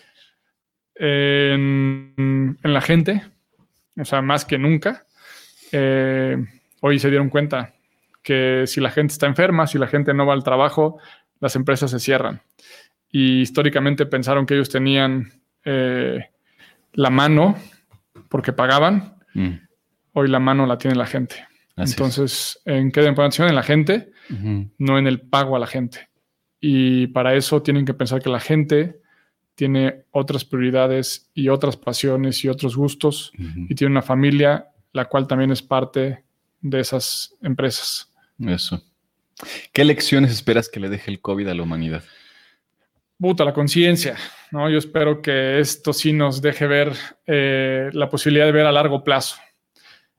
En, 0.96 2.58
la 2.62 2.82
gente, 2.82 3.24
o 3.98 4.04
sea, 4.04 4.22
más 4.22 4.44
que 4.44 4.58
nunca. 4.58 5.06
Eh, 5.72 6.36
hoy 6.82 6.99
se 6.99 7.09
dieron 7.09 7.30
cuenta 7.30 7.73
que 8.23 8.63
si 8.67 8.82
la 8.82 8.91
gente 8.91 9.13
está 9.13 9.27
enferma, 9.27 9.67
si 9.67 9.77
la 9.77 9.88
gente 9.88 10.13
no 10.13 10.25
va 10.25 10.34
al 10.34 10.43
trabajo, 10.43 10.99
las 11.39 11.55
empresas 11.55 11.91
se 11.91 11.99
cierran. 11.99 12.41
Y 13.11 13.41
históricamente 13.41 14.05
pensaron 14.05 14.45
que 14.45 14.55
ellos 14.55 14.69
tenían 14.69 15.32
eh, 15.65 16.30
la 16.93 17.09
mano 17.09 17.55
porque 18.27 18.53
pagaban. 18.53 19.15
Mm. 19.34 19.53
Hoy 20.13 20.27
la 20.27 20.39
mano 20.39 20.65
la 20.65 20.77
tiene 20.77 20.95
la 20.95 21.05
gente. 21.05 21.47
Entonces, 21.77 22.59
¿en 22.65 22.91
qué 22.91 23.01
atención? 23.01 23.47
En 23.47 23.55
la 23.55 23.63
gente, 23.63 24.11
no 24.77 24.97
en 24.97 25.07
el 25.07 25.21
pago 25.21 25.55
a 25.55 25.59
la 25.59 25.67
gente. 25.67 26.09
Y 26.59 27.07
para 27.07 27.36
eso 27.36 27.61
tienen 27.61 27.86
que 27.86 27.93
pensar 27.93 28.21
que 28.21 28.30
la 28.30 28.41
gente 28.41 28.99
tiene 29.55 30.03
otras 30.11 30.43
prioridades 30.45 31.30
y 31.34 31.49
otras 31.49 31.77
pasiones 31.77 32.43
y 32.43 32.49
otros 32.49 32.75
gustos 32.75 33.32
y 33.38 33.75
tiene 33.75 33.91
una 33.91 34.01
familia 34.01 34.67
la 34.91 35.05
cual 35.05 35.27
también 35.27 35.51
es 35.51 35.61
parte 35.61 36.23
de 36.62 36.80
esas 36.80 37.36
empresas. 37.41 38.12
Eso. 38.39 38.82
¿Qué 39.72 39.86
lecciones 39.86 40.32
esperas 40.32 40.70
que 40.70 40.80
le 40.80 40.89
deje 40.89 41.12
el 41.12 41.22
COVID 41.22 41.47
a 41.47 41.53
la 41.53 41.64
humanidad? 41.64 42.03
Puta, 43.18 43.43
la 43.43 43.53
conciencia, 43.53 44.16
¿no? 44.51 44.70
Yo 44.70 44.78
espero 44.78 45.22
que 45.22 45.60
esto 45.60 45.93
sí 45.93 46.14
nos 46.14 46.41
deje 46.41 46.68
ver 46.68 46.93
eh, 47.26 47.89
la 47.93 48.10
posibilidad 48.10 48.45
de 48.45 48.51
ver 48.51 48.66
a 48.66 48.72
largo 48.72 49.03
plazo 49.03 49.36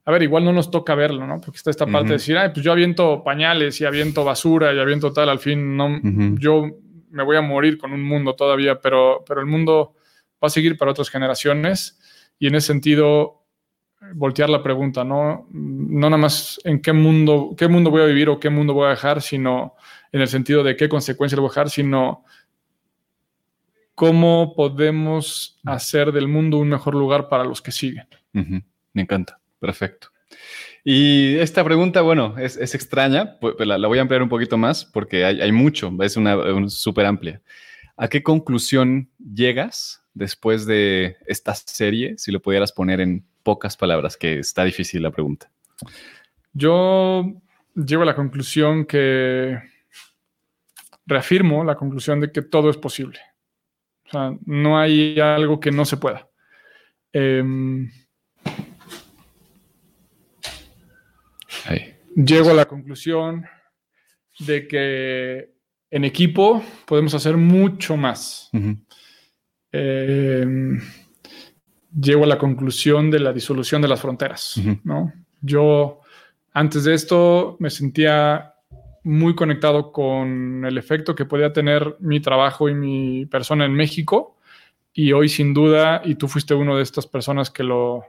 a 0.04 0.12
ver, 0.12 0.22
igual 0.22 0.44
no 0.44 0.52
nos 0.52 0.70
toca 0.70 0.94
verlo, 0.94 1.26
¿no? 1.26 1.40
Porque 1.40 1.58
está 1.58 1.70
esta 1.70 1.86
parte 1.86 2.08
de 2.08 2.14
decir, 2.14 2.36
ay, 2.36 2.50
pues 2.52 2.64
yo 2.64 2.72
aviento 2.72 3.22
pañales 3.22 3.80
y 3.80 3.84
aviento 3.84 4.24
basura 4.24 4.72
y 4.72 4.78
aviento 4.78 5.12
tal, 5.12 5.28
al 5.28 5.38
fin 5.38 5.76
no, 5.76 6.00
yo 6.38 6.66
me 7.10 7.22
voy 7.22 7.36
a 7.36 7.42
morir 7.42 7.78
con 7.78 7.92
un 7.92 8.02
mundo 8.02 8.34
todavía, 8.34 8.80
pero, 8.80 9.22
pero 9.26 9.40
el 9.40 9.46
mundo 9.46 9.94
va 10.42 10.46
a 10.46 10.50
seguir 10.50 10.76
para 10.76 10.90
otras 10.92 11.10
generaciones 11.10 12.00
y 12.38 12.46
en 12.46 12.54
ese 12.54 12.68
sentido 12.68 13.39
voltear 14.14 14.48
la 14.50 14.62
pregunta, 14.62 15.04
¿no? 15.04 15.46
No 15.50 16.10
nada 16.10 16.20
más 16.20 16.60
en 16.64 16.80
qué 16.80 16.92
mundo, 16.92 17.54
qué 17.56 17.68
mundo 17.68 17.90
voy 17.90 18.02
a 18.02 18.06
vivir 18.06 18.28
o 18.28 18.40
qué 18.40 18.50
mundo 18.50 18.74
voy 18.74 18.86
a 18.86 18.90
dejar, 18.90 19.22
sino 19.22 19.74
en 20.12 20.20
el 20.20 20.28
sentido 20.28 20.62
de 20.62 20.76
qué 20.76 20.88
consecuencias 20.88 21.38
voy 21.38 21.48
a 21.48 21.50
dejar, 21.50 21.70
sino 21.70 22.24
cómo 23.94 24.54
podemos 24.54 25.60
hacer 25.64 26.12
del 26.12 26.26
mundo 26.26 26.58
un 26.58 26.68
mejor 26.68 26.94
lugar 26.94 27.28
para 27.28 27.44
los 27.44 27.60
que 27.60 27.70
siguen. 27.70 28.06
Me 28.32 29.02
encanta. 29.02 29.38
Perfecto. 29.58 30.08
Y 30.82 31.36
esta 31.36 31.62
pregunta, 31.62 32.00
bueno, 32.00 32.38
es, 32.38 32.56
extraña, 32.56 33.38
pues, 33.38 33.54
pues 33.56 33.68
la, 33.68 33.86
voy 33.86 33.98
a 33.98 34.00
ampliar 34.00 34.22
un 34.22 34.30
poquito 34.30 34.56
más 34.56 34.84
porque 34.84 35.24
hay, 35.24 35.52
mucho, 35.52 35.92
es 36.00 36.16
una, 36.16 36.36
súper 36.68 37.04
amplia. 37.04 37.42
¿A 37.96 38.08
qué 38.08 38.22
conclusión 38.22 39.10
llegas 39.18 40.02
después 40.14 40.64
de 40.64 41.18
esta 41.26 41.54
serie, 41.54 42.14
si 42.16 42.32
lo 42.32 42.40
pudieras 42.40 42.72
poner 42.72 43.00
en 43.00 43.26
pocas 43.42 43.76
palabras, 43.76 44.16
que 44.16 44.38
está 44.38 44.64
difícil 44.64 45.02
la 45.02 45.10
pregunta? 45.10 45.50
Yo 46.52 47.24
llego 47.74 48.02
a 48.02 48.06
la 48.06 48.16
conclusión 48.16 48.84
que 48.84 49.58
reafirmo 51.06 51.64
la 51.64 51.76
conclusión 51.76 52.20
de 52.20 52.30
que 52.30 52.42
todo 52.42 52.70
es 52.70 52.76
posible. 52.76 53.18
O 54.06 54.10
sea, 54.10 54.36
no 54.44 54.78
hay 54.78 55.18
algo 55.20 55.60
que 55.60 55.70
no 55.70 55.84
se 55.84 55.96
pueda. 55.96 56.28
Em, 57.12 57.90
Llego 62.14 62.50
a 62.50 62.54
la 62.54 62.66
conclusión 62.66 63.46
de 64.40 64.66
que 64.66 65.52
en 65.90 66.04
equipo 66.04 66.62
podemos 66.86 67.14
hacer 67.14 67.36
mucho 67.36 67.96
más. 67.96 68.50
Em, 69.72 70.80
llego 71.98 72.24
a 72.24 72.26
la 72.26 72.38
conclusión 72.38 73.10
de 73.10 73.20
la 73.20 73.32
disolución 73.32 73.82
de 73.82 73.88
las 73.88 74.00
fronteras. 74.00 74.60
¿no? 74.84 75.12
Yo 75.40 76.00
antes 76.52 76.84
de 76.84 76.94
esto 76.94 77.56
me 77.58 77.70
sentía 77.70 78.54
muy 79.02 79.34
conectado 79.34 79.92
con 79.92 80.64
el 80.64 80.76
efecto 80.76 81.14
que 81.14 81.24
podía 81.24 81.52
tener 81.52 81.96
mi 82.00 82.20
trabajo 82.20 82.68
y 82.68 82.74
mi 82.74 83.26
persona 83.26 83.64
en 83.64 83.72
México. 83.72 84.36
Y 84.92 85.12
hoy 85.12 85.28
sin 85.28 85.54
duda, 85.54 86.02
y 86.04 86.16
tú 86.16 86.28
fuiste 86.28 86.54
una 86.54 86.76
de 86.76 86.82
estas 86.82 87.06
personas 87.06 87.50
que 87.50 87.62
lo, 87.62 88.04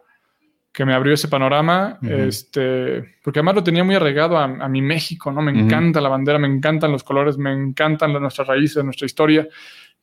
que 0.72 0.86
me 0.86 0.94
abrió 0.94 1.14
ese 1.14 1.28
panorama, 1.28 2.00
este, 2.02 3.16
porque 3.24 3.40
además 3.40 3.56
lo 3.56 3.64
tenía 3.64 3.84
muy 3.84 3.96
arraigado 3.96 4.38
a, 4.38 4.68
mi 4.70 4.82
México, 4.82 5.32
¿no? 5.32 5.42
Me 5.42 5.52
encanta 5.52 6.00
la 6.00 6.08
bandera, 6.08 6.40
me 6.40 6.48
encantan 6.48 6.92
los 6.92 7.04
colores, 7.04 7.38
me 7.38 7.52
encantan 7.52 8.14
nuestras 8.14 8.48
raíces, 8.48 8.84
nuestra 8.84 9.06
historia. 9.06 9.48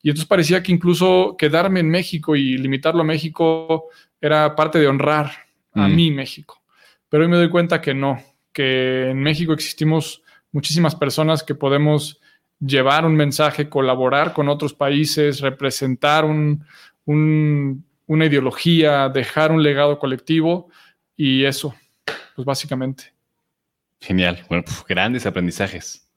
Y 0.02 0.10
entonces 0.10 0.28
parecía 0.28 0.62
que 0.62 0.72
incluso 0.72 1.36
quedarme 1.38 1.80
en 1.80 1.90
México 1.90 2.36
y 2.36 2.56
limitarlo 2.56 3.00
a 3.00 3.04
México 3.04 3.88
era 4.20 4.54
parte 4.54 4.78
de 4.78 4.86
honrar 4.86 5.32
a 5.74 5.88
mi 5.88 6.10
México. 6.10 6.62
Pero 7.08 7.24
hoy 7.24 7.30
me 7.30 7.36
doy 7.36 7.50
cuenta 7.50 7.80
que 7.80 7.94
no, 7.94 8.22
que 8.52 9.10
en 9.10 9.20
México 9.20 9.52
existimos 9.52 10.22
muchísimas 10.52 10.94
personas 10.94 11.42
que 11.42 11.54
podemos 11.54 12.20
llevar 12.58 13.04
un 13.04 13.14
mensaje, 13.14 13.68
colaborar 13.68 14.32
con 14.32 14.48
otros 14.48 14.74
países, 14.74 15.40
representar 15.40 16.24
un, 16.24 16.64
un 17.04 17.84
una 18.08 18.26
ideología, 18.26 19.08
dejar 19.10 19.52
un 19.52 19.62
legado 19.62 19.98
colectivo 19.98 20.70
y 21.16 21.44
eso, 21.44 21.74
pues 22.34 22.44
básicamente. 22.44 23.12
Genial, 24.00 24.44
bueno, 24.48 24.64
grandes 24.88 25.26
aprendizajes. 25.26 26.08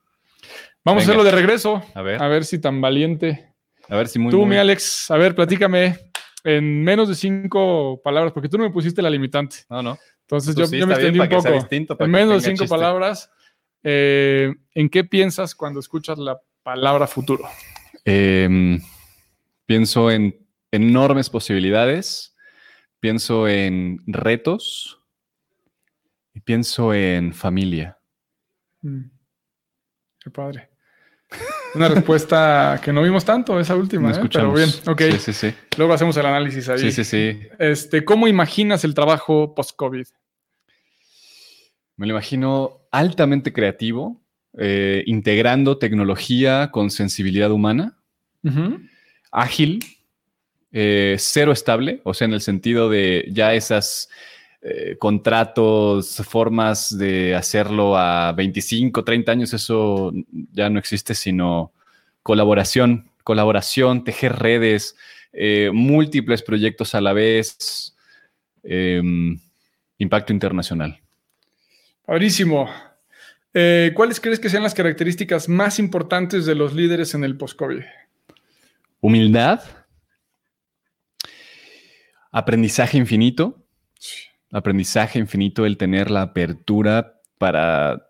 Vamos 0.84 1.02
a 1.02 1.04
hacerlo 1.04 1.24
de 1.24 1.32
regreso. 1.32 1.84
A 1.94 2.02
ver. 2.02 2.22
A 2.22 2.28
ver 2.28 2.46
si 2.46 2.60
tan 2.60 2.82
valiente. 2.82 3.51
A 3.90 3.96
ver 3.96 4.08
si 4.08 4.20
muy. 4.20 4.32
Tú, 4.32 4.46
mi 4.46 4.56
Alex, 4.56 5.12
a 5.12 5.18
ver, 5.18 5.36
platícame 5.36 5.98
en 6.44 6.84
menos 6.84 7.10
de 7.10 7.16
cinco 7.16 8.02
palabras, 8.04 8.34
porque 8.34 8.50
tú 8.50 8.58
no 8.58 8.64
me 8.64 8.72
pusiste 8.72 9.02
la 9.02 9.10
limitante. 9.10 9.58
No, 9.70 9.82
no. 9.82 10.00
Entonces 10.22 10.56
yo, 10.56 10.68
me 10.88 10.94
extendí 10.94 11.20
un 11.20 11.30
poco. 11.30 12.04
En 12.04 12.12
menos 12.12 12.42
de 12.42 12.50
cinco 12.50 12.68
palabras, 12.68 13.30
eh, 13.84 14.54
¿en 14.74 14.90
qué 14.90 15.04
piensas 15.04 15.54
cuando 15.54 15.80
escuchas 15.80 16.18
la 16.18 16.40
palabra 16.64 17.06
futuro? 17.06 17.44
Em, 18.06 18.82
pienso 19.66 20.10
en 20.10 20.48
enormes 20.72 21.30
posibilidades, 21.30 22.36
pienso 23.00 23.48
en 23.48 24.02
retos 24.08 25.02
y 26.34 26.40
pienso 26.40 26.94
en 26.94 27.34
familia. 27.34 28.00
Mm. 28.82 29.10
Qué 30.20 30.30
padre. 30.32 30.71
Una 31.74 31.88
respuesta 31.88 32.80
que 32.84 32.92
no 32.92 33.02
vimos 33.02 33.24
tanto, 33.24 33.60
esa 33.60 33.76
última, 33.76 34.12
No 34.12 34.26
¿eh? 34.26 34.30
pero 34.32 34.54
bien, 34.54 34.70
ok. 34.86 35.02
Sí, 35.12 35.20
sí, 35.20 35.34
sí. 35.34 35.54
Luego 35.78 35.94
hacemos 35.94 36.16
el 36.18 36.26
análisis 36.26 36.68
ahí. 36.68 36.80
Sí, 36.80 36.92
sí, 36.92 37.04
sí. 37.04 37.40
Este, 37.60 38.04
¿Cómo 38.04 38.28
imaginas 38.28 38.84
el 38.84 38.94
trabajo 38.94 39.56
post-COVID? 39.56 40.06
Me 41.96 42.08
lo 42.08 42.12
imagino 42.14 42.82
altamente 42.92 43.54
creativo, 43.54 44.22
eh, 44.58 45.04
integrando 45.06 45.78
tecnología 45.78 46.72
con 46.72 46.90
sensibilidad 46.90 47.52
humana, 47.52 47.98
ágil, 49.32 49.80
eh, 50.74 51.16
cero 51.20 51.52
estable, 51.52 52.02
o 52.04 52.14
sea, 52.14 52.26
en 52.26 52.34
el 52.34 52.42
sentido 52.42 52.90
de 52.90 53.28
ya 53.32 53.54
esas 53.54 54.10
eh, 54.64 54.96
contratos, 55.00 56.22
formas 56.28 56.96
de 56.96 57.34
hacerlo 57.34 57.98
a 57.98 58.32
25, 58.34 59.04
30 59.04 59.32
años, 59.32 59.54
eso 59.54 60.14
ya 60.52 60.70
no 60.70 60.78
existe, 60.78 61.16
sino 61.16 61.72
colaboración, 62.22 63.10
colaboración, 63.24 64.04
tejer 64.04 64.36
redes, 64.38 64.96
eh, 65.34 65.72
múltiples 65.74 66.44
proyectos 66.44 66.94
a 66.94 67.02
la 67.02 67.14
vez, 67.14 67.96
em, 68.62 69.40
impacto 69.98 70.32
internacional. 70.32 71.00
Padrísimo. 72.06 72.70
Eh, 73.56 73.92
¿Cuáles 73.96 74.20
crees 74.20 74.40
que 74.40 74.50
sean 74.50 74.62
las 74.62 74.76
características 74.76 75.50
más 75.50 75.80
importantes 75.80 76.46
de 76.46 76.54
los 76.54 76.74
líderes 76.74 77.16
en 77.16 77.24
el 77.24 77.36
post-COVID? 77.36 77.82
Humildad, 79.00 79.62
aprendizaje 82.32 83.00
infinito, 83.00 83.58
aprendizaje 84.52 85.20
infinito, 85.20 85.66
el 85.66 85.78
tener 85.78 86.12
la 86.12 86.22
apertura 86.24 87.20
para 87.38 88.08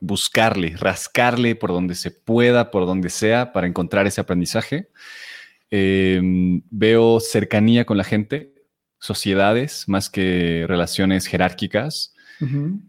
buscarle, 0.00 0.74
rascarle 0.76 1.54
por 1.54 1.70
donde 1.70 1.94
se 1.94 2.10
pueda, 2.10 2.70
por 2.70 2.86
donde 2.86 3.10
sea, 3.10 3.52
para 3.52 3.66
encontrar 3.66 4.06
ese 4.06 4.20
aprendizaje. 4.20 4.88
Eh, 5.70 6.20
veo 6.70 7.20
cercanía 7.20 7.84
con 7.84 7.96
la 7.98 8.04
gente, 8.04 8.54
sociedades 8.98 9.84
más 9.88 10.08
que 10.10 10.64
relaciones 10.66 11.26
jerárquicas. 11.26 12.14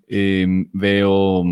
Eh, 0.07 0.45
veo. 0.73 1.43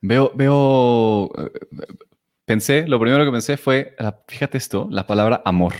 Veo. 0.00 0.32
Veo. 0.34 1.30
eh, 1.36 1.50
Pensé, 2.44 2.86
lo 2.88 2.98
primero 2.98 3.26
que 3.26 3.30
pensé 3.30 3.58
fue, 3.58 3.94
la- 3.98 4.22
fíjate 4.26 4.56
esto, 4.56 4.88
la 4.90 5.06
palabra 5.06 5.42
amor, 5.44 5.74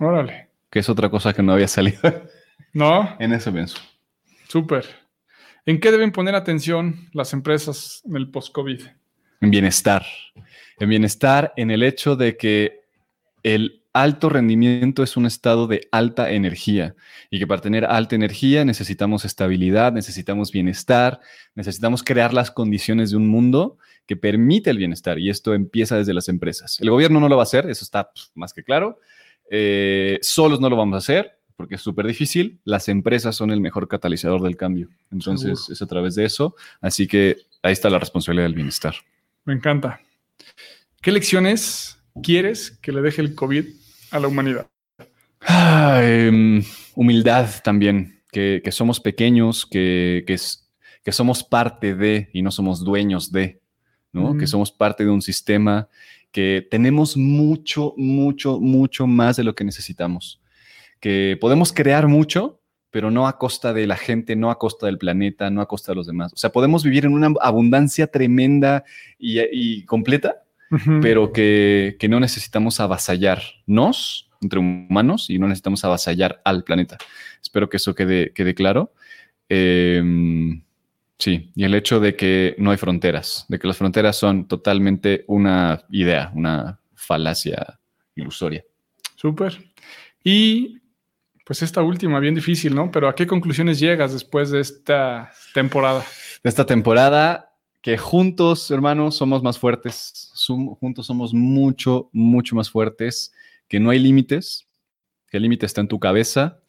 Órale. 0.00 0.48
Que 0.72 0.78
es 0.78 0.88
otra 0.88 1.10
cosa 1.10 1.34
que 1.34 1.42
no 1.42 1.52
había 1.52 1.68
salido. 1.68 2.00
¿No? 2.72 3.16
en 3.20 3.34
eso 3.34 3.52
pienso. 3.52 3.78
Súper. 4.48 4.86
¿En 5.66 5.78
qué 5.78 5.92
deben 5.92 6.10
poner 6.10 6.34
atención 6.34 7.10
las 7.12 7.34
empresas 7.34 8.02
en 8.06 8.16
el 8.16 8.30
post-COVID? 8.30 8.80
En 9.42 9.50
bienestar. 9.50 10.06
En 10.78 10.88
bienestar, 10.88 11.52
en 11.56 11.70
el 11.70 11.82
hecho 11.82 12.16
de 12.16 12.38
que 12.38 12.80
el 13.42 13.82
alto 13.92 14.30
rendimiento 14.30 15.02
es 15.02 15.18
un 15.18 15.26
estado 15.26 15.66
de 15.66 15.86
alta 15.92 16.30
energía 16.30 16.94
y 17.28 17.38
que 17.38 17.46
para 17.46 17.60
tener 17.60 17.84
alta 17.84 18.14
energía 18.14 18.64
necesitamos 18.64 19.26
estabilidad, 19.26 19.92
necesitamos 19.92 20.52
bienestar, 20.52 21.20
necesitamos 21.54 22.02
crear 22.02 22.32
las 22.32 22.50
condiciones 22.50 23.10
de 23.10 23.18
un 23.18 23.28
mundo 23.28 23.76
que 24.06 24.16
permite 24.16 24.70
el 24.70 24.78
bienestar 24.78 25.18
y 25.18 25.28
esto 25.28 25.52
empieza 25.52 25.98
desde 25.98 26.14
las 26.14 26.30
empresas. 26.30 26.80
El 26.80 26.88
gobierno 26.88 27.20
no 27.20 27.28
lo 27.28 27.36
va 27.36 27.42
a 27.42 27.44
hacer, 27.44 27.68
eso 27.68 27.84
está 27.84 28.10
pf, 28.10 28.30
más 28.34 28.54
que 28.54 28.64
claro. 28.64 28.98
Eh, 29.54 30.18
solos 30.22 30.60
no 30.60 30.70
lo 30.70 30.76
vamos 30.76 30.94
a 30.94 30.98
hacer 30.98 31.38
porque 31.56 31.74
es 31.74 31.82
súper 31.82 32.06
difícil. 32.06 32.58
Las 32.64 32.88
empresas 32.88 33.36
son 33.36 33.50
el 33.50 33.60
mejor 33.60 33.86
catalizador 33.86 34.40
del 34.42 34.56
cambio. 34.56 34.88
Entonces 35.10 35.58
Seguro. 35.60 35.72
es 35.74 35.82
a 35.82 35.86
través 35.86 36.14
de 36.14 36.24
eso. 36.24 36.56
Así 36.80 37.06
que 37.06 37.36
ahí 37.62 37.72
está 37.74 37.90
la 37.90 37.98
responsabilidad 37.98 38.46
del 38.46 38.54
bienestar. 38.54 38.94
Me 39.44 39.52
encanta. 39.52 40.00
¿Qué 41.02 41.12
lecciones 41.12 41.98
quieres 42.22 42.70
que 42.80 42.92
le 42.92 43.02
deje 43.02 43.20
el 43.20 43.34
COVID 43.34 43.66
a 44.10 44.18
la 44.20 44.28
humanidad? 44.28 44.66
Ah, 45.42 46.00
em, 46.02 46.62
humildad 46.94 47.48
también, 47.62 48.22
que, 48.30 48.60
que 48.64 48.72
somos 48.72 49.00
pequeños, 49.00 49.66
que, 49.66 50.24
que, 50.26 50.34
es- 50.34 50.70
que 51.04 51.12
somos 51.12 51.42
parte 51.42 51.94
de 51.94 52.30
y 52.32 52.42
no 52.42 52.50
somos 52.52 52.84
dueños 52.84 53.32
de, 53.32 53.60
¿no? 54.12 54.34
Mm. 54.34 54.38
Que 54.38 54.46
somos 54.46 54.70
parte 54.70 55.04
de 55.04 55.10
un 55.10 55.20
sistema, 55.22 55.88
que 56.32 56.66
tenemos 56.70 57.16
mucho, 57.16 57.94
mucho, 57.96 58.58
mucho 58.58 59.06
más 59.06 59.36
de 59.36 59.44
lo 59.44 59.54
que 59.54 59.64
necesitamos, 59.64 60.40
que 60.98 61.36
podemos 61.40 61.72
crear 61.72 62.08
mucho, 62.08 62.60
pero 62.90 63.10
no 63.10 63.26
a 63.26 63.38
costa 63.38 63.72
de 63.72 63.86
la 63.86 63.96
gente, 63.96 64.34
no 64.34 64.50
a 64.50 64.58
costa 64.58 64.86
del 64.86 64.98
planeta, 64.98 65.50
no 65.50 65.60
a 65.60 65.68
costa 65.68 65.92
de 65.92 65.96
los 65.96 66.06
demás. 66.06 66.32
O 66.32 66.36
sea, 66.36 66.50
podemos 66.50 66.84
vivir 66.84 67.04
en 67.04 67.12
una 67.12 67.32
abundancia 67.40 68.06
tremenda 68.06 68.84
y, 69.18 69.40
y 69.40 69.84
completa, 69.84 70.42
Ujú. 70.70 71.00
pero 71.00 71.32
que, 71.32 71.96
que 71.98 72.08
no 72.08 72.18
necesitamos 72.18 72.80
avasallarnos 72.80 74.30
entre 74.40 74.58
humanos 74.58 75.30
y 75.30 75.38
no 75.38 75.48
necesitamos 75.48 75.84
avasallar 75.84 76.40
al 76.44 76.64
planeta. 76.64 76.98
Espero 77.42 77.68
que 77.68 77.76
eso 77.76 77.94
quede, 77.94 78.32
quede 78.32 78.54
claro. 78.54 78.92
Eh, 79.48 80.02
sí, 81.22 81.52
y 81.54 81.62
el 81.62 81.74
hecho 81.74 82.00
de 82.00 82.16
que 82.16 82.56
no 82.58 82.72
hay 82.72 82.76
fronteras, 82.76 83.46
de 83.48 83.60
que 83.60 83.68
las 83.68 83.76
fronteras 83.76 84.16
son 84.16 84.48
totalmente 84.48 85.24
una 85.28 85.84
idea, 85.90 86.32
una 86.34 86.80
falacia 86.96 87.78
ilusoria. 88.16 88.64
Súper. 89.14 89.72
Y 90.24 90.80
pues 91.46 91.62
esta 91.62 91.80
última, 91.80 92.18
bien 92.18 92.34
difícil, 92.34 92.74
¿no? 92.74 92.90
Pero 92.90 93.08
¿a 93.08 93.14
qué 93.14 93.26
conclusiones 93.26 93.78
llegas 93.78 94.12
después 94.12 94.50
de 94.50 94.60
esta 94.60 95.30
temporada? 95.54 96.04
De 96.42 96.50
esta 96.50 96.66
temporada, 96.66 97.54
que 97.80 97.96
juntos, 97.96 98.72
hermanos, 98.72 99.16
somos 99.16 99.44
más 99.44 99.58
fuertes, 99.58 100.32
juntos 100.80 101.06
somos 101.06 101.32
mucho, 101.32 102.10
mucho 102.12 102.56
más 102.56 102.68
fuertes, 102.68 103.32
que 103.68 103.78
no 103.78 103.90
hay 103.90 104.00
límites, 104.00 104.66
que 105.28 105.36
el 105.36 105.44
límite 105.44 105.66
está 105.66 105.80
en 105.80 105.88
tu 105.88 106.00
cabeza, 106.00 106.61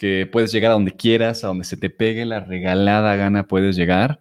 que 0.00 0.26
puedes 0.32 0.50
llegar 0.50 0.70
a 0.70 0.74
donde 0.74 0.96
quieras, 0.96 1.44
a 1.44 1.48
donde 1.48 1.64
se 1.64 1.76
te 1.76 1.90
pegue 1.90 2.24
la 2.24 2.40
regalada 2.40 3.16
gana 3.16 3.46
puedes 3.46 3.76
llegar, 3.76 4.18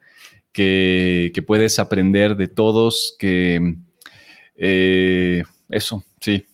que, 0.51 1.31
que 1.33 1.41
puedes 1.41 1.79
aprender 1.79 2.35
de 2.35 2.49
todos, 2.49 3.15
que 3.17 3.75
eh, 4.57 5.43
eso, 5.69 6.03
sí, 6.19 6.45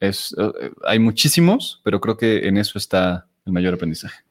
es, 0.00 0.36
eh, 0.38 0.70
hay 0.84 0.98
muchísimos, 0.98 1.80
pero 1.82 1.98
creo 1.98 2.18
que 2.18 2.46
en 2.46 2.58
eso 2.58 2.76
está 2.76 3.26
el 3.46 3.54
mayor 3.54 3.72
aprendizaje. 3.72 4.22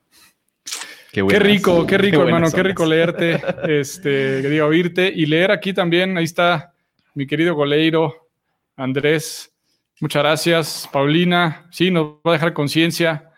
Qué 1.11 1.23
rico, 1.39 1.87
qué 1.87 1.97
rico, 1.97 2.21
hermano, 2.23 2.51
qué 2.51 2.61
rico 2.61 2.85
leerte, 2.85 3.41
este, 3.67 4.39
que 4.43 4.49
diga, 4.49 4.67
oírte 4.67 5.11
y 5.15 5.25
leer 5.25 5.49
aquí 5.49 5.73
también. 5.73 6.15
Ahí 6.15 6.25
está 6.25 6.75
mi 7.15 7.25
querido 7.25 7.55
Goleiro, 7.55 8.29
Andrés. 8.75 9.51
Muchas 9.99 10.21
gracias, 10.21 10.89
Paulina. 10.93 11.65
Sí, 11.71 11.89
nos 11.89 12.17
va 12.17 12.31
a 12.31 12.33
dejar 12.33 12.53
conciencia, 12.53 13.32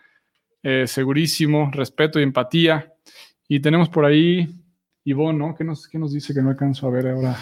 eh, 0.68 0.88
segurísimo, 0.88 1.70
respeto 1.72 2.18
y 2.18 2.24
empatía. 2.24 2.92
Y 3.46 3.60
tenemos 3.60 3.88
por 3.88 4.04
ahí 4.04 4.48
Ivonne, 5.04 5.38
¿no? 5.38 5.54
¿Qué 5.54 5.62
nos, 5.62 5.86
¿Qué 5.86 5.96
nos 5.96 6.12
dice 6.12 6.34
que 6.34 6.42
no 6.42 6.50
alcanzo 6.50 6.88
a 6.88 6.90
ver 6.90 7.06
ahora? 7.06 7.38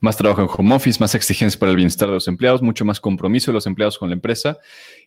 Más 0.00 0.14
trabajo 0.18 0.42
en 0.42 0.48
home 0.54 0.74
office, 0.74 1.00
más 1.00 1.14
exigencias 1.14 1.56
para 1.56 1.70
el 1.70 1.76
bienestar 1.76 2.08
de 2.08 2.14
los 2.16 2.28
empleados, 2.28 2.60
mucho 2.60 2.84
más 2.84 3.00
compromiso 3.00 3.50
de 3.50 3.54
los 3.54 3.66
empleados 3.66 3.96
con 3.96 4.10
la 4.10 4.14
empresa. 4.14 4.58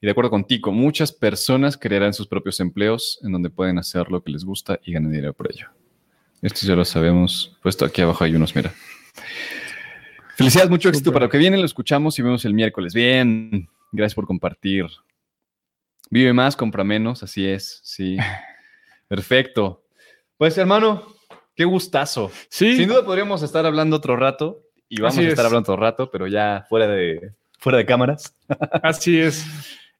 Y 0.01 0.07
de 0.07 0.11
acuerdo 0.11 0.32
contigo, 0.32 0.71
muchas 0.71 1.11
personas 1.11 1.77
crearán 1.77 2.15
sus 2.15 2.25
propios 2.25 2.59
empleos 2.59 3.19
en 3.21 3.32
donde 3.32 3.51
pueden 3.51 3.77
hacer 3.77 4.09
lo 4.09 4.23
que 4.23 4.32
les 4.32 4.43
gusta 4.43 4.80
y 4.84 4.93
ganar 4.93 5.11
dinero 5.11 5.34
por 5.36 5.51
ello. 5.51 5.67
Esto 6.41 6.65
ya 6.65 6.75
lo 6.75 6.86
sabemos. 6.86 7.55
Puesto 7.61 7.86
aquí 7.86 8.01
abajo 8.01 8.23
hay 8.23 8.34
unos, 8.34 8.55
mira. 8.55 8.73
Felicidades, 10.36 10.71
mucho 10.71 10.89
éxito 10.89 11.13
para 11.13 11.25
lo 11.25 11.30
que 11.30 11.38
viene. 11.38 11.55
Lo 11.55 11.65
escuchamos 11.65 12.17
y 12.17 12.24
vemos 12.24 12.43
el 12.45 12.55
miércoles. 12.55 12.95
Bien, 12.95 13.70
gracias 13.91 14.16
por 14.16 14.25
compartir. 14.25 14.87
Vive 16.09 16.33
más, 16.33 16.55
compra 16.55 16.83
menos, 16.83 17.21
así 17.23 17.47
es, 17.47 17.81
sí. 17.83 18.17
Perfecto. 19.07 19.83
Pues 20.37 20.57
hermano, 20.57 21.03
qué 21.55 21.65
gustazo. 21.65 22.31
Sí, 22.49 22.77
Sin 22.77 22.89
duda 22.89 23.03
podríamos 23.05 23.41
estar 23.43 23.65
hablando 23.65 23.97
otro 23.97 24.15
rato 24.15 24.63
y 24.87 25.01
vamos 25.01 25.17
Así 25.17 25.25
a 25.25 25.29
estar 25.29 25.45
es. 25.45 25.51
hablando 25.51 25.71
otro 25.73 25.81
rato, 25.83 26.09
pero 26.11 26.27
ya 26.27 26.65
fuera 26.69 26.87
de, 26.87 27.33
fuera 27.59 27.77
de 27.77 27.86
cámaras. 27.86 28.36
Así 28.83 29.19
es. 29.19 29.45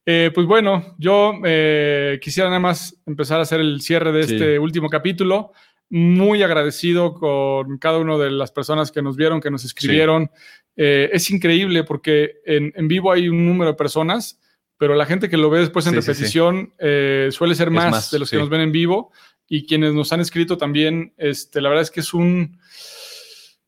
Eh, 0.06 0.30
pues 0.34 0.46
bueno, 0.46 0.94
yo 0.98 1.34
eh, 1.44 2.18
quisiera 2.22 2.48
nada 2.48 2.60
más 2.60 2.96
empezar 3.06 3.38
a 3.38 3.42
hacer 3.42 3.60
el 3.60 3.80
cierre 3.80 4.12
de 4.12 4.24
Sí. 4.24 4.34
este 4.34 4.58
último 4.58 4.88
capítulo. 4.88 5.52
Muy 5.90 6.42
agradecido 6.42 7.14
con 7.14 7.78
cada 7.78 7.98
una 7.98 8.16
de 8.16 8.30
las 8.30 8.52
personas 8.52 8.92
que 8.92 9.02
nos 9.02 9.16
vieron, 9.16 9.40
que 9.40 9.50
nos 9.50 9.64
escribieron. 9.64 10.30
Eh, 10.76 11.10
es 11.12 11.30
increíble 11.30 11.82
porque 11.84 12.36
en, 12.46 12.72
en 12.76 12.88
vivo 12.88 13.12
hay 13.12 13.28
un 13.28 13.44
número 13.46 13.72
de 13.72 13.76
personas, 13.76 14.40
pero 14.80 14.94
la 14.94 15.04
gente 15.04 15.28
que 15.28 15.36
lo 15.36 15.50
ve 15.50 15.58
después 15.60 15.86
en 15.86 15.92
Sí, 15.92 16.00
sí, 16.00 16.02
sí. 16.06 16.08
repetición 16.12 16.72
eh, 16.78 17.28
suele 17.32 17.54
ser 17.54 17.70
más, 17.70 17.90
más, 17.90 18.10
de 18.10 18.18
los 18.18 18.30
que 18.30 18.38
nos 18.38 18.48
ven 18.48 18.62
en 18.62 18.72
vivo. 18.72 19.12
Y 19.46 19.66
quienes 19.66 19.92
nos 19.92 20.10
han 20.14 20.20
escrito 20.20 20.56
también, 20.56 21.12
este, 21.18 21.60
la 21.60 21.68
verdad 21.68 21.82
es 21.82 21.90
que 21.90 22.00
es 22.00 22.14
un 22.14 22.58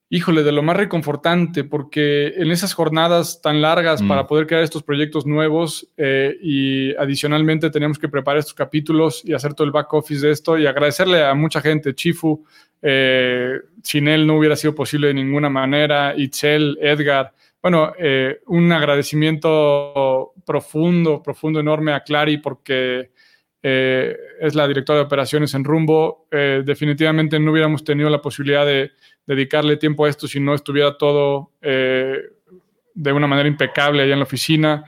híjole, 0.09 0.43
de 0.43 0.53
lo 0.53 0.63
más 0.63 0.77
reconfortante, 0.77 1.65
porque 1.65 2.35
en 2.37 2.51
esas 2.51 2.75
jornadas 2.75 3.41
tan 3.43 3.61
largas 3.63 4.01
Mm. 4.03 4.09
para 4.09 4.27
poder 4.27 4.47
crear 4.47 4.63
estos 4.63 4.83
proyectos 4.83 5.25
nuevos 5.27 5.89
eh, 5.97 6.37
y 6.43 6.95
adicionalmente 6.97 7.71
teníamos 7.71 7.99
que 7.99 8.09
preparar 8.11 8.39
estos 8.39 8.53
capítulos 8.55 9.23
y 9.25 9.33
hacer 9.35 9.55
todo 9.55 9.67
el 9.67 9.71
back 9.73 9.93
office 9.95 10.27
de 10.27 10.33
esto 10.33 10.59
y 10.59 10.67
agradecerle 10.67 11.25
a 11.25 11.35
mucha 11.35 11.61
gente, 11.63 11.95
Chifu, 11.95 12.45
eh, 12.83 13.59
sin 13.83 14.07
él 14.09 14.27
no 14.27 14.37
hubiera 14.37 14.57
sido 14.57 14.75
posible 14.75 15.09
de 15.09 15.15
ninguna 15.15 15.49
manera, 15.51 16.15
Itzel, 16.17 16.79
Edgar. 16.81 17.33
Bueno, 17.63 17.93
eh, 17.99 18.41
un 18.47 18.71
agradecimiento 18.73 20.33
profundo, 20.45 21.23
profundo, 21.23 21.61
enorme 21.61 21.93
a 21.93 22.03
Clary 22.03 22.39
porque 22.39 23.11
eh, 23.63 24.17
es 24.41 24.55
la 24.57 24.67
directora 24.67 24.99
de 24.99 25.05
operaciones 25.05 25.55
en 25.55 25.63
Rumbo. 25.65 26.27
Eh, 26.31 26.63
definitivamente 26.65 27.39
no 27.39 27.53
hubiéramos 27.53 27.85
tenido 27.85 28.11
la 28.11 28.21
posibilidad 28.21 28.67
de 28.67 28.91
dedicarle 29.27 29.77
tiempo 29.77 30.05
a 30.05 30.09
esto 30.09 30.27
si 30.27 30.41
no 30.41 30.55
estuviera 30.55 30.99
todo 30.99 31.53
eh, 31.63 32.17
de 32.95 33.13
una 33.13 33.27
manera 33.29 33.49
impecable 33.49 34.03
allá 34.03 34.15
en 34.15 34.19
la 34.19 34.25
oficina. 34.25 34.85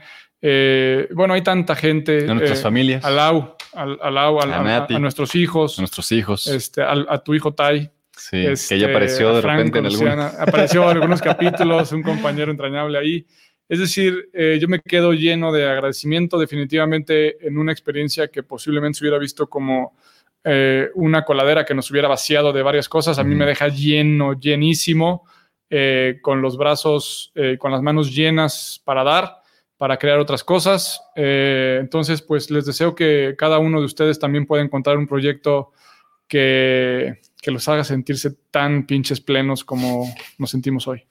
Bueno, 1.11 1.33
hay 1.33 1.41
tanta 1.41 1.75
gente. 1.75 2.29
A 2.29 2.33
nuestras 2.35 2.61
familias, 2.61 3.03
A 3.03 3.09
Lau, 3.09 3.55
al- 3.73 3.97
a, 4.01 4.11
Lau, 4.11 4.39
al- 4.41 4.53
A 4.53 4.85
a- 4.95 4.99
nuestros 4.99 5.33
hijos, 5.35 5.79
a 5.79 5.81
nuestros 5.81 6.11
hijos. 6.11 6.45
este, 6.47 6.81
al- 6.83 7.07
a 7.09 7.17
tu 7.23 7.33
hijo 7.33 7.53
Tai. 7.53 7.89
Sí, 8.17 8.41
que 8.41 8.51
Este, 8.53 8.79
ya 8.79 8.87
apareció 8.87 9.33
de 9.33 9.41
repente 9.41 9.79
en 9.79 9.85
algún. 9.85 9.99
Luciana, 9.99 10.31
Apareció 10.39 10.83
en 10.83 10.97
algunos 10.97 11.21
capítulos, 11.21 11.91
un 11.91 12.03
compañero 12.03 12.51
entrañable 12.51 12.97
ahí. 12.97 13.25
Es 13.67 13.79
decir, 13.79 14.29
eh, 14.33 14.59
yo 14.61 14.67
me 14.67 14.79
quedo 14.79 15.13
lleno 15.13 15.51
de 15.51 15.67
agradecimiento 15.67 16.37
definitivamente 16.37 17.45
en 17.45 17.57
una 17.57 17.71
experiencia 17.71 18.27
que 18.27 18.43
posiblemente 18.43 18.99
se 18.99 19.03
hubiera 19.03 19.17
visto 19.17 19.47
como 19.47 19.97
eh, 20.43 20.89
una 20.93 21.25
coladera 21.25 21.65
que 21.65 21.73
nos 21.73 21.89
hubiera 21.89 22.07
vaciado 22.07 22.53
de 22.53 22.61
varias 22.61 22.87
cosas. 22.87 23.17
A 23.17 23.23
mí 23.23 23.33
me 23.33 23.45
deja 23.45 23.67
lleno, 23.69 24.39
llenísimo, 24.39 25.27
eh, 25.69 26.19
con 26.21 26.43
los 26.43 26.57
brazos, 26.57 27.33
con 27.57 27.71
las 27.71 27.81
manos 27.81 28.13
llenas 28.13 28.79
para 28.85 29.03
dar, 29.03 29.37
para 29.77 29.97
crear 29.97 30.19
otras 30.19 30.43
cosas. 30.43 31.01
Entonces, 31.15 32.21
pues 32.21 32.51
les 32.51 32.65
deseo 32.67 32.93
que 32.93 33.33
cada 33.35 33.57
uno 33.57 33.79
de 33.79 33.85
ustedes 33.85 34.19
también 34.19 34.45
pueda 34.45 34.61
encontrar 34.61 34.97
un 34.97 35.07
proyecto 35.07 35.71
que, 36.27 37.19
que 37.45 37.51
los 37.51 37.67
haga 37.69 37.83
sentirse 37.83 38.31
tan 38.49 38.87
pinches 38.87 39.21
plenos 39.21 39.63
como 39.63 40.11
nos 40.39 40.49
sentimos 40.49 40.87
hoy. 40.87 41.03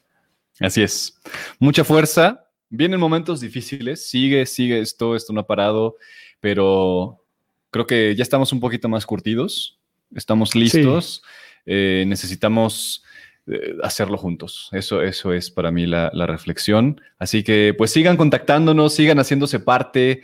Así 0.58 0.82
es. 0.82 1.16
Mucha 1.60 1.84
fuerza. 1.84 2.48
Vienen 2.70 2.98
momentos 2.98 3.40
difíciles. 3.40 4.04
Sigue, 4.04 4.44
sigue 4.44 4.80
esto. 4.80 5.14
Esto 5.14 5.32
no 5.32 5.42
ha 5.42 5.46
parado. 5.46 5.94
Pero 6.40 7.24
creo 7.70 7.86
que 7.86 8.16
ya 8.16 8.24
estamos 8.24 8.52
un 8.52 8.58
poquito 8.58 8.88
más 8.88 9.06
curtidos. 9.06 9.78
Estamos 10.12 10.56
listos. 10.56 11.22
Eh, 11.66 12.02
necesitamos 12.08 13.04
eh, 13.46 13.76
hacerlo 13.84 14.18
juntos. 14.18 14.70
Eso, 14.72 15.02
eso 15.02 15.32
es 15.32 15.52
para 15.52 15.70
mí 15.70 15.86
la, 15.86 16.10
la 16.12 16.26
reflexión. 16.26 17.00
Así 17.16 17.44
que 17.44 17.76
pues 17.78 17.92
sigan 17.92 18.16
contactándonos, 18.16 18.92
sigan 18.92 19.20
haciéndose 19.20 19.60
parte, 19.60 20.22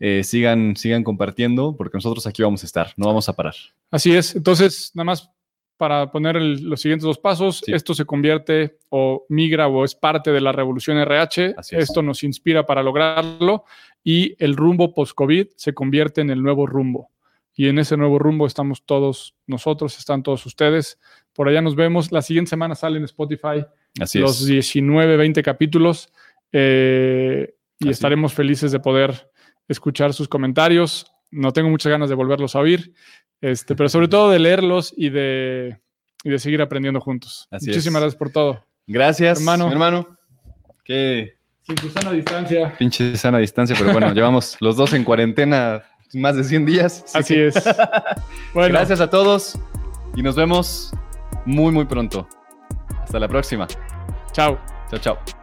eh, 0.00 0.24
sigan, 0.24 0.74
sigan 0.74 1.04
compartiendo, 1.04 1.76
porque 1.76 1.98
nosotros 1.98 2.26
aquí 2.26 2.42
vamos 2.42 2.64
a 2.64 2.66
estar. 2.66 2.92
No 2.96 3.06
vamos 3.06 3.28
a 3.28 3.34
parar. 3.34 3.54
Así 3.92 4.12
es. 4.12 4.34
Entonces, 4.34 4.90
nada 4.94 5.04
más 5.04 5.30
para 5.82 6.12
poner 6.12 6.36
el- 6.36 6.62
los 6.70 6.80
siguientes 6.80 7.02
dos 7.04 7.18
pasos, 7.18 7.60
Sí. 7.66 7.72
esto 7.72 7.92
se 7.92 8.04
convierte 8.04 8.78
o 8.88 9.26
migra 9.28 9.66
o 9.66 9.84
es 9.84 9.96
parte 9.96 10.30
de 10.30 10.40
la 10.40 10.52
revolución 10.52 10.96
RH. 10.98 11.54
Así 11.58 11.74
es. 11.74 11.88
Esto 11.88 12.02
nos 12.02 12.22
inspira 12.22 12.64
para 12.64 12.84
lograrlo 12.84 13.64
y 14.04 14.36
el 14.38 14.54
rumbo 14.54 14.94
post-COVID 14.94 15.48
se 15.56 15.74
convierte 15.74 16.20
en 16.20 16.30
el 16.30 16.40
nuevo 16.40 16.68
rumbo. 16.68 17.10
Y 17.52 17.66
en 17.66 17.80
ese 17.80 17.96
nuevo 17.96 18.20
rumbo 18.20 18.46
estamos 18.46 18.84
todos 18.86 19.34
nosotros, 19.48 19.98
están 19.98 20.22
todos 20.22 20.46
ustedes. 20.46 21.00
Por 21.32 21.48
allá 21.48 21.60
nos 21.62 21.74
vemos. 21.74 22.12
La 22.12 22.22
siguiente 22.22 22.50
semana 22.50 22.76
sale 22.76 22.98
en 22.98 23.04
Spotify 23.04 23.66
Así 24.00 24.20
los 24.20 24.40
es. 24.42 24.46
19, 24.46 25.16
20 25.16 25.42
capítulos 25.42 26.12
eh, 26.52 27.54
y 27.80 27.84
Así. 27.86 27.90
estaremos 27.90 28.34
felices 28.34 28.70
de 28.70 28.78
poder 28.78 29.30
escuchar 29.66 30.12
sus 30.14 30.28
comentarios. 30.28 31.11
No 31.32 31.52
tengo 31.52 31.68
muchas 31.70 31.90
ganas 31.90 32.08
de 32.08 32.14
volverlos 32.14 32.54
a 32.54 32.60
oír, 32.60 32.92
este, 33.40 33.74
pero 33.74 33.88
sobre 33.88 34.06
todo 34.08 34.30
de 34.30 34.38
leerlos 34.38 34.94
y 34.96 35.10
de, 35.10 35.80
y 36.22 36.30
de 36.30 36.38
seguir 36.38 36.62
aprendiendo 36.62 37.00
juntos. 37.00 37.48
Así 37.50 37.66
Muchísimas 37.66 37.96
es. 37.98 38.02
gracias 38.04 38.18
por 38.18 38.30
todo. 38.30 38.64
Gracias, 38.86 39.40
Hermano. 39.40 39.70
hermano. 39.72 40.18
Qué 40.84 41.34
Sin 41.62 41.74
tu 41.76 41.88
sana 41.90 42.12
distancia. 42.12 42.74
pinche 42.78 43.16
sana 43.16 43.38
distancia, 43.38 43.74
pero 43.78 43.92
bueno, 43.92 44.12
llevamos 44.14 44.56
los 44.60 44.76
dos 44.76 44.92
en 44.92 45.02
cuarentena 45.04 45.82
más 46.14 46.36
de 46.36 46.44
100 46.44 46.66
días. 46.66 47.04
Así 47.14 47.34
que- 47.34 47.46
es. 47.48 47.54
Bueno, 48.54 48.68
Gracias 48.74 49.00
a 49.00 49.08
todos 49.08 49.58
y 50.14 50.22
nos 50.22 50.36
vemos 50.36 50.92
muy, 51.46 51.72
muy 51.72 51.86
pronto. 51.86 52.28
Hasta 53.02 53.18
la 53.18 53.28
próxima. 53.28 53.66
Chao. 54.32 54.58
Chao, 54.90 54.98
chao. 55.00 55.41